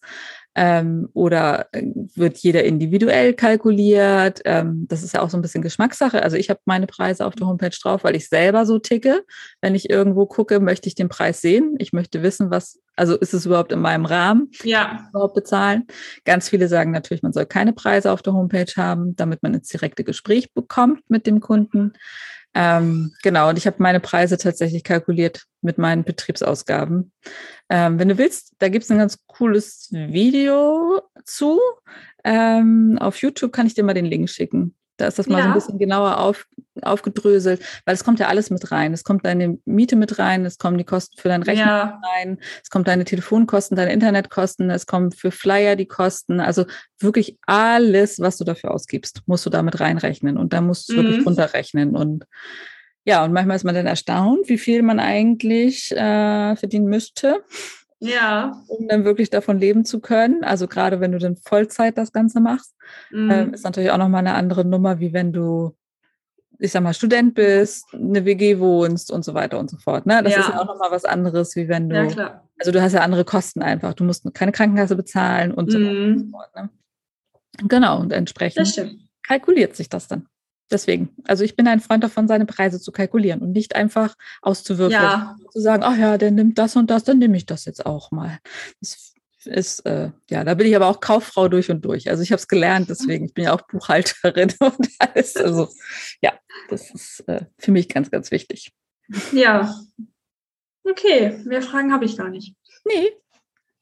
Ähm, 0.54 1.08
oder 1.14 1.68
äh, 1.72 1.84
wird 2.16 2.38
jeder 2.38 2.64
individuell 2.64 3.34
kalkuliert? 3.34 4.42
Ähm, 4.46 4.86
das 4.88 5.02
ist 5.02 5.14
ja 5.14 5.22
auch 5.22 5.30
so 5.30 5.38
ein 5.38 5.42
bisschen 5.42 5.64
Geschmackssache. 5.64 6.22
Also 6.22 6.38
ich 6.38 6.50
habe 6.50 6.60
meine 6.66 6.88
Preise 6.88 7.26
auf 7.26 7.36
der 7.36 7.48
Homepage 7.48 7.76
drauf, 7.82 8.04
weil 8.04 8.16
ich 8.16 8.30
selber 8.30 8.66
so 8.66 8.78
ticke. 8.78 9.24
Wenn 9.62 9.76
ich 9.76 9.90
irgendwo 9.90 10.26
gucke, 10.26 10.60
möchte 10.60 10.88
ich 10.88 10.96
den 10.96 11.10
Preis 11.10 11.42
sehen. 11.42 11.76
Ich 11.80 11.92
möchte 11.92 12.22
wissen, 12.22 12.52
was, 12.52 12.80
also 12.96 13.18
ist 13.18 13.34
es 13.34 13.46
überhaupt 13.46 13.72
in 13.72 13.80
meinem 13.80 14.06
Rahmen? 14.06 14.52
Ja. 14.64 15.08
Überhaupt 15.10 15.36
bezahlen. 15.36 15.88
Ganz 16.26 16.50
viele 16.50 16.68
sagen 16.68 16.92
natürlich, 16.92 17.24
man 17.24 17.34
soll 17.34 17.46
keine 17.48 17.74
Preise 17.74 18.12
auf 18.12 18.22
der 18.22 18.34
Homepage 18.34 18.74
haben, 18.76 19.16
damit 19.16 19.42
man 19.42 19.56
ins 19.56 19.70
direkte 19.70 20.04
Gespräch 20.04 20.54
bekommt 20.54 21.02
mit 21.10 21.26
dem 21.26 21.40
Kunden. 21.40 21.94
Ähm, 22.54 23.14
genau, 23.24 23.50
und 23.50 23.58
ich 23.58 23.66
habe 23.66 23.78
meine 23.80 24.00
Preise 24.00 24.38
tatsächlich 24.38 24.84
kalkuliert 24.84 25.46
mit 25.62 25.78
meinen 25.78 26.04
Betriebsausgaben. 26.04 27.12
Ähm, 27.70 28.00
wenn 28.00 28.10
du 28.10 28.18
willst, 28.18 28.54
da 28.60 28.68
gibt 28.68 28.84
es 28.84 28.92
ein 28.92 28.98
ganz 28.98 29.18
cooles 29.28 29.88
Video 29.92 31.02
zu. 31.24 31.60
Ähm, 32.24 32.98
auf 33.00 33.22
YouTube 33.22 33.54
kann 33.54 33.68
ich 33.68 33.74
dir 33.74 33.84
mal 33.84 33.94
den 33.94 34.06
Link 34.06 34.30
schicken. 34.30 34.76
Da 35.02 35.08
ist 35.08 35.18
das 35.18 35.28
mal 35.28 35.40
ja. 35.40 35.46
so 35.46 35.50
ein 35.50 35.54
bisschen 35.56 35.80
genauer 35.80 36.20
auf, 36.20 36.46
aufgedröselt, 36.84 37.60
weil 37.86 37.96
es 37.96 38.04
kommt 38.04 38.20
ja 38.20 38.28
alles 38.28 38.52
mit 38.52 38.72
rein. 38.72 38.94
Es 38.94 39.04
kommt 39.04 39.26
deine 39.26 39.58
Miete 39.66 39.96
mit 39.96 40.20
rein, 40.20 40.46
es 40.46 40.60
kommen 40.60 40.78
die 40.78 40.84
Kosten 40.84 41.20
für 41.20 41.28
dein 41.28 41.42
Rechner 41.42 41.66
ja. 41.66 42.02
rein, 42.16 42.38
es 42.62 42.70
kommt 42.70 42.88
deine 42.88 43.04
Telefonkosten, 43.04 43.76
deine 43.76 43.94
Internetkosten, 43.94 44.70
es 44.70 44.86
kommen 44.86 45.12
für 45.12 45.32
Flyer 45.32 45.76
die 45.76 45.88
Kosten. 45.88 46.40
Also 46.40 46.66
wirklich 47.00 47.40
alles, 47.48 48.20
was 48.20 48.38
du 48.38 48.44
dafür 48.44 48.72
ausgibst, 48.72 49.24
musst 49.26 49.44
du 49.46 49.50
damit 49.50 49.80
reinrechnen 49.80 50.38
und 50.38 50.54
da 50.54 50.62
musst 50.62 50.90
du 50.90 50.94
mhm. 50.94 50.98
wirklich 50.98 51.26
runterrechnen. 51.26 51.96
Und 51.96 52.26
ja, 53.06 53.26
und 53.26 53.34
manchmal 53.34 53.56
ist 53.56 53.64
man 53.64 53.74
dann 53.74 53.88
erstaunt, 53.88 54.48
wie 54.48 54.60
viel 54.60 54.84
man 54.84 55.00
eigentlich 55.00 55.92
äh, 55.92 56.56
verdienen 56.56 56.86
müsste. 56.86 57.44
Ja. 58.02 58.60
Um 58.68 58.88
dann 58.88 59.06
wirklich 59.06 59.30
davon 59.30 59.60
leben 59.60 59.86
zu 59.86 60.00
können. 60.00 60.44
Also 60.44 60.68
gerade 60.68 61.00
wenn 61.00 61.12
du 61.12 61.20
dann 61.20 61.38
Vollzeit 61.38 61.98
das 61.98 62.12
Ganze 62.12 62.40
machst, 62.42 62.76
mhm. 63.12 63.30
äh, 63.30 63.46
ist 63.52 63.64
natürlich 63.64 63.92
auch 63.92 63.98
nochmal 63.98 64.26
eine 64.26 64.34
andere 64.34 64.66
Nummer, 64.66 65.00
wie 65.00 65.14
wenn 65.14 65.32
du, 65.32 65.76
ich 66.58 66.72
sag 66.72 66.82
mal, 66.82 66.96
Student 66.96 67.36
bist, 67.36 67.86
eine 67.94 68.26
WG 68.26 68.60
wohnst 68.60 69.12
und 69.12 69.24
so 69.24 69.36
weiter 69.36 69.60
und 69.60 69.70
so 69.70 69.78
fort. 69.78 70.08
Ne? 70.08 70.22
Das 70.24 70.34
ja. 70.34 70.40
ist 70.40 70.50
ja 70.50 70.60
auch 70.60 70.66
nochmal 70.66 70.90
was 70.90 71.06
anderes, 71.06 71.56
wie 71.56 71.68
wenn 71.68 71.90
du. 71.90 71.96
Ja, 71.96 72.06
klar. 72.08 72.48
Also 72.60 72.72
du 72.72 72.82
hast 72.82 72.94
ja 72.94 73.02
andere 73.02 73.24
Kosten 73.24 73.62
einfach. 73.62 73.94
Du 73.94 74.04
musst 74.04 74.34
keine 74.34 74.52
Krankenkasse 74.52 74.96
bezahlen 74.96 75.52
und 75.52 75.72
so 75.72 75.80
weiter 75.80 75.90
und 75.92 76.20
so 76.20 76.26
mhm. 76.26 76.32
fort. 76.32 76.56
Ne? 76.56 76.70
Genau, 77.68 78.00
und 78.00 78.12
entsprechend 78.12 79.00
kalkuliert 79.24 79.76
sich 79.76 79.90
das 79.90 80.08
dann. 80.08 80.28
Deswegen, 80.72 81.10
also 81.26 81.44
ich 81.44 81.56
bin 81.56 81.68
ein 81.68 81.82
Freund 81.82 82.04
davon, 82.04 82.28
seine 82.28 82.46
Preise 82.46 82.80
zu 82.80 82.92
kalkulieren 82.92 83.42
und 83.42 83.52
nicht 83.52 83.76
einfach 83.76 84.16
auszuwürfeln. 84.42 85.02
Ja. 85.02 85.36
Zu 85.52 85.60
sagen, 85.60 85.84
ach 85.84 85.98
ja, 85.98 86.18
der 86.18 86.32
nimmt 86.32 86.58
das 86.58 86.76
und 86.76 86.90
das, 86.90 87.04
dann 87.04 87.20
nehme 87.20 87.36
ich 87.36 87.46
das 87.46 87.66
jetzt 87.66 87.86
auch 87.86 88.12
mal. 88.12 88.40
Das 88.80 89.14
ist, 89.46 89.86
äh, 89.86 90.12
ja, 90.30 90.44
da 90.44 90.54
bin 90.54 90.68
ich 90.68 90.76
aber 90.76 90.88
auch 90.88 91.00
Kauffrau 91.00 91.48
durch 91.48 91.70
und 91.70 91.84
durch. 91.84 92.10
Also 92.10 92.24
ich 92.24 92.32
habe 92.32 92.40
es 92.40 92.48
gelernt, 92.48 92.90
deswegen, 92.90 93.26
ich 93.26 93.34
bin 93.34 93.46
ja 93.46 93.54
auch 93.54 93.62
Buchhalterin 93.64 94.54
und 94.60 94.88
alles. 95.00 95.36
Also 95.36 95.68
ja, 96.22 96.34
das 96.70 96.92
ist 96.92 97.28
äh, 97.28 97.46
für 97.58 97.72
mich 97.72 97.90
ganz, 97.90 98.10
ganz 98.10 98.32
wichtig. 98.32 98.72
Ja. 99.34 99.76
Okay, 100.84 101.38
mehr 101.46 101.62
Fragen 101.62 101.92
habe 101.92 102.06
ich 102.06 102.18
gar 102.18 102.30
nicht. 102.30 102.56
Nee, 102.86 103.12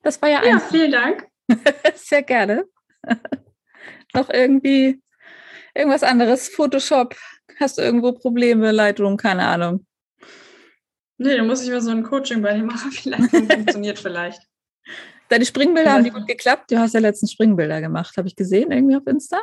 das 0.02 0.22
war 0.22 0.30
ja 0.30 0.40
ein. 0.40 0.48
Ja, 0.48 0.60
vielen 0.60 0.92
Dank. 0.92 1.28
Sehr 1.96 2.24
gerne. 2.24 2.66
Noch 4.14 4.30
irgendwie 4.30 5.02
Irgendwas 5.76 6.04
anderes, 6.04 6.50
Photoshop, 6.50 7.16
hast 7.60 7.78
du 7.78 7.82
irgendwo 7.82 8.12
Probleme, 8.14 8.72
Lightroom, 8.72 9.18
keine 9.18 9.46
Ahnung. 9.46 9.86
Nee, 11.18 11.36
da 11.36 11.44
muss 11.44 11.62
ich 11.64 11.70
mal 11.70 11.82
so 11.82 11.92
ein 11.92 12.04
Coaching 12.04 12.42
bei 12.42 12.54
dir 12.54 12.64
machen. 12.64 12.92
Vielleicht 12.92 13.30
funktioniert 13.30 14.00
vielleicht. 14.00 14.42
Deine 15.28 15.46
Springbilder 15.46 15.94
haben 15.94 16.04
die 16.04 16.10
gut 16.10 16.26
geklappt? 16.26 16.72
Du 16.72 16.80
hast 16.80 16.94
ja 16.94 17.00
letztens 17.00 17.34
Springbilder 17.34 17.82
gemacht, 17.82 18.18
habe 18.18 18.28
ich 18.28 18.36
gesehen, 18.36 18.72
irgendwie 18.72 18.96
auf 18.96 19.06
Insta. 19.06 19.40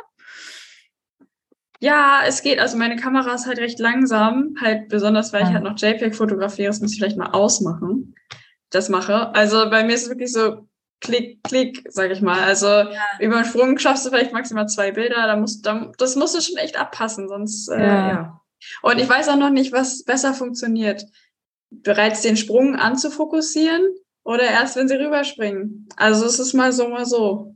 Ja, 1.79 2.21
es 2.25 2.41
geht. 2.41 2.59
Also 2.59 2.77
meine 2.77 2.95
Kamera 2.95 3.35
ist 3.35 3.45
halt 3.45 3.59
recht 3.59 3.79
langsam, 3.79 4.55
halt 4.59 4.89
besonders, 4.89 5.31
weil 5.31 5.43
ich 5.43 5.49
halt 5.49 5.63
noch 5.63 5.77
JPEG 5.77 6.15
fotografiere. 6.15 6.69
Das 6.69 6.81
muss 6.81 6.91
ich 6.91 6.97
vielleicht 6.97 7.17
mal 7.17 7.29
ausmachen. 7.29 8.15
Das 8.71 8.89
mache. 8.89 9.33
Also 9.33 9.69
bei 9.69 9.83
mir 9.83 9.93
ist 9.93 10.03
es 10.03 10.09
wirklich 10.09 10.33
so, 10.33 10.66
Klick, 10.99 11.43
Klick, 11.43 11.85
sag 11.89 12.11
ich 12.11 12.21
mal. 12.21 12.43
Also 12.43 12.67
ja. 12.67 12.89
über 13.19 13.37
einen 13.37 13.45
Sprung 13.45 13.77
schaffst 13.77 14.05
du 14.05 14.09
vielleicht 14.09 14.33
maximal 14.33 14.67
zwei 14.67 14.91
Bilder. 14.91 15.27
Da 15.27 15.35
musst, 15.35 15.65
da, 15.65 15.91
das 15.97 16.15
musst 16.15 16.35
du 16.35 16.41
schon 16.41 16.57
echt 16.57 16.79
abpassen, 16.79 17.27
sonst 17.27 17.69
äh, 17.69 17.79
ja. 17.79 18.41
Und 18.81 18.99
ich 18.99 19.07
weiß 19.07 19.29
auch 19.29 19.37
noch 19.37 19.51
nicht, 19.51 19.71
was 19.71 20.03
besser 20.03 20.33
funktioniert. 20.33 21.05
Bereits 21.69 22.21
den 22.21 22.37
Sprung 22.37 22.75
anzufokussieren 22.75 23.83
oder 24.23 24.43
erst, 24.43 24.75
wenn 24.75 24.87
sie 24.87 24.95
rüberspringen. 24.95 25.87
Also 25.95 26.25
es 26.25 26.39
ist 26.39 26.53
mal 26.53 26.71
so, 26.71 26.87
mal 26.89 27.05
so. 27.05 27.55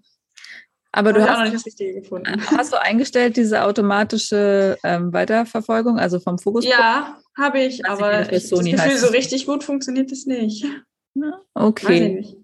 Aber 0.92 1.14
du 1.14 1.22
hast, 1.22 1.30
auch 1.30 1.38
noch 1.38 1.44
nicht 1.46 1.56
das 1.56 1.66
Richtige 1.66 2.02
gefunden. 2.02 2.42
Hast 2.58 2.74
du 2.74 2.82
eingestellt 2.82 3.38
diese 3.38 3.64
automatische 3.64 4.78
ähm, 4.84 5.14
Weiterverfolgung, 5.14 5.98
also 5.98 6.20
vom 6.20 6.38
Fokus? 6.38 6.66
Ja, 6.66 7.18
habe 7.38 7.62
ich, 7.62 7.86
aber 7.86 8.24
ich, 8.24 8.28
das 8.28 8.50
Gefühl, 8.50 8.98
so 8.98 9.08
richtig 9.08 9.46
gut 9.46 9.64
funktioniert 9.64 10.12
es 10.12 10.26
nicht. 10.26 10.66
Okay 11.54 12.41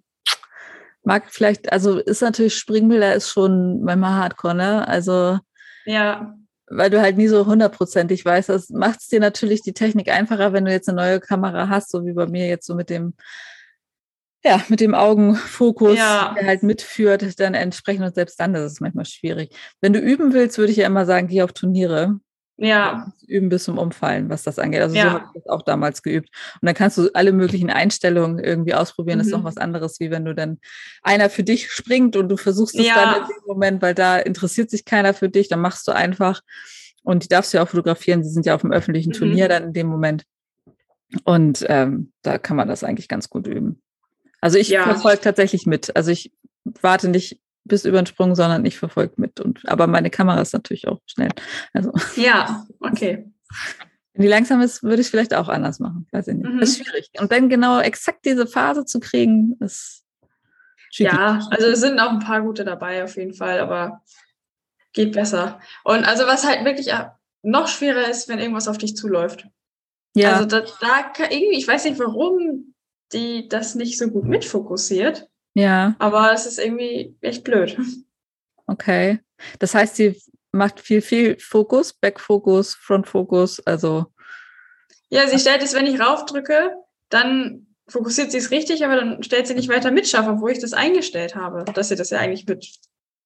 mag 1.08 1.24
vielleicht, 1.30 1.72
also 1.72 2.00
ist 2.00 2.22
natürlich 2.22 2.56
Springbilder 2.56 3.16
ist 3.16 3.30
schon 3.30 3.82
manchmal 3.82 4.16
Hardcore, 4.16 4.56
ne? 4.56 4.88
Also 4.88 5.40
ja. 5.86 6.36
Weil 6.70 6.90
du 6.90 7.02
halt 7.02 7.16
nie 7.16 7.30
so 7.30 7.46
hundertprozentig 7.46 8.26
weißt. 8.26 8.50
Das 8.50 8.70
macht 8.70 9.00
es 9.00 9.08
dir 9.08 9.22
natürlich 9.22 9.62
die 9.62 9.72
Technik 9.72 10.12
einfacher, 10.12 10.52
wenn 10.52 10.66
du 10.66 10.72
jetzt 10.72 10.90
eine 10.90 10.98
neue 10.98 11.20
Kamera 11.22 11.70
hast, 11.70 11.92
so 11.92 12.06
wie 12.06 12.12
bei 12.12 12.28
mir 12.28 12.48
jetzt 12.48 12.68
so 12.68 12.76
mit 12.76 12.90
dem, 12.90 13.14
ja, 14.44 14.62
mit 14.68 14.82
dem 14.82 14.94
Augenfokus, 14.94 15.98
ja. 15.98 16.36
der 16.38 16.46
halt 16.46 16.64
mitführt, 16.64 17.40
dann 17.40 17.54
entsprechend 17.54 18.06
und 18.06 18.16
selbst 18.16 18.38
dann 18.38 18.54
ist 18.54 18.74
es 18.74 18.82
manchmal 18.82 19.06
schwierig. 19.06 19.56
Wenn 19.80 19.94
du 19.94 20.00
üben 20.00 20.34
willst, 20.34 20.58
würde 20.58 20.74
ich 20.74 20.78
ja 20.78 20.88
immer 20.88 21.06
sagen, 21.06 21.28
geh 21.28 21.42
auf 21.42 21.54
Turniere. 21.54 22.20
Ja. 22.58 23.12
Üben 23.28 23.50
bis 23.50 23.66
zum 23.66 23.78
Umfallen, 23.78 24.30
was 24.30 24.44
das 24.44 24.58
angeht. 24.58 24.82
Also 24.82 24.96
ja. 24.96 25.04
so 25.04 25.10
habe 25.12 25.26
ich 25.28 25.42
das 25.42 25.48
auch 25.52 25.62
damals 25.62 26.02
geübt. 26.02 26.30
Und 26.60 26.66
dann 26.66 26.76
kannst 26.76 26.98
du 26.98 27.10
alle 27.14 27.32
möglichen 27.32 27.70
Einstellungen 27.70 28.40
irgendwie 28.40 28.74
ausprobieren. 28.74 29.18
Mhm. 29.18 29.20
Das 29.20 29.28
ist 29.28 29.34
noch 29.34 29.42
mhm. 29.42 29.46
was 29.46 29.58
anderes, 29.58 30.00
wie 30.00 30.10
wenn 30.10 30.26
du 30.26 30.34
dann 30.34 30.60
einer 31.04 31.30
für 31.30 31.44
dich 31.44 31.72
springt 31.72 32.16
und 32.16 32.30
du 32.30 32.38
versuchst 32.38 32.76
es 32.76 32.88
ja. 32.88 32.96
dann 32.96 33.22
in 33.22 33.28
dem 33.28 33.48
Moment, 33.48 33.82
weil 33.82 33.94
da 33.94 34.18
interessiert 34.18 34.72
sich 34.72 34.86
keiner 34.86 35.14
für 35.14 35.30
dich, 35.30 35.50
dann 35.50 35.60
machst 35.60 35.88
du 35.88 35.92
einfach. 35.92 36.42
Und 37.04 37.24
die 37.24 37.28
darfst 37.28 37.54
du 37.54 37.58
ja 37.58 37.64
auch 37.64 37.70
fotografieren. 37.70 38.24
Sie 38.24 38.32
sind 38.32 38.46
ja 38.46 38.56
auf 38.56 38.62
dem 38.62 38.72
öffentlichen 38.72 39.10
mhm. 39.10 39.14
Turnier 39.14 39.48
dann 39.48 39.66
in 39.66 39.74
dem 39.74 39.88
Moment. 39.88 40.24
Und 41.24 41.66
ähm, 41.70 42.12
da 42.22 42.38
kann 42.38 42.58
man 42.58 42.68
das 42.68 42.84
eigentlich 42.84 43.08
ganz 43.08 43.30
gut 43.30 43.48
üben. 43.48 43.82
Also 44.42 44.58
ich 44.58 44.70
ja. 44.70 44.84
verfolge 44.84 45.22
tatsächlich 45.22 45.66
mit. 45.66 45.96
Also 45.96 46.12
ich 46.12 46.34
warte 46.82 47.08
nicht 47.08 47.40
bis 47.68 47.86
über 47.86 48.02
den 48.02 48.06
Sprung, 48.06 48.36
sondern 48.36 48.66
ich 48.66 48.78
verfolge 48.78 49.14
mit. 49.18 49.40
Und, 49.40 49.68
aber 49.68 49.88
meine 49.88 50.10
Kamera 50.10 50.42
ist 50.42 50.54
natürlich 50.54 50.88
auch 50.88 51.00
schnell. 51.06 51.30
Also. 51.74 51.92
Ja, 52.16 52.66
okay. 52.80 53.32
Wenn 54.14 54.22
die 54.22 54.28
langsam 54.28 54.62
ist, 54.62 54.84
würde 54.84 55.02
ich 55.02 55.10
vielleicht 55.10 55.34
auch 55.34 55.48
anders 55.48 55.80
machen. 55.80 56.08
Weiß 56.12 56.28
ich 56.28 56.36
nicht. 56.36 56.50
Mhm. 56.50 56.60
Das 56.60 56.70
ist 56.70 56.78
schwierig. 56.78 57.10
Und 57.20 57.32
dann 57.32 57.50
genau 57.50 57.80
exakt 57.80 58.26
diese 58.26 58.48
Phase 58.48 58.86
zu 58.86 59.00
kriegen, 59.00 59.58
ist 59.60 60.04
schwierig. 60.92 61.14
Ja, 61.14 61.40
also 61.52 61.68
es 61.68 61.82
sind 61.82 62.00
auch 62.00 62.10
ein 62.10 62.20
paar 62.20 62.42
gute 62.42 62.66
dabei 62.66 63.04
auf 63.04 63.16
jeden 63.16 63.34
Fall, 63.34 63.60
aber 63.60 64.02
geht 64.94 65.14
besser. 65.14 65.60
Und 65.84 66.04
also 66.06 66.26
was 66.26 66.46
halt 66.46 66.66
wirklich 66.66 66.92
noch 67.44 67.68
schwerer 67.68 68.10
ist, 68.10 68.28
wenn 68.28 68.40
irgendwas 68.40 68.68
auf 68.68 68.78
dich 68.78 68.96
zuläuft. 68.96 69.48
Ja. 70.16 70.34
Also 70.34 70.46
da, 70.46 70.62
da 70.62 71.12
irgendwie, 71.30 71.58
ich 71.58 71.68
weiß 71.68 71.86
nicht 71.86 72.00
warum 72.00 72.74
die 73.14 73.48
das 73.48 73.76
nicht 73.76 73.98
so 73.98 74.10
gut 74.10 74.26
mitfokussiert. 74.26 75.30
Ja. 75.58 75.96
Aber 75.98 76.32
es 76.34 76.46
ist 76.46 76.60
irgendwie 76.60 77.16
echt 77.22 77.44
blöd. 77.44 77.78
Okay. 78.68 79.20
Das 79.60 79.74
heißt, 79.74 79.96
sie 79.96 80.22
macht 80.52 80.80
viel, 80.80 81.02
viel 81.02 81.40
Fokus, 81.40 81.94
Backfokus, 81.94 82.76
Frontfokus, 82.76 83.60
also. 83.66 84.08
Ja, 85.10 85.26
sie 85.28 85.40
stellt 85.40 85.64
es, 85.64 85.74
wenn 85.74 85.88
ich 85.88 86.00
raufdrücke, 86.00 86.76
dann 87.10 87.68
fokussiert 87.88 88.32
sie 88.32 88.38
es 88.38 88.52
richtig, 88.52 88.84
aber 88.86 88.98
dann 88.98 89.24
stellt 89.24 89.48
sie 89.48 89.54
nicht 89.54 89.70
weiter 89.70 89.90
mit 89.90 90.08
scharf, 90.08 90.28
obwohl 90.28 90.52
ich 90.52 90.60
das 90.60 90.74
eingestellt 90.74 91.36
habe, 91.36 91.64
dass 91.74 91.90
sie 91.90 91.96
das 91.96 92.10
ja 92.10 92.20
eigentlich 92.20 92.46
mit 92.46 92.68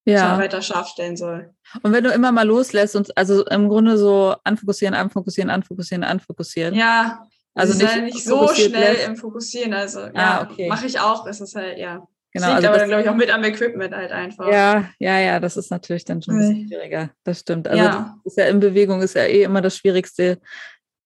ja. 0.05 0.37
weiter 0.37 0.61
scharf 0.61 0.87
stellen 0.87 1.17
soll. 1.17 1.53
Und 1.81 1.91
wenn 1.91 2.03
du 2.03 2.11
immer 2.11 2.31
mal 2.31 2.47
loslässt 2.47 2.95
und 2.95 3.17
also 3.17 3.45
im 3.47 3.67
Grunde 3.67 3.97
so 3.97 4.35
anfokussieren, 4.43 4.93
anfokussieren, 4.93 5.49
anfokussieren, 5.49 6.03
anfokussieren. 6.03 6.75
Ja, 6.75 7.27
also 7.53 7.73
nicht, 7.73 7.91
halt 7.91 8.03
nicht 8.05 8.23
so 8.23 8.47
schnell 8.47 8.93
lässt. 8.93 9.07
im 9.07 9.15
Fokussieren. 9.15 9.73
Also 9.73 10.01
ah, 10.01 10.11
ja, 10.13 10.49
okay. 10.49 10.69
mache 10.69 10.85
ich 10.85 10.99
auch. 10.99 11.27
Es 11.27 11.41
ist 11.41 11.55
halt, 11.55 11.77
ja. 11.77 12.07
Genau, 12.33 12.47
das 12.47 12.55
liegt 12.55 12.55
also 12.55 12.67
aber 12.67 12.77
dann, 12.77 12.87
glaube 12.87 13.03
ich, 13.03 13.09
auch 13.09 13.15
mit 13.15 13.29
am 13.29 13.43
Equipment 13.43 13.93
halt 13.93 14.11
einfach. 14.11 14.47
Ja, 14.49 14.89
ja, 14.99 15.19
ja, 15.19 15.39
das 15.39 15.57
ist 15.57 15.69
natürlich 15.69 16.05
dann 16.05 16.21
schon 16.21 16.35
ein 16.35 16.39
bisschen 16.39 16.67
schwieriger. 16.67 17.11
Das 17.23 17.41
stimmt. 17.41 17.67
Also 17.67 17.83
ja. 17.83 18.17
ist 18.23 18.37
ja 18.37 18.45
in 18.45 18.59
Bewegung 18.59 19.01
ist 19.01 19.15
ja 19.15 19.25
eh 19.25 19.43
immer 19.43 19.61
das 19.61 19.75
Schwierigste. 19.75 20.39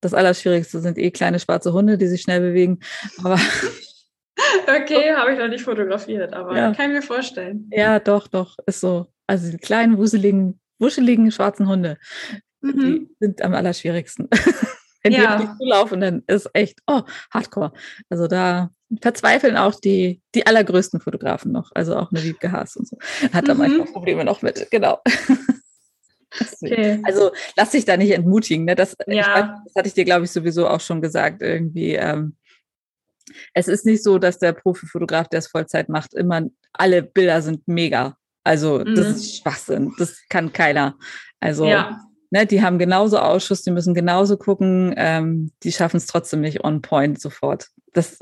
Das 0.01 0.13
Allerschwierigste 0.13 0.79
sind 0.81 0.99
eh 0.99 1.09
kleine 1.09 1.39
schwarze 1.39 1.73
Hunde, 1.73 1.97
die 1.97 2.07
sich 2.07 2.21
schnell 2.21 2.41
bewegen. 2.41 2.79
Aber 3.23 3.39
okay, 4.67 5.15
habe 5.15 5.33
ich 5.33 5.39
noch 5.39 5.47
nicht 5.47 5.63
fotografiert, 5.63 6.33
aber 6.33 6.55
ja. 6.55 6.73
kann 6.73 6.91
ich 6.91 6.97
mir 6.97 7.01
vorstellen. 7.01 7.69
Ja, 7.71 7.99
doch, 7.99 8.27
doch, 8.27 8.57
ist 8.67 8.81
so. 8.81 9.07
Also 9.25 9.49
die 9.51 9.57
kleinen, 9.57 9.97
wuseligen, 9.97 10.59
wuscheligen 10.77 11.31
schwarzen 11.31 11.67
Hunde, 11.67 11.97
mhm. 12.61 12.79
die 12.79 13.15
sind 13.19 13.41
am 13.41 13.55
allerschwierigsten. 13.55 14.29
wenn 15.05 15.13
ja. 15.13 15.19
die 15.19 15.27
auf 15.27 15.41
dich 15.41 15.57
zulaufen, 15.57 16.01
dann 16.01 16.23
ist 16.27 16.49
echt, 16.53 16.79
oh, 16.87 17.01
Hardcore. 17.31 17.73
Also 18.09 18.27
da 18.27 18.71
verzweifeln 19.01 19.57
auch 19.57 19.79
die, 19.79 20.21
die 20.35 20.45
allergrößten 20.45 20.99
Fotografen 20.99 21.51
noch. 21.51 21.71
Also 21.73 21.95
auch 21.95 22.11
eine 22.11 22.23
Wiebke 22.23 22.51
Haas 22.51 22.75
und 22.75 22.87
so. 22.87 22.97
Hat 23.33 23.47
da 23.47 23.53
mhm. 23.53 23.59
manchmal 23.59 23.87
Probleme 23.87 24.23
noch 24.23 24.41
mit, 24.41 24.69
genau. 24.71 24.99
Okay. 26.61 27.01
Also 27.03 27.31
lass 27.55 27.71
dich 27.71 27.85
da 27.85 27.95
nicht 27.97 28.11
entmutigen. 28.11 28.65
Ne? 28.65 28.75
Das, 28.75 28.95
ja. 29.07 29.25
weiß, 29.25 29.61
das 29.65 29.75
hatte 29.75 29.87
ich 29.87 29.93
dir, 29.93 30.05
glaube 30.05 30.25
ich, 30.25 30.31
sowieso 30.31 30.67
auch 30.67 30.81
schon 30.81 31.01
gesagt. 31.01 31.41
Irgendwie, 31.41 31.93
ähm, 31.93 32.35
es 33.53 33.67
ist 33.67 33.85
nicht 33.85 34.03
so, 34.03 34.17
dass 34.17 34.39
der 34.39 34.53
Profifotograf, 34.53 35.27
der 35.29 35.39
es 35.39 35.47
Vollzeit 35.47 35.89
macht, 35.89 36.13
immer 36.13 36.41
alle 36.73 37.03
Bilder 37.03 37.41
sind 37.41 37.67
mega. 37.67 38.17
Also 38.43 38.79
mhm. 38.79 38.95
das 38.95 39.07
ist 39.07 39.37
Schwachsinn. 39.37 39.93
Das 39.97 40.19
kann 40.29 40.53
keiner. 40.53 40.97
Also 41.39 41.65
ja. 41.65 42.01
ne, 42.31 42.45
die 42.45 42.61
haben 42.61 42.79
genauso 42.79 43.17
Ausschuss, 43.19 43.63
die 43.63 43.71
müssen 43.71 43.93
genauso 43.93 44.37
gucken. 44.37 44.93
Ähm, 44.97 45.51
die 45.63 45.71
schaffen 45.71 45.97
es 45.97 46.05
trotzdem 46.05 46.41
nicht 46.41 46.63
on 46.63 46.81
point 46.81 47.19
sofort. 47.19 47.67
Das 47.93 48.19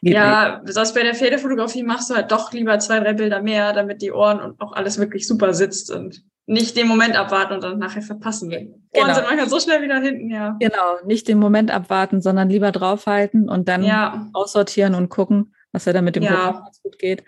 ja, 0.00 0.60
nicht. 0.60 0.74
sonst 0.74 0.94
bei 0.94 1.02
der 1.02 1.14
Pferdefotografie 1.14 1.82
machst 1.82 2.10
du 2.10 2.14
halt 2.14 2.30
doch 2.30 2.52
lieber 2.52 2.78
zwei, 2.78 3.00
drei 3.00 3.12
Bilder 3.12 3.42
mehr, 3.42 3.72
damit 3.72 4.02
die 4.02 4.12
Ohren 4.12 4.40
und 4.40 4.60
auch 4.60 4.72
alles 4.72 4.98
wirklich 4.98 5.26
super 5.26 5.54
sitzt 5.54 5.90
und 5.90 6.22
nicht 6.46 6.76
den 6.76 6.88
Moment 6.88 7.14
abwarten 7.16 7.54
und 7.54 7.62
dann 7.62 7.78
nachher 7.78 8.02
verpassen. 8.02 8.48
Genau. 8.48 8.72
Ohren 8.94 9.14
sind 9.14 9.24
manchmal 9.24 9.48
so 9.48 9.60
schnell 9.60 9.82
wieder 9.82 10.00
hinten, 10.00 10.30
ja. 10.30 10.56
Genau, 10.60 10.96
nicht 11.04 11.28
den 11.28 11.38
Moment 11.38 11.70
abwarten, 11.70 12.22
sondern 12.22 12.48
lieber 12.48 12.72
draufhalten 12.72 13.48
und 13.48 13.68
dann 13.68 13.82
ja. 13.84 14.28
aussortieren 14.32 14.94
und 14.94 15.08
gucken, 15.10 15.54
was 15.72 15.84
ja 15.84 15.92
dann 15.92 16.04
mit 16.04 16.16
dem 16.16 16.22
ja. 16.22 16.30
Programm 16.30 16.64
ganz 16.64 16.82
gut 16.82 16.98
geht. 16.98 17.24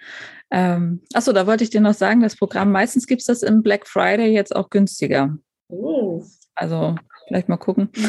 Ähm, 0.50 1.02
achso, 1.12 1.32
da 1.32 1.46
wollte 1.46 1.64
ich 1.64 1.70
dir 1.70 1.80
noch 1.80 1.94
sagen, 1.94 2.20
das 2.22 2.36
Programm, 2.36 2.72
meistens 2.72 3.06
gibt 3.06 3.20
es 3.20 3.26
das 3.26 3.42
im 3.42 3.62
Black 3.62 3.86
Friday 3.86 4.32
jetzt 4.32 4.56
auch 4.56 4.70
günstiger. 4.70 5.36
Oh. 5.68 6.24
Also 6.54 6.96
vielleicht 7.28 7.48
mal 7.48 7.56
gucken. 7.56 7.90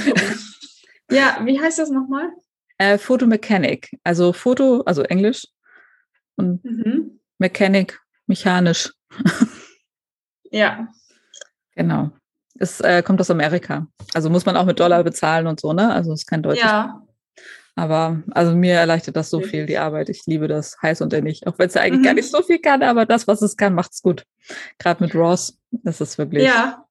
Ja, 1.12 1.42
wie 1.44 1.60
heißt 1.60 1.78
das 1.78 1.90
nochmal? 1.90 2.30
Äh, 2.82 2.98
Photo 2.98 3.28
Mechanic, 3.28 3.96
also 4.04 4.34
Foto, 4.34 4.82
also 4.88 5.04
Englisch 5.04 5.46
und 6.36 6.66
mhm. 6.66 7.20
Mechanic, 7.38 8.00
mechanisch. 8.28 8.92
Ja. 10.54 10.90
Genau. 11.78 12.12
Es 12.60 12.82
äh, 12.82 13.02
kommt 13.04 13.22
aus 13.22 13.30
Amerika. 13.32 13.88
Also 14.14 14.30
muss 14.30 14.46
man 14.46 14.58
auch 14.58 14.66
mit 14.66 14.82
Dollar 14.82 15.02
bezahlen 15.02 15.48
und 15.48 15.62
so, 15.62 15.72
ne? 15.72 15.94
Also 15.94 16.12
ist 16.12 16.28
kein 16.28 16.44
deutsches. 16.44 16.66
Ja. 16.66 17.08
Aber 17.78 18.22
also 18.32 18.54
mir 18.54 18.74
erleichtert 18.74 19.16
das 19.16 19.30
so 19.30 19.40
viel, 19.40 19.66
die 19.66 19.78
Arbeit. 19.78 20.10
Ich 20.10 20.26
liebe 20.26 20.50
das 20.50 20.76
heiß 20.82 21.00
und 21.00 21.14
nicht. 21.24 21.48
Auch 21.48 21.58
wenn 21.58 21.68
es 21.68 21.76
ja 21.76 21.84
eigentlich 21.84 22.02
mhm. 22.02 22.04
gar 22.04 22.14
nicht 22.16 22.30
so 22.30 22.42
viel 22.42 22.60
kann, 22.60 22.84
aber 22.84 23.06
das, 23.06 23.30
was 23.30 23.42
es 23.42 23.56
kann, 23.56 23.74
macht 23.74 23.94
es 23.94 24.02
gut. 24.02 24.26
Gerade 24.78 25.02
mit 25.02 25.16
Ross, 25.16 25.58
das 25.72 26.02
ist 26.02 26.18
wirklich. 26.18 26.44
Ja. 26.44 26.86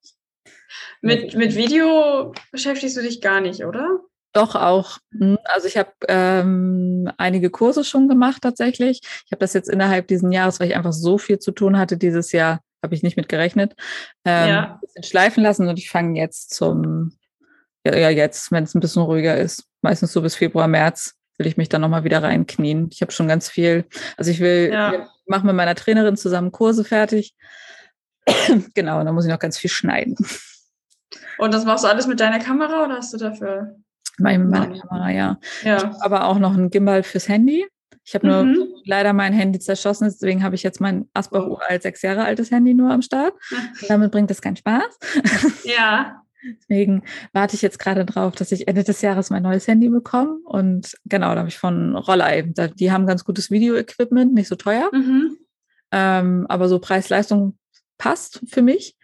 Mit, 1.02 1.34
mit 1.34 1.54
Video 1.54 2.32
beschäftigst 2.50 2.96
du 2.96 3.02
dich 3.02 3.20
gar 3.20 3.42
nicht, 3.42 3.66
oder? 3.66 4.00
Doch 4.32 4.54
auch. 4.54 4.98
Hm, 5.12 5.38
also 5.44 5.66
ich 5.66 5.76
habe 5.76 5.90
ähm, 6.08 7.10
einige 7.16 7.50
Kurse 7.50 7.84
schon 7.84 8.08
gemacht 8.08 8.42
tatsächlich. 8.42 9.00
Ich 9.26 9.32
habe 9.32 9.40
das 9.40 9.54
jetzt 9.54 9.68
innerhalb 9.68 10.06
dieses 10.06 10.32
Jahres, 10.32 10.60
weil 10.60 10.68
ich 10.68 10.76
einfach 10.76 10.92
so 10.92 11.18
viel 11.18 11.38
zu 11.38 11.50
tun 11.50 11.78
hatte 11.78 11.96
dieses 11.96 12.32
Jahr, 12.32 12.60
habe 12.82 12.94
ich 12.94 13.02
nicht 13.02 13.16
mit 13.16 13.28
gerechnet, 13.28 13.74
ähm, 14.24 14.48
ja. 14.48 14.74
ein 14.74 14.80
bisschen 14.80 15.02
schleifen 15.02 15.42
lassen 15.42 15.68
und 15.68 15.78
ich 15.78 15.90
fange 15.90 16.18
jetzt 16.18 16.54
zum, 16.54 17.16
ja, 17.84 17.96
ja 17.96 18.10
jetzt, 18.10 18.52
wenn 18.52 18.64
es 18.64 18.74
ein 18.74 18.80
bisschen 18.80 19.02
ruhiger 19.02 19.36
ist, 19.36 19.64
meistens 19.82 20.12
so 20.12 20.22
bis 20.22 20.36
Februar, 20.36 20.68
März, 20.68 21.14
will 21.36 21.46
ich 21.46 21.56
mich 21.56 21.68
dann 21.68 21.80
nochmal 21.80 22.04
wieder 22.04 22.22
reinknien. 22.22 22.88
Ich 22.92 23.00
habe 23.00 23.12
schon 23.12 23.26
ganz 23.26 23.48
viel, 23.48 23.86
also 24.16 24.30
ich 24.30 24.40
will, 24.40 24.70
ja. 24.72 25.08
mache 25.26 25.46
mit 25.46 25.56
meiner 25.56 25.74
Trainerin 25.74 26.16
zusammen 26.16 26.52
Kurse 26.52 26.84
fertig. 26.84 27.34
genau, 28.74 29.00
und 29.00 29.06
dann 29.06 29.14
muss 29.14 29.24
ich 29.24 29.30
noch 29.30 29.38
ganz 29.38 29.58
viel 29.58 29.70
schneiden. 29.70 30.16
Und 31.38 31.54
das 31.54 31.64
machst 31.64 31.84
du 31.84 31.88
alles 31.88 32.06
mit 32.06 32.20
deiner 32.20 32.38
Kamera 32.38 32.84
oder 32.84 32.96
hast 32.96 33.12
du 33.12 33.16
dafür? 33.16 33.79
Meine, 34.20 34.44
meine 34.44 34.78
Kamera, 34.78 35.10
ja. 35.10 35.38
ja. 35.62 35.96
aber 36.00 36.26
auch 36.26 36.38
noch 36.38 36.56
ein 36.56 36.70
Gimbal 36.70 37.02
fürs 37.02 37.28
Handy. 37.28 37.66
Ich 38.04 38.14
habe 38.14 38.26
nur 38.26 38.44
mhm. 38.44 38.66
leider 38.84 39.12
mein 39.12 39.32
Handy 39.32 39.58
zerschossen, 39.58 40.04
deswegen 40.04 40.42
habe 40.42 40.54
ich 40.54 40.62
jetzt 40.62 40.80
mein 40.80 41.08
Asbach 41.14 41.44
oh. 41.46 41.52
uralt 41.52 41.82
sechs 41.82 42.02
Jahre 42.02 42.24
altes 42.24 42.50
Handy 42.50 42.74
nur 42.74 42.90
am 42.90 43.02
Start. 43.02 43.34
Damit 43.88 44.10
bringt 44.10 44.30
das 44.30 44.42
keinen 44.42 44.56
Spaß. 44.56 44.98
Ja. 45.64 46.22
Deswegen 46.42 47.02
warte 47.34 47.54
ich 47.54 47.60
jetzt 47.60 47.78
gerade 47.78 48.06
drauf, 48.06 48.34
dass 48.34 48.50
ich 48.50 48.66
Ende 48.66 48.82
des 48.82 49.02
Jahres 49.02 49.28
mein 49.28 49.42
neues 49.42 49.68
Handy 49.68 49.90
bekomme. 49.90 50.38
Und 50.44 50.96
genau, 51.04 51.34
da 51.34 51.40
habe 51.40 51.50
ich 51.50 51.58
von 51.58 51.94
Rollei. 51.94 52.42
Die 52.42 52.90
haben 52.90 53.06
ganz 53.06 53.24
gutes 53.24 53.50
Video-Equipment, 53.50 54.32
nicht 54.32 54.48
so 54.48 54.56
teuer. 54.56 54.88
Mhm. 54.90 55.36
Ähm, 55.92 56.46
aber 56.48 56.68
so 56.68 56.78
Preis-Leistung 56.78 57.58
passt 57.98 58.40
für 58.48 58.62
mich. 58.62 58.96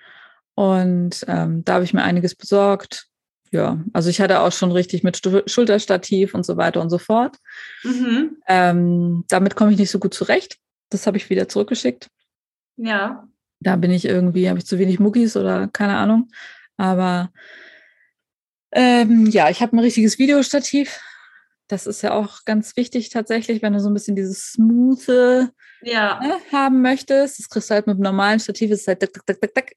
Und 0.54 1.26
ähm, 1.28 1.62
da 1.64 1.74
habe 1.74 1.84
ich 1.84 1.92
mir 1.92 2.02
einiges 2.02 2.34
besorgt 2.34 3.08
ja, 3.56 3.82
also 3.94 4.10
ich 4.10 4.20
hatte 4.20 4.40
auch 4.40 4.52
schon 4.52 4.70
richtig 4.70 5.02
mit 5.02 5.20
Schulterstativ 5.46 6.34
und 6.34 6.44
so 6.44 6.58
weiter 6.58 6.82
und 6.82 6.90
so 6.90 6.98
fort. 6.98 7.36
Mhm. 7.82 8.36
Ähm, 8.46 9.24
damit 9.28 9.56
komme 9.56 9.72
ich 9.72 9.78
nicht 9.78 9.90
so 9.90 9.98
gut 9.98 10.12
zurecht. 10.12 10.58
Das 10.90 11.06
habe 11.06 11.16
ich 11.16 11.30
wieder 11.30 11.48
zurückgeschickt. 11.48 12.08
Ja. 12.76 13.26
Da 13.60 13.76
bin 13.76 13.90
ich 13.90 14.04
irgendwie, 14.04 14.48
habe 14.48 14.58
ich 14.58 14.66
zu 14.66 14.78
wenig 14.78 15.00
Muckis 15.00 15.36
oder 15.36 15.68
keine 15.68 15.96
Ahnung. 15.96 16.28
Aber 16.76 17.32
ähm, 18.72 19.26
ja, 19.26 19.48
ich 19.48 19.62
habe 19.62 19.74
ein 19.74 19.80
richtiges 19.80 20.18
Videostativ. 20.18 21.00
Das 21.66 21.86
ist 21.86 22.02
ja 22.02 22.12
auch 22.12 22.44
ganz 22.44 22.76
wichtig 22.76 23.08
tatsächlich, 23.08 23.62
wenn 23.62 23.72
du 23.72 23.80
so 23.80 23.88
ein 23.88 23.94
bisschen 23.94 24.16
dieses 24.16 24.52
smooth 24.52 25.50
ja. 25.80 26.20
ne, 26.20 26.36
haben 26.52 26.82
möchtest. 26.82 27.38
Das 27.38 27.48
kriegst 27.48 27.70
du 27.70 27.74
halt 27.74 27.86
mit 27.86 27.94
einem 27.94 28.02
normalen 28.02 28.38
Stativ, 28.38 28.70
ist 28.70 28.86
halt 28.86 29.08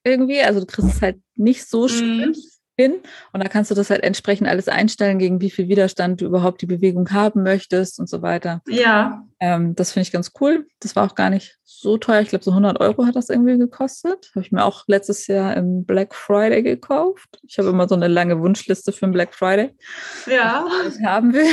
irgendwie. 0.04 0.42
Also 0.42 0.60
du 0.60 0.66
kriegst 0.66 0.96
es 0.96 1.02
halt 1.02 1.18
nicht 1.34 1.66
so 1.66 1.88
schön. 1.88 2.28
Mhm 2.28 2.34
hin. 2.80 2.94
Und 3.32 3.42
da 3.42 3.48
kannst 3.48 3.70
du 3.70 3.74
das 3.74 3.90
halt 3.90 4.02
entsprechend 4.02 4.48
alles 4.48 4.68
einstellen, 4.68 5.18
gegen 5.18 5.40
wie 5.40 5.50
viel 5.50 5.68
Widerstand 5.68 6.20
du 6.20 6.26
überhaupt 6.26 6.62
die 6.62 6.66
Bewegung 6.66 7.10
haben 7.12 7.42
möchtest 7.42 7.98
und 7.98 8.08
so 8.08 8.22
weiter. 8.22 8.62
Ja. 8.66 9.24
Ähm, 9.40 9.74
das 9.74 9.92
finde 9.92 10.02
ich 10.02 10.12
ganz 10.12 10.32
cool. 10.40 10.66
Das 10.80 10.96
war 10.96 11.04
auch 11.06 11.14
gar 11.14 11.30
nicht 11.30 11.58
so 11.64 11.98
teuer. 11.98 12.20
Ich 12.20 12.28
glaube, 12.28 12.44
so 12.44 12.50
100 12.50 12.80
Euro 12.80 13.06
hat 13.06 13.16
das 13.16 13.30
irgendwie 13.30 13.58
gekostet. 13.58 14.30
Habe 14.34 14.44
ich 14.44 14.52
mir 14.52 14.64
auch 14.64 14.84
letztes 14.86 15.26
Jahr 15.26 15.56
im 15.56 15.84
Black 15.84 16.14
Friday 16.14 16.62
gekauft. 16.62 17.40
Ich 17.46 17.58
habe 17.58 17.68
immer 17.68 17.88
so 17.88 17.94
eine 17.94 18.08
lange 18.08 18.40
Wunschliste 18.40 18.92
für 18.92 19.06
den 19.06 19.12
Black 19.12 19.34
Friday. 19.34 19.74
Ja. 20.26 20.66
Was 20.84 20.96
ich 20.96 21.04
haben 21.04 21.32
will. 21.32 21.46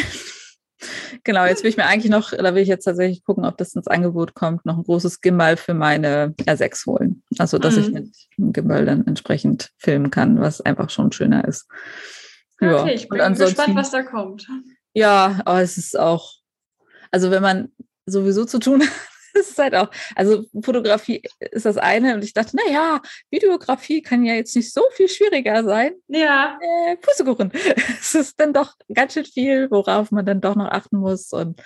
Genau, 1.24 1.46
jetzt 1.46 1.64
will 1.64 1.70
ich 1.70 1.78
mir 1.78 1.86
eigentlich 1.86 2.12
noch, 2.12 2.32
da 2.32 2.54
will 2.54 2.62
ich 2.62 2.68
jetzt 2.68 2.86
tatsächlich 2.86 3.24
gucken, 3.24 3.46
ob 3.46 3.58
das 3.58 3.76
ins 3.76 3.88
Angebot 3.88 4.36
kommt, 4.36 4.66
noch 4.66 4.78
ein 4.78 4.84
großes 4.84 5.22
Gimbal 5.22 5.58
für 5.58 5.74
meine 5.74 6.36
R6 6.42 6.86
holen. 6.86 7.24
Also, 7.40 7.58
dass 7.58 7.76
mhm. 7.76 7.82
ich 7.82 7.92
mit 7.92 8.16
dem 8.38 8.54
Gimbal 8.54 8.86
dann 8.86 9.06
entsprechend 9.08 9.72
filmen 9.78 10.12
kann, 10.12 10.40
was 10.40 10.62
einfach 10.62 10.90
schon 10.90 11.12
schöner 11.12 11.48
ist. 11.48 11.68
Ja, 12.62 12.82
okay, 12.82 12.94
ich 12.94 13.10
bin 13.10 13.20
gespannt, 13.36 13.76
was 13.76 13.92
da 13.92 14.04
kommt. 14.04 14.48
Ja, 14.94 15.42
aber 15.46 15.62
es 15.62 15.78
ist 15.78 15.98
auch, 15.98 16.34
also 17.12 17.32
wenn 17.32 17.42
man 17.42 17.70
sowieso 18.06 18.46
zu 18.46 18.60
tun 18.60 18.82
hat, 18.82 18.90
das 19.38 19.50
ist 19.50 19.60
halt 19.60 19.76
auch, 19.76 19.90
also 20.16 20.46
Fotografie 20.62 21.22
ist 21.40 21.66
das 21.66 21.78
eine 21.78 22.16
und 22.16 22.24
ich 22.24 22.34
dachte, 22.34 22.56
naja, 22.56 23.02
Videografie 23.30 24.02
kann 24.02 24.26
ja 24.26 24.34
jetzt 24.34 24.56
nicht 24.56 24.74
so 24.74 24.84
viel 24.92 25.08
schwieriger 25.08 25.64
sein. 25.64 25.94
Ja. 26.08 26.58
Äh, 26.62 26.98
Pustekuchen. 26.98 27.52
Es 28.00 28.16
ist 28.16 28.40
dann 28.40 28.54
doch 28.54 28.74
ganz 28.94 29.14
schön 29.14 29.26
viel, 29.26 29.70
worauf 29.72 30.12
man 30.12 30.26
dann 30.26 30.42
doch 30.42 30.56
noch 30.56 30.70
achten 30.70 30.98
muss 30.98 31.32
und 31.34 31.62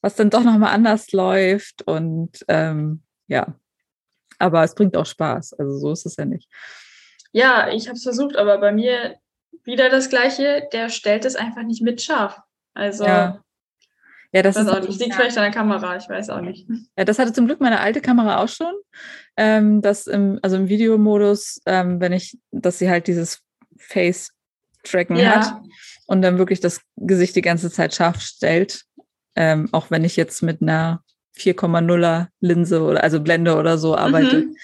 was 0.00 0.14
dann 0.14 0.30
doch 0.30 0.44
nochmal 0.44 0.74
anders 0.74 1.12
läuft 1.12 1.82
und 1.86 2.44
ähm, 2.48 3.02
ja, 3.28 3.54
aber 4.38 4.62
es 4.62 4.74
bringt 4.74 4.96
auch 4.96 5.06
Spaß, 5.06 5.54
also 5.54 5.78
so 5.78 5.92
ist 5.92 6.06
es 6.06 6.16
ja 6.16 6.24
nicht. 6.24 6.48
Ja, 7.32 7.68
ich 7.68 7.88
habe 7.88 7.96
es 7.96 8.02
versucht, 8.02 8.36
aber 8.36 8.58
bei 8.58 8.72
mir 8.72 9.16
wieder 9.64 9.90
das 9.90 10.08
Gleiche, 10.08 10.68
der 10.72 10.88
stellt 10.90 11.24
es 11.24 11.36
einfach 11.36 11.62
nicht 11.62 11.82
mit 11.82 12.00
scharf. 12.02 12.38
Also 12.74 13.04
ja. 13.04 13.42
Ja, 14.36 14.42
das 14.42 14.56
ist 14.56 14.68
auch 14.68 14.86
nicht. 14.86 15.00
Liegt 15.00 15.14
vielleicht 15.14 15.38
an 15.38 15.44
der 15.44 15.50
Kamera, 15.50 15.96
ich 15.96 16.10
weiß 16.10 16.28
auch 16.28 16.42
nicht. 16.42 16.68
Ja, 16.98 17.06
das 17.06 17.18
hatte 17.18 17.32
zum 17.32 17.46
Glück 17.46 17.58
meine 17.58 17.80
alte 17.80 18.02
Kamera 18.02 18.42
auch 18.42 18.50
schon. 18.50 18.74
Ähm, 19.38 19.80
dass 19.80 20.06
im, 20.06 20.38
also 20.42 20.56
im 20.56 20.68
Videomodus, 20.68 21.62
ähm, 21.64 22.02
wenn 22.02 22.12
ich, 22.12 22.36
dass 22.50 22.78
sie 22.78 22.90
halt 22.90 23.06
dieses 23.06 23.40
Face-Tracken 23.78 25.16
ja. 25.16 25.36
hat 25.36 25.62
und 26.06 26.20
dann 26.20 26.36
wirklich 26.36 26.60
das 26.60 26.82
Gesicht 26.96 27.34
die 27.34 27.40
ganze 27.40 27.70
Zeit 27.70 27.94
scharf 27.94 28.20
stellt. 28.20 28.82
Ähm, 29.36 29.70
auch 29.72 29.90
wenn 29.90 30.04
ich 30.04 30.16
jetzt 30.16 30.42
mit 30.42 30.60
einer 30.60 31.02
4,0er 31.38 32.26
Linse 32.40 32.82
oder 32.82 33.02
also 33.02 33.20
Blende 33.20 33.56
oder 33.56 33.78
so 33.78 33.96
arbeite, 33.96 34.42
mhm. 34.42 34.56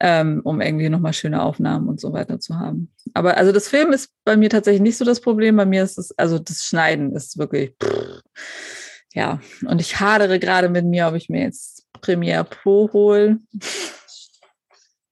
ähm, 0.00 0.40
um 0.42 0.60
irgendwie 0.60 0.88
nochmal 0.88 1.12
schöne 1.12 1.40
Aufnahmen 1.40 1.88
und 1.88 2.00
so 2.00 2.12
weiter 2.12 2.40
zu 2.40 2.58
haben. 2.58 2.92
Aber 3.14 3.36
also 3.36 3.52
das 3.52 3.68
Film 3.68 3.92
ist 3.92 4.10
bei 4.24 4.36
mir 4.36 4.50
tatsächlich 4.50 4.82
nicht 4.82 4.98
so 4.98 5.04
das 5.04 5.20
Problem. 5.20 5.54
Bei 5.54 5.64
mir 5.64 5.84
ist 5.84 5.96
es, 5.96 6.10
also 6.18 6.40
das 6.40 6.64
Schneiden 6.64 7.14
ist 7.14 7.38
wirklich. 7.38 7.76
Pff, 7.80 8.81
ja, 9.14 9.40
und 9.66 9.80
ich 9.80 10.00
hadere 10.00 10.38
gerade 10.38 10.68
mit 10.68 10.84
mir, 10.84 11.08
ob 11.08 11.14
ich 11.14 11.28
mir 11.28 11.42
jetzt 11.42 11.86
Premiere 12.00 12.44
Pro 12.44 12.90
hole. 12.92 13.38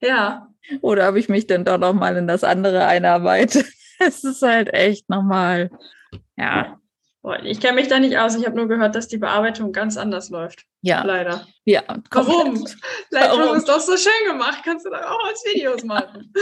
Ja. 0.01 0.49
Oder 0.81 1.09
ob 1.09 1.17
ich 1.17 1.29
mich 1.29 1.47
dann 1.47 1.65
doch 1.65 1.79
nochmal 1.79 2.17
in 2.17 2.27
das 2.27 2.45
andere 2.45 2.87
einarbeite. 2.87 3.65
Es 4.03 4.25
ist 4.25 4.41
halt 4.41 4.73
echt 4.73 5.11
nochmal, 5.11 5.69
ja. 6.35 6.80
Ich 7.45 7.61
kenne 7.61 7.75
mich 7.75 7.89
da 7.89 7.99
nicht 7.99 8.16
aus. 8.16 8.35
Ich 8.35 8.47
habe 8.47 8.57
nur 8.57 8.66
gehört, 8.66 8.95
dass 8.95 9.07
die 9.07 9.18
Bearbeitung 9.18 9.73
ganz 9.73 9.99
anders 9.99 10.31
läuft. 10.31 10.64
Ja. 10.81 11.03
Leider. 11.05 11.47
Ja. 11.66 11.83
Warum? 12.11 12.66
Lightroom 13.11 13.57
ist 13.57 13.68
doch 13.68 13.81
so 13.81 13.97
schön 13.99 14.27
gemacht. 14.27 14.61
Kannst 14.64 14.87
du 14.87 14.91
da 14.91 15.11
auch 15.11 15.25
als 15.27 15.45
Videos 15.45 15.85
machen? 15.85 16.33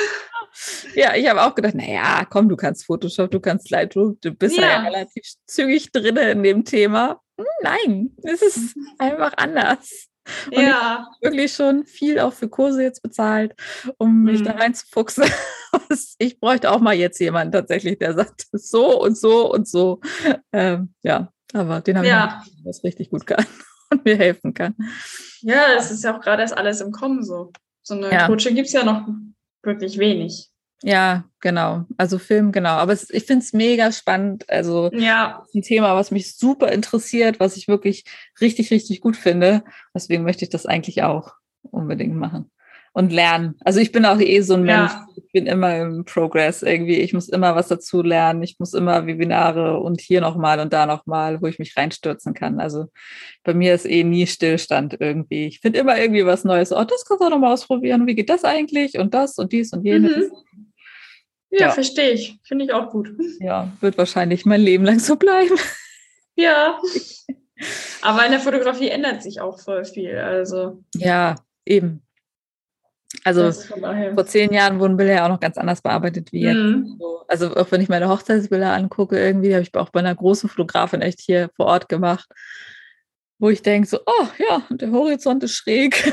ja, 0.95 1.17
ich 1.17 1.29
habe 1.29 1.43
auch 1.43 1.55
gedacht, 1.55 1.75
naja, 1.75 2.25
komm, 2.31 2.49
du 2.49 2.57
kannst 2.57 2.87
Photoshop, 2.87 3.31
du 3.33 3.41
kannst 3.41 3.71
Lightroom. 3.71 4.19
Du 4.21 4.33
bist 4.33 4.57
ja, 4.57 4.63
ja 4.63 4.81
relativ 4.83 5.25
zügig 5.47 5.91
drin 5.91 6.17
in 6.17 6.43
dem 6.45 6.65
Thema. 6.65 7.21
Hm, 7.39 7.47
nein, 7.63 8.17
es 8.23 8.43
ist 8.43 8.77
einfach 8.99 9.33
anders. 9.37 10.07
Und 10.55 10.63
ja. 10.63 11.07
Ich 11.21 11.29
wirklich 11.29 11.53
schon 11.53 11.85
viel 11.85 12.19
auch 12.21 12.33
für 12.33 12.49
Kurse 12.49 12.83
jetzt 12.83 13.03
bezahlt, 13.03 13.55
um 13.99 14.23
mich 14.25 14.41
mhm. 14.41 14.45
da 14.45 14.53
reinzufuchsen. 14.53 15.25
ich 16.19 16.41
bräuchte 16.41 16.71
auch 16.71 16.81
mal 16.81 16.95
jetzt 16.95 17.19
jemanden 17.21 17.53
tatsächlich, 17.53 17.99
der 17.99 18.15
sagt, 18.15 18.47
so 18.53 19.01
und 19.01 19.17
so 19.17 19.53
und 19.53 19.69
so. 19.69 20.01
Ähm, 20.53 20.95
ja, 21.03 21.33
aber 21.53 21.81
den 21.81 21.99
habe 21.99 22.09
ja. 22.09 22.43
ich, 22.47 22.65
was 22.65 22.85
richtig 22.85 23.11
gut 23.11 23.27
kann 23.27 23.45
und 23.91 24.05
mir 24.05 24.17
helfen 24.17 24.55
kann. 24.55 24.75
Ja, 25.41 25.75
es 25.77 25.91
ist 25.91 26.05
ja 26.05 26.17
auch 26.17 26.21
gerade 26.21 26.43
erst 26.43 26.57
alles 26.57 26.81
im 26.81 26.93
Kommen 26.93 27.23
so. 27.23 27.53
So 27.83 27.95
eine 27.95 28.13
ja. 28.13 28.27
Coaching 28.27 28.55
gibt 28.55 28.67
es 28.67 28.73
ja 28.73 28.85
noch 28.85 29.07
wirklich 29.63 29.99
wenig. 29.99 30.51
Ja, 30.83 31.25
genau. 31.41 31.87
Also 31.97 32.19
Film, 32.19 32.53
genau. 32.53 32.71
Aber 32.71 32.93
es, 32.93 33.11
ich 33.11 33.25
finde 33.25 33.45
es 33.45 33.53
mega 33.53 33.91
spannend. 33.91 34.49
Also 34.49 34.91
ja. 34.93 35.45
ein 35.55 35.63
Thema, 35.63 35.97
was 35.97 36.11
mich 36.11 36.37
super 36.37 36.71
interessiert, 36.71 37.41
was 37.41 37.57
ich 37.57 37.69
wirklich 37.69 38.05
richtig, 38.41 38.71
richtig 38.71 39.01
gut 39.01 39.17
finde. 39.17 39.65
Deswegen 39.95 40.23
möchte 40.23 40.45
ich 40.45 40.51
das 40.51 40.67
eigentlich 40.67 41.03
auch 41.03 41.33
unbedingt 41.63 42.15
machen. 42.15 42.51
Und 42.95 43.13
lernen. 43.13 43.55
Also 43.61 43.79
ich 43.79 43.93
bin 43.93 44.05
auch 44.07 44.19
eh 44.19 44.41
so 44.41 44.55
ein 44.55 44.63
Mensch, 44.63 44.91
ja. 44.91 45.07
ich 45.15 45.31
bin 45.31 45.47
immer 45.47 45.77
im 45.77 46.05
Progress 46.05 46.63
irgendwie. 46.63 46.97
Ich 46.97 47.13
muss 47.13 47.29
immer 47.29 47.55
was 47.55 47.69
dazu 47.69 48.03
lernen. 48.03 48.43
Ich 48.43 48.59
muss 48.59 48.75
immer 48.75 49.07
Webinare 49.07 49.79
und 49.79 50.01
hier 50.01 50.21
nochmal 50.21 50.59
und 50.59 50.73
da 50.73 50.87
nochmal, 50.87 51.41
wo 51.41 51.47
ich 51.47 51.61
mich 51.61 51.77
reinstürzen 51.77 52.35
kann. 52.35 52.59
Also 52.59 52.87
bei 53.45 53.55
mir 53.55 53.75
ist 53.75 53.85
eh 53.85 54.03
nie 54.03 54.27
Stillstand 54.27 54.97
irgendwie. 54.99 55.47
Ich 55.47 55.61
finde 55.61 55.79
immer 55.81 55.99
irgendwie 55.99 56.27
was 56.27 56.45
Neues. 56.45 56.73
Oh, 56.73 56.83
das 56.83 57.05
kannst 57.05 57.23
du 57.23 57.27
auch 57.27 57.31
nochmal 57.31 57.53
ausprobieren. 57.53 58.07
Wie 58.07 58.15
geht 58.15 58.31
das 58.31 58.45
eigentlich? 58.45 58.99
Und 58.99 59.15
das 59.15 59.39
und 59.39 59.53
dies 59.53 59.73
und 59.73 59.85
jenes. 59.85 60.31
Mhm. 60.31 60.68
Ja, 61.51 61.61
ja. 61.61 61.71
verstehe 61.71 62.11
ich. 62.11 62.39
Finde 62.43 62.65
ich 62.67 62.73
auch 62.73 62.91
gut. 62.91 63.11
Ja, 63.41 63.73
wird 63.81 63.97
wahrscheinlich 63.99 64.45
mein 64.45 64.61
Leben 64.61 64.85
lang 64.85 64.99
so 64.99 65.17
bleiben. 65.17 65.57
Ja. 66.41 66.79
Aber 68.01 68.25
in 68.25 68.31
der 68.31 68.39
Fotografie 68.39 68.91
ändert 68.91 69.25
sich 69.25 69.41
auch 69.41 69.59
voll 69.59 69.85
viel. 69.85 70.17
Also. 70.19 70.85
Ja, 70.95 71.35
eben. 71.67 72.07
Also 73.25 73.51
vor 73.51 74.27
zehn 74.27 74.53
Jahren 74.53 74.79
wurden 74.79 74.97
Bilder 74.97 75.15
ja 75.15 75.25
auch 75.25 75.31
noch 75.31 75.41
ganz 75.41 75.59
anders 75.59 75.83
bearbeitet 75.83 76.31
wie 76.31 76.43
jetzt. 76.43 76.55
Mhm. 76.55 77.01
Also 77.27 77.57
auch 77.57 77.71
wenn 77.73 77.81
ich 77.81 77.89
meine 77.89 78.09
Hochzeitsbilder 78.09 78.73
angucke, 78.73 79.19
irgendwie 79.19 79.53
habe 79.53 79.63
ich 79.63 79.75
auch 79.75 79.91
bei 79.91 80.01
einer 80.01 80.15
großen 80.15 80.49
Fotografin 80.49 81.03
echt 81.03 81.21
hier 81.21 81.51
vor 81.57 81.67
Ort 81.67 81.89
gemacht, 81.89 82.29
wo 83.39 83.49
ich 83.49 83.63
denke 83.63 83.89
so, 83.89 83.99
oh 84.07 84.27
ja, 84.39 84.63
der 84.71 84.93
Horizont 84.93 85.43
ist 85.43 85.55
schräg. 85.55 85.97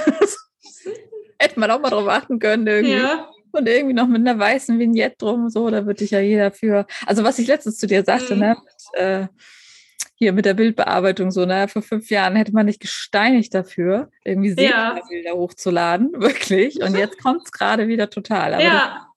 Hätte 1.39 1.59
man 1.59 1.69
auch 1.69 1.79
mal 1.79 1.89
drauf 1.89 2.07
achten 2.07 2.39
können 2.39 2.65
irgendwie. 2.65 2.95
Ja. 2.95 3.29
Und 3.55 3.67
irgendwie 3.67 3.93
noch 3.93 4.07
mit 4.07 4.27
einer 4.27 4.37
weißen 4.37 4.77
Vignette 4.77 5.15
drum, 5.17 5.49
so, 5.49 5.69
da 5.69 5.85
würde 5.85 6.03
ich 6.03 6.11
ja 6.11 6.19
jeder 6.19 6.51
für. 6.51 6.85
Also, 7.05 7.23
was 7.23 7.39
ich 7.39 7.47
letztens 7.47 7.77
zu 7.77 7.87
dir 7.87 8.03
sagte, 8.03 8.35
mhm. 8.35 8.41
ne, 8.41 8.57
mit, 8.63 9.01
äh, 9.01 9.27
hier 10.15 10.33
mit 10.33 10.45
der 10.45 10.53
Bildbearbeitung, 10.53 11.31
so, 11.31 11.45
ne, 11.45 11.67
vor 11.67 11.81
fünf 11.81 12.09
Jahren 12.09 12.35
hätte 12.35 12.53
man 12.53 12.65
nicht 12.65 12.79
gesteinigt 12.79 13.53
dafür, 13.53 14.09
irgendwie 14.23 14.55
Bilder 14.55 14.99
ja. 15.25 15.33
hochzuladen, 15.33 16.11
wirklich. 16.17 16.81
Und 16.81 16.97
jetzt 16.97 17.21
kommt 17.21 17.41
es 17.45 17.51
gerade 17.51 17.87
wieder 17.87 18.09
total. 18.09 18.53
Aber 18.53 18.63
ja. 18.63 19.07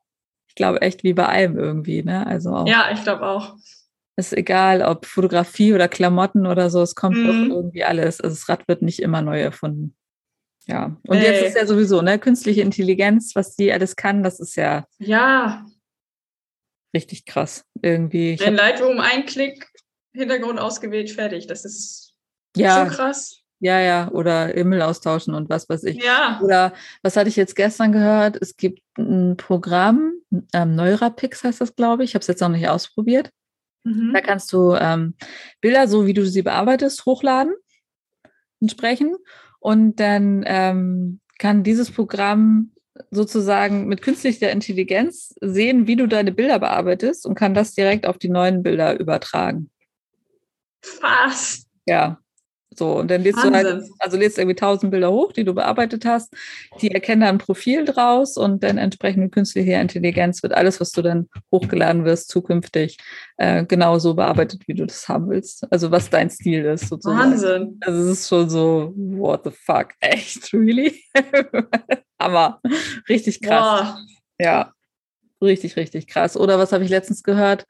ich 0.48 0.54
glaube 0.54 0.82
echt 0.82 1.04
wie 1.04 1.14
bei 1.14 1.26
allem 1.26 1.56
irgendwie, 1.56 2.02
ne? 2.02 2.26
Also 2.26 2.50
auch. 2.50 2.66
Ja, 2.66 2.90
ich 2.92 3.02
glaube 3.02 3.26
auch. 3.26 3.56
Ist 4.16 4.36
egal, 4.36 4.82
ob 4.82 5.06
Fotografie 5.06 5.72
oder 5.72 5.86
Klamotten 5.86 6.46
oder 6.46 6.70
so, 6.70 6.82
es 6.82 6.96
kommt 6.96 7.18
mhm. 7.18 7.26
doch 7.26 7.56
irgendwie 7.56 7.84
alles. 7.84 8.20
Also 8.20 8.34
das 8.34 8.48
Rad 8.48 8.66
wird 8.66 8.82
nicht 8.82 9.00
immer 9.00 9.22
neu 9.22 9.40
erfunden. 9.40 9.94
Ja, 10.68 10.96
und 11.06 11.16
Ey. 11.16 11.24
jetzt 11.24 11.46
ist 11.46 11.56
ja 11.56 11.66
sowieso, 11.66 12.02
ne, 12.02 12.18
künstliche 12.18 12.60
Intelligenz, 12.60 13.34
was 13.34 13.56
die 13.56 13.72
alles 13.72 13.96
kann, 13.96 14.22
das 14.22 14.38
ist 14.38 14.54
ja. 14.56 14.86
Ja. 14.98 15.64
Richtig 16.94 17.24
krass. 17.24 17.64
Irgendwie. 17.80 18.34
In 18.34 18.54
Lightroom 18.54 19.00
ein 19.00 19.24
Klick, 19.24 19.66
Hintergrund 20.12 20.58
ausgewählt, 20.58 21.10
fertig. 21.10 21.46
Das 21.46 21.64
ist 21.64 22.14
ja. 22.54 22.84
so 22.84 22.94
krass. 22.94 23.42
Ja, 23.60 23.80
ja, 23.80 24.10
oder 24.12 24.48
Himmel 24.48 24.82
austauschen 24.82 25.34
und 25.34 25.48
was 25.48 25.68
weiß 25.68 25.84
ich. 25.84 26.02
Ja. 26.02 26.38
Oder 26.42 26.72
was 27.02 27.16
hatte 27.16 27.28
ich 27.28 27.36
jetzt 27.36 27.56
gestern 27.56 27.90
gehört? 27.92 28.36
Es 28.40 28.56
gibt 28.56 28.82
ein 28.96 29.36
Programm, 29.36 30.12
ähm, 30.52 30.76
Neurapix 30.76 31.42
heißt 31.42 31.60
das, 31.60 31.74
glaube 31.74 32.04
ich. 32.04 32.10
Ich 32.10 32.14
habe 32.14 32.20
es 32.20 32.28
jetzt 32.28 32.40
noch 32.40 32.50
nicht 32.50 32.68
ausprobiert. 32.68 33.30
Mhm. 33.84 34.12
Da 34.12 34.20
kannst 34.20 34.52
du 34.52 34.74
ähm, 34.74 35.14
Bilder, 35.60 35.88
so 35.88 36.06
wie 36.06 36.14
du 36.14 36.26
sie 36.26 36.42
bearbeitest, 36.42 37.04
hochladen, 37.04 37.54
entsprechen. 38.60 39.16
Und 39.60 39.96
dann 40.00 40.44
ähm, 40.46 41.20
kann 41.38 41.62
dieses 41.62 41.90
Programm 41.90 42.72
sozusagen 43.10 43.86
mit 43.86 44.02
künstlicher 44.02 44.50
Intelligenz 44.50 45.34
sehen, 45.40 45.86
wie 45.86 45.96
du 45.96 46.06
deine 46.06 46.32
Bilder 46.32 46.58
bearbeitest 46.58 47.26
und 47.26 47.34
kann 47.34 47.54
das 47.54 47.74
direkt 47.74 48.06
auf 48.06 48.18
die 48.18 48.28
neuen 48.28 48.62
Bilder 48.62 48.98
übertragen. 48.98 49.70
Was? 51.00 51.66
Ja. 51.86 52.18
So, 52.78 52.98
und 52.98 53.10
dann 53.10 53.22
lädst 53.22 53.42
Wahnsinn. 53.44 53.52
du 53.52 53.70
halt, 53.70 53.84
also 53.98 54.16
lädst 54.16 54.38
irgendwie 54.38 54.54
tausend 54.54 54.92
Bilder 54.92 55.10
hoch, 55.10 55.32
die 55.32 55.44
du 55.44 55.52
bearbeitet 55.52 56.04
hast. 56.04 56.32
Die 56.80 56.92
erkennen 56.92 57.22
dann 57.22 57.36
ein 57.36 57.38
Profil 57.38 57.84
draus 57.84 58.36
und 58.36 58.62
dann 58.62 58.78
entsprechend 58.78 59.24
mit 59.24 59.32
künstlicher 59.32 59.80
Intelligenz 59.80 60.42
wird 60.42 60.52
alles, 60.52 60.80
was 60.80 60.92
du 60.92 61.02
dann 61.02 61.28
hochgeladen 61.50 62.04
wirst, 62.04 62.28
zukünftig 62.28 62.98
äh, 63.36 63.64
genauso 63.64 64.14
bearbeitet, 64.14 64.62
wie 64.68 64.74
du 64.74 64.86
das 64.86 65.08
haben 65.08 65.28
willst. 65.28 65.66
Also 65.72 65.90
was 65.90 66.08
dein 66.08 66.30
Stil 66.30 66.64
ist, 66.64 66.88
sozusagen. 66.88 67.32
Wahnsinn. 67.32 67.80
Also 67.80 68.00
es 68.02 68.20
ist 68.20 68.28
schon 68.28 68.48
so, 68.48 68.92
what 68.96 69.42
the 69.44 69.50
fuck, 69.50 69.88
echt, 70.00 70.52
really? 70.52 71.02
Aber 72.18 72.60
richtig 73.08 73.42
krass. 73.42 73.94
Boah. 73.94 73.98
Ja, 74.40 74.72
richtig, 75.42 75.76
richtig 75.76 76.06
krass. 76.06 76.36
Oder 76.36 76.58
was 76.58 76.72
habe 76.72 76.84
ich 76.84 76.90
letztens 76.90 77.24
gehört? 77.24 77.64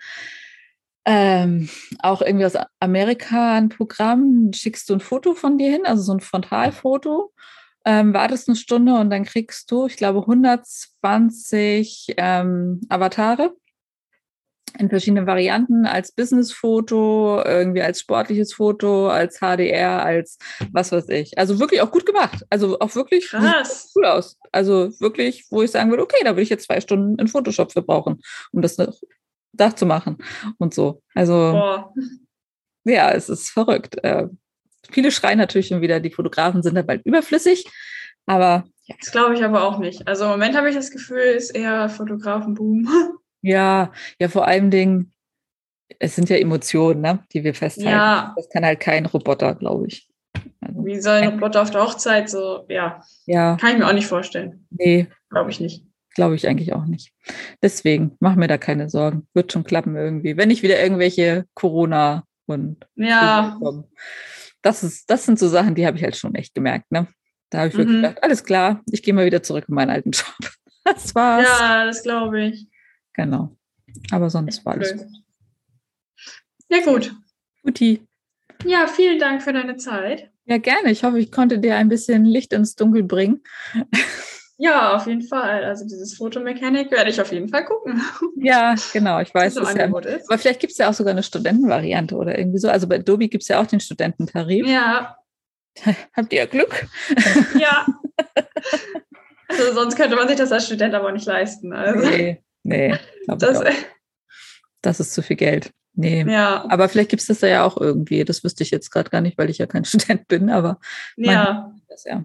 Ähm, 1.05 1.69
auch 2.01 2.23
irgendwie 2.23 2.47
aus 2.47 2.55
Amerika 2.81 3.57
ein 3.57 3.69
Programm, 3.69 4.51
schickst 4.53 4.89
du 4.91 4.95
ein 4.95 5.01
Foto 5.01 5.35
von 5.35 5.59
dir 5.59 5.71
hin, 5.71 5.87
also 5.87 6.03
so 6.03 6.13
ein 6.13 6.21
Frontalfoto, 6.21 7.33
ähm, 7.85 8.13
wartest 8.13 8.49
eine 8.49 8.57
Stunde 8.57 8.95
und 8.95 9.11
dann 9.11 9.25
kriegst 9.25 9.71
du, 9.71 9.87
ich 9.87 9.97
glaube, 9.97 10.21
120 10.21 12.15
ähm, 12.17 12.81
Avatare 12.89 13.55
in 14.79 14.91
verschiedenen 14.91 15.27
Varianten, 15.27 15.87
als 15.87 16.13
Business-Foto, 16.13 17.43
irgendwie 17.45 17.83
als 17.83 18.01
sportliches 18.01 18.53
Foto, 18.53 19.09
als 19.09 19.39
HDR, 19.39 20.05
als 20.05 20.39
was 20.73 20.93
weiß 20.93 21.09
ich. 21.09 21.39
Also 21.39 21.59
wirklich 21.59 21.81
auch 21.81 21.91
gut 21.91 22.07
gemacht. 22.07 22.45
Also 22.51 22.79
auch 22.81 22.95
wirklich 22.95 23.33
cool 23.97 24.05
aus. 24.05 24.39
Also 24.53 24.91
wirklich, 25.01 25.47
wo 25.51 25.63
ich 25.63 25.71
sagen 25.71 25.91
würde, 25.91 26.03
okay, 26.03 26.23
da 26.23 26.31
würde 26.31 26.43
ich 26.43 26.51
jetzt 26.51 26.67
zwei 26.67 26.81
Stunden 26.81 27.19
in 27.19 27.29
Photoshop 27.29 27.73
für 27.73 27.83
brauchen, 27.83 28.21
um 28.53 28.63
das 28.63 28.77
Dach 29.53 29.73
zu 29.75 29.87
machen 29.87 30.19
und 30.59 30.75
so. 30.75 31.03
Also 31.15 31.33
Boah. 31.33 31.95
ja, 32.85 33.11
es 33.13 33.29
ist 33.29 33.51
verrückt. 33.51 34.03
Äh, 34.05 34.29
viele 34.91 35.11
schreien 35.11 35.39
natürlich 35.39 35.69
schon 35.69 35.81
wieder, 35.81 36.01
die 36.01 36.11
Fotografen 36.11 36.63
sind 36.63 36.75
dann 36.75 36.87
bald 36.87 37.05
überflüssig, 37.05 37.65
aber 38.27 38.65
ja. 38.89 38.97
Das 38.99 39.13
glaube 39.13 39.35
ich 39.35 39.45
aber 39.45 39.65
auch 39.65 39.79
nicht. 39.79 40.09
Also 40.09 40.25
im 40.25 40.31
Moment 40.31 40.57
habe 40.57 40.71
ich 40.71 40.75
das 40.75 40.91
Gefühl, 40.91 41.21
ist 41.21 41.51
eher 41.51 41.89
Fotografenboom. 41.89 42.89
Ja, 43.41 43.93
ja, 44.19 44.29
vor 44.29 44.49
allem 44.49 44.69
Dingen, 44.73 45.13
es 46.01 46.17
sind 46.17 46.29
ja 46.29 46.37
Emotionen, 46.39 47.03
ne, 47.03 47.25
die 47.33 47.45
wir 47.45 47.55
festhalten. 47.55 47.91
Ja. 47.91 48.33
Das 48.37 48.49
kann 48.49 48.65
halt 48.65 48.81
kein 48.81 49.07
Roboter, 49.07 49.55
glaube 49.55 49.87
ich. 49.87 50.11
Also, 50.61 50.85
Wie 50.85 51.01
soll 51.01 51.19
ein 51.19 51.29
Roboter 51.29 51.63
auf 51.63 51.71
der 51.71 51.83
Hochzeit 51.83 52.29
so, 52.29 52.65
ja. 52.69 53.01
Ja. 53.27 53.57
Kann 53.61 53.71
ich 53.71 53.79
mir 53.79 53.87
auch 53.87 53.93
nicht 53.93 54.09
vorstellen. 54.09 54.67
Nee. 54.71 55.07
Glaube 55.31 55.51
ich 55.51 55.61
nicht. 55.61 55.85
Glaube 56.19 56.35
ich 56.35 56.49
eigentlich 56.49 56.73
auch 56.73 56.85
nicht. 56.85 57.13
Deswegen, 57.63 58.17
mach 58.19 58.35
mir 58.35 58.49
da 58.49 58.59
keine 58.59 58.91
Sorgen. 58.91 59.29
Wird 59.35 59.53
schon 59.53 59.63
klappen 59.63 59.95
irgendwie. 59.95 60.37
Wenn 60.37 60.49
nicht 60.49 60.65
wieder 60.65 60.83
irgendwelche 60.83 61.45
Corona 61.55 62.25
und 62.47 62.85
ja. 62.97 63.57
Das, 64.61 64.83
ist, 64.83 65.09
das 65.09 65.25
sind 65.25 65.39
so 65.39 65.47
Sachen, 65.47 65.77
die 65.77 65.87
habe 65.87 65.97
ich 65.97 66.03
halt 66.03 66.17
schon 66.17 66.35
echt 66.35 66.57
gemerkt. 66.57 66.91
Ne? 66.91 67.07
Da 67.51 67.59
habe 67.59 67.69
ich 67.69 67.77
wirklich 67.77 67.99
mhm. 67.99 68.03
gedacht, 68.03 68.25
alles 68.25 68.43
klar, 68.43 68.83
ich 68.91 69.05
gehe 69.05 69.15
mal 69.15 69.27
wieder 69.27 69.45
zurück 69.45 69.67
in 69.69 69.77
meinen 69.77 69.91
alten 69.91 70.11
Job. 70.13 70.51
Das 70.83 71.15
war's. 71.15 71.47
Ja, 71.47 71.85
das 71.85 72.03
glaube 72.03 72.43
ich. 72.47 72.67
Genau. 73.13 73.57
Aber 74.11 74.29
sonst 74.29 74.67
war 74.67 74.73
alles 74.73 74.97
gut. 74.97 75.07
Ja, 76.69 76.81
gut. 76.85 77.15
Guti. 77.63 78.03
Ja, 78.65 78.89
vielen 78.89 79.21
Dank 79.21 79.41
für 79.41 79.53
deine 79.53 79.77
Zeit. 79.77 80.33
Ja, 80.47 80.59
gerne. 80.59 80.91
Ich 80.91 81.05
hoffe, 81.05 81.21
ich 81.21 81.31
konnte 81.31 81.61
dir 81.61 81.77
ein 81.77 81.89
bisschen 81.89 82.25
Licht 82.25 82.53
ins 82.53 82.75
Dunkel 82.75 83.05
bringen. 83.05 83.41
Ja, 84.61 84.97
auf 84.97 85.07
jeden 85.07 85.23
Fall. 85.23 85.65
Also 85.65 85.85
dieses 85.85 86.17
Fotomechanik 86.17 86.91
werde 86.91 87.11
ich 87.11 87.21
auf 87.21 87.33
jeden 87.33 87.49
Fall 87.49 87.65
gucken. 87.65 88.03
Ja, 88.41 88.75
genau. 88.93 89.21
Ich 89.21 89.35
weiß 89.35 89.57
es 89.57 89.75
ja. 89.75 89.85
Ist. 89.85 90.31
Aber 90.31 90.39
vielleicht 90.39 90.61
gibt 90.61 90.73
es 90.73 90.79
ja 90.79 90.89
auch 90.89 90.95
sogar 90.95 91.13
eine 91.13 91.23
Studentenvariante 91.23 92.15
oder 92.15 92.39
irgendwie 92.39 92.59
so. 92.59 92.69
Also 92.69 92.87
bei 92.87 92.97
Adobe 92.97 93.29
gibt 93.29 93.43
es 93.43 93.49
ja 93.49 93.61
auch 93.61 93.67
den 93.67 93.81
Studententarif. 93.81 94.67
Ja. 94.67 95.17
Habt 96.13 96.33
ihr 96.33 96.47
Glück? 96.47 96.87
Ja. 97.59 97.87
Also 99.49 99.73
sonst 99.73 99.97
könnte 99.97 100.17
man 100.17 100.29
sich 100.29 100.37
das 100.37 100.53
als 100.53 100.67
Student 100.67 100.95
aber 100.95 101.11
nicht 101.13 101.27
leisten. 101.27 101.73
Also. 101.73 102.07
Nee, 102.09 102.43
nee. 102.65 102.97
Das, 103.27 103.63
das 104.83 105.01
ist 105.01 105.15
zu 105.15 105.23
viel 105.23 105.37
Geld. 105.37 105.73
Nee. 105.95 106.25
Ja. 106.29 106.65
Aber 106.69 106.89
vielleicht 106.89 107.11
gibt 107.11 107.23
es 107.23 107.29
das 107.29 107.41
da 107.41 107.47
ja 107.47 107.65
auch 107.65 107.77
irgendwie. 107.77 108.25
Das 108.25 108.45
wüsste 108.45 108.63
ich 108.63 108.71
jetzt 108.71 108.91
gerade 108.91 109.11
gar 109.11 109.21
nicht, 109.21 109.39
weil 109.39 109.51
ich 109.51 109.59
ja 109.59 109.67
kein 109.67 109.85
Student 109.85 110.29
bin, 110.29 110.51
aber 110.51 110.79
ja. 111.17 111.73
Das, 111.89 112.05
ja. 112.05 112.25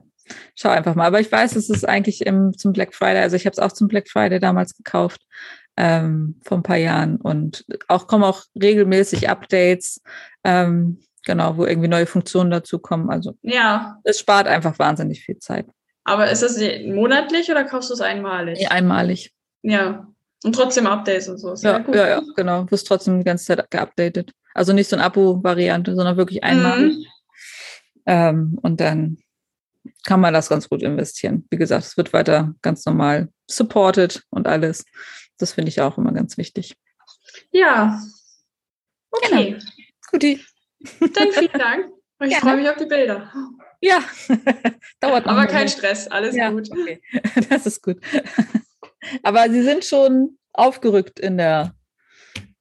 Schau 0.55 0.69
einfach 0.69 0.95
mal. 0.95 1.05
Aber 1.05 1.19
ich 1.19 1.31
weiß, 1.31 1.55
es 1.55 1.69
ist 1.69 1.87
eigentlich 1.87 2.25
im, 2.25 2.57
zum 2.57 2.73
Black 2.73 2.93
Friday. 2.93 3.21
Also 3.21 3.35
ich 3.35 3.45
habe 3.45 3.53
es 3.53 3.59
auch 3.59 3.71
zum 3.71 3.87
Black 3.87 4.09
Friday 4.09 4.39
damals 4.39 4.75
gekauft, 4.75 5.21
ähm, 5.77 6.39
vor 6.43 6.57
ein 6.57 6.63
paar 6.63 6.77
Jahren. 6.77 7.17
Und 7.17 7.65
auch 7.87 8.07
kommen 8.07 8.23
auch 8.23 8.43
regelmäßig 8.61 9.29
Updates, 9.29 10.01
ähm, 10.43 10.99
genau, 11.25 11.57
wo 11.57 11.65
irgendwie 11.65 11.87
neue 11.87 12.05
Funktionen 12.05 12.51
dazu 12.51 12.79
kommen. 12.79 13.09
Also 13.09 13.35
ja. 13.41 13.99
es 14.03 14.19
spart 14.19 14.47
einfach 14.47 14.77
wahnsinnig 14.79 15.23
viel 15.23 15.39
Zeit. 15.39 15.67
Aber 16.05 16.29
ist 16.29 16.43
das 16.43 16.59
monatlich 16.85 17.49
oder 17.49 17.63
kaufst 17.63 17.89
du 17.89 17.93
es 17.93 18.01
einmalig? 18.01 18.59
Nee, 18.59 18.67
einmalig. 18.67 19.31
Ja. 19.61 20.07
Und 20.43 20.53
trotzdem 20.53 20.87
Updates 20.87 21.29
und 21.29 21.37
so. 21.37 21.53
Ja, 21.55 21.83
ja, 21.93 22.07
ja, 22.07 22.21
genau. 22.35 22.69
Wirst 22.69 22.87
trotzdem 22.87 23.19
die 23.19 23.23
ganze 23.23 23.45
Zeit 23.45 23.71
geupdatet. 23.71 24.31
Also 24.53 24.73
nicht 24.73 24.89
so 24.89 24.97
eine 24.97 25.05
Abo-Variante, 25.05 25.95
sondern 25.95 26.17
wirklich 26.17 26.43
einmalig. 26.43 26.97
Mhm. 26.97 27.05
Ähm, 28.05 28.59
und 28.61 28.81
dann 28.81 29.17
kann 30.03 30.19
man 30.19 30.33
das 30.33 30.49
ganz 30.49 30.69
gut 30.69 30.81
investieren. 30.81 31.45
Wie 31.49 31.57
gesagt, 31.57 31.85
es 31.85 31.97
wird 31.97 32.13
weiter 32.13 32.53
ganz 32.61 32.85
normal 32.85 33.29
supported 33.49 34.23
und 34.29 34.47
alles. 34.47 34.85
Das 35.37 35.53
finde 35.53 35.69
ich 35.69 35.81
auch 35.81 35.97
immer 35.97 36.13
ganz 36.13 36.37
wichtig. 36.37 36.75
Ja. 37.51 38.01
Okay. 39.11 39.51
Genau. 39.51 39.63
Guti. 40.11 40.43
Dann 40.99 41.31
vielen 41.31 41.51
Dank. 41.53 41.89
Und 42.19 42.27
ich 42.27 42.37
freue 42.37 42.57
mich 42.57 42.69
auf 42.69 42.77
die 42.77 42.85
Bilder. 42.85 43.31
Ja, 43.81 43.99
dauert 45.01 45.25
noch. 45.25 45.33
Aber 45.33 45.45
kein 45.45 45.67
Stress, 45.67 46.07
alles 46.07 46.35
ja, 46.35 46.49
gut. 46.51 46.69
Okay. 46.71 47.01
Das 47.49 47.65
ist 47.65 47.81
gut. 47.81 47.97
Aber 49.23 49.49
sie 49.49 49.61
sind 49.61 49.83
schon 49.83 50.37
aufgerückt 50.53 51.19
in 51.19 51.37
der, 51.37 51.75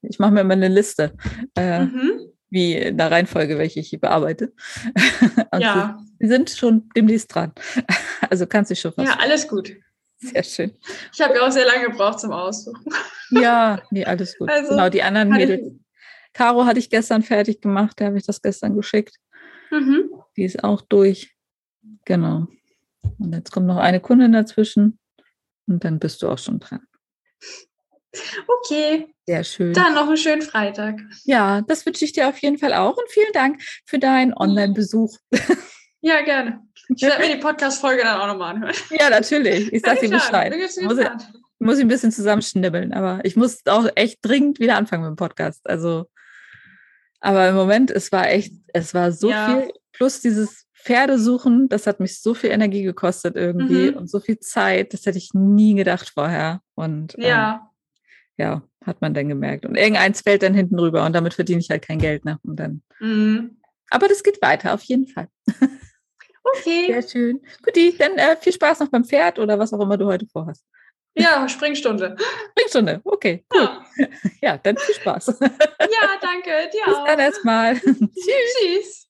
ich 0.02 0.18
mache 0.18 0.32
mir 0.32 0.40
immer 0.40 0.54
eine 0.54 0.66
Liste, 0.66 1.14
äh, 1.56 1.84
mhm. 1.84 2.31
Wie 2.52 2.74
in 2.74 2.98
der 2.98 3.10
Reihenfolge, 3.10 3.56
welche 3.56 3.80
ich 3.80 3.98
bearbeite. 3.98 4.52
ja. 5.58 5.98
Sie, 5.98 6.26
sie, 6.26 6.28
sind 6.28 6.50
schon 6.50 6.88
demnächst 6.94 7.34
dran. 7.34 7.52
Also 8.30 8.46
kannst 8.46 8.70
du 8.70 8.76
schon 8.76 8.92
was. 8.96 9.06
Ja, 9.06 9.18
alles 9.18 9.46
gut. 9.46 9.74
Sehr 10.16 10.42
schön. 10.42 10.74
Ich 11.12 11.20
habe 11.20 11.34
ja 11.34 11.46
auch 11.46 11.50
sehr 11.50 11.66
lange 11.66 11.90
gebraucht 11.90 12.20
zum 12.20 12.32
Aussuchen. 12.32 12.84
Ja, 13.34 13.80
nee, 13.90 14.04
alles 14.04 14.36
gut. 14.36 14.50
Also, 14.50 14.70
genau, 14.70 14.90
die 14.90 15.02
anderen 15.02 15.30
Mädels. 15.30 15.72
Caro 16.34 16.66
hatte 16.66 16.78
ich 16.78 16.90
gestern 16.90 17.22
fertig 17.22 17.62
gemacht, 17.62 17.98
da 17.98 18.04
habe 18.04 18.18
ich 18.18 18.26
das 18.26 18.42
gestern 18.42 18.76
geschickt. 18.76 19.16
Mhm. 19.70 20.10
Die 20.36 20.44
ist 20.44 20.62
auch 20.62 20.82
durch. 20.82 21.34
Genau. 22.04 22.46
Und 23.18 23.32
jetzt 23.32 23.52
kommt 23.52 23.66
noch 23.66 23.78
eine 23.78 24.00
Kundin 24.00 24.32
dazwischen 24.32 24.98
und 25.66 25.82
dann 25.82 25.98
bist 25.98 26.20
du 26.20 26.28
auch 26.28 26.36
schon 26.36 26.60
dran. 26.60 26.86
Okay. 28.46 29.11
Sehr 29.26 29.44
schön. 29.44 29.72
Dann 29.72 29.94
noch 29.94 30.08
einen 30.08 30.16
schönen 30.16 30.42
Freitag. 30.42 31.00
Ja, 31.24 31.60
das 31.62 31.86
wünsche 31.86 32.04
ich 32.04 32.12
dir 32.12 32.28
auf 32.28 32.38
jeden 32.38 32.58
Fall 32.58 32.74
auch 32.74 32.96
und 32.96 33.08
vielen 33.08 33.32
Dank 33.32 33.62
für 33.86 33.98
deinen 33.98 34.34
Online-Besuch. 34.34 35.16
Ja, 36.04 36.20
gerne. 36.22 36.60
Ich 36.88 37.02
werde 37.02 37.24
mir 37.24 37.36
die 37.36 37.40
Podcast-Folge 37.40 38.02
dann 38.02 38.20
auch 38.20 38.26
nochmal 38.26 38.56
anhören. 38.56 38.74
Ja, 38.90 39.08
natürlich. 39.08 39.72
Ich 39.72 39.82
sage 39.82 40.00
dir 40.00 40.10
Bescheid. 40.10 40.52
Muss 40.82 40.98
ich, 40.98 41.08
muss 41.60 41.78
ich 41.78 41.84
ein 41.84 41.88
bisschen 41.88 42.10
zusammenschnibbeln, 42.10 42.92
aber 42.92 43.20
ich 43.22 43.36
muss 43.36 43.60
auch 43.66 43.86
echt 43.94 44.18
dringend 44.20 44.58
wieder 44.58 44.76
anfangen 44.76 45.04
mit 45.04 45.10
dem 45.10 45.16
Podcast. 45.16 45.60
Also, 45.64 46.06
aber 47.20 47.48
im 47.48 47.54
Moment, 47.54 47.92
es 47.92 48.10
war 48.10 48.28
echt, 48.28 48.52
es 48.74 48.94
war 48.94 49.12
so 49.12 49.30
ja. 49.30 49.46
viel, 49.46 49.72
plus 49.92 50.20
dieses 50.20 50.66
Pferdesuchen, 50.74 51.68
das 51.68 51.86
hat 51.86 52.00
mich 52.00 52.20
so 52.20 52.34
viel 52.34 52.50
Energie 52.50 52.82
gekostet 52.82 53.36
irgendwie 53.36 53.92
mhm. 53.92 53.96
und 53.96 54.10
so 54.10 54.18
viel 54.18 54.40
Zeit, 54.40 54.94
das 54.94 55.06
hätte 55.06 55.18
ich 55.18 55.30
nie 55.34 55.76
gedacht 55.76 56.10
vorher. 56.12 56.62
Und 56.74 57.14
ja. 57.16 57.54
Ähm, 57.54 57.71
ja, 58.42 58.62
hat 58.84 59.00
man 59.00 59.14
dann 59.14 59.28
gemerkt. 59.28 59.64
Und 59.64 59.76
irgendeins 59.76 60.20
fällt 60.20 60.42
dann 60.42 60.54
hinten 60.54 60.78
rüber 60.78 61.06
und 61.06 61.14
damit 61.14 61.34
verdiene 61.34 61.60
ich 61.60 61.70
halt 61.70 61.86
kein 61.86 61.98
Geld. 61.98 62.24
Ne? 62.24 62.38
Und 62.42 62.56
dann. 62.56 62.82
Mhm. 63.00 63.58
Aber 63.90 64.08
das 64.08 64.22
geht 64.22 64.42
weiter, 64.42 64.74
auf 64.74 64.82
jeden 64.82 65.06
Fall. 65.06 65.28
Okay. 66.44 66.86
Sehr 66.88 67.08
schön. 67.08 67.40
Guti, 67.62 67.94
dann 67.96 68.18
äh, 68.18 68.36
viel 68.36 68.52
Spaß 68.52 68.80
noch 68.80 68.88
beim 68.88 69.04
Pferd 69.04 69.38
oder 69.38 69.60
was 69.60 69.72
auch 69.72 69.80
immer 69.80 69.96
du 69.96 70.06
heute 70.06 70.26
vorhast. 70.26 70.66
Ja, 71.14 71.48
Springstunde. 71.48 72.16
Springstunde, 72.50 73.00
okay. 73.04 73.44
Ja. 73.54 73.86
ja, 74.42 74.58
dann 74.58 74.76
viel 74.76 74.96
Spaß. 74.96 75.38
Ja, 75.38 76.18
danke. 76.20 76.68
Dir 76.72 76.84
Bis 76.84 76.94
auch. 76.96 77.06
dann 77.06 77.20
erstmal. 77.20 77.78
Tschüss. 77.78 78.12
Tschüss. 78.58 79.08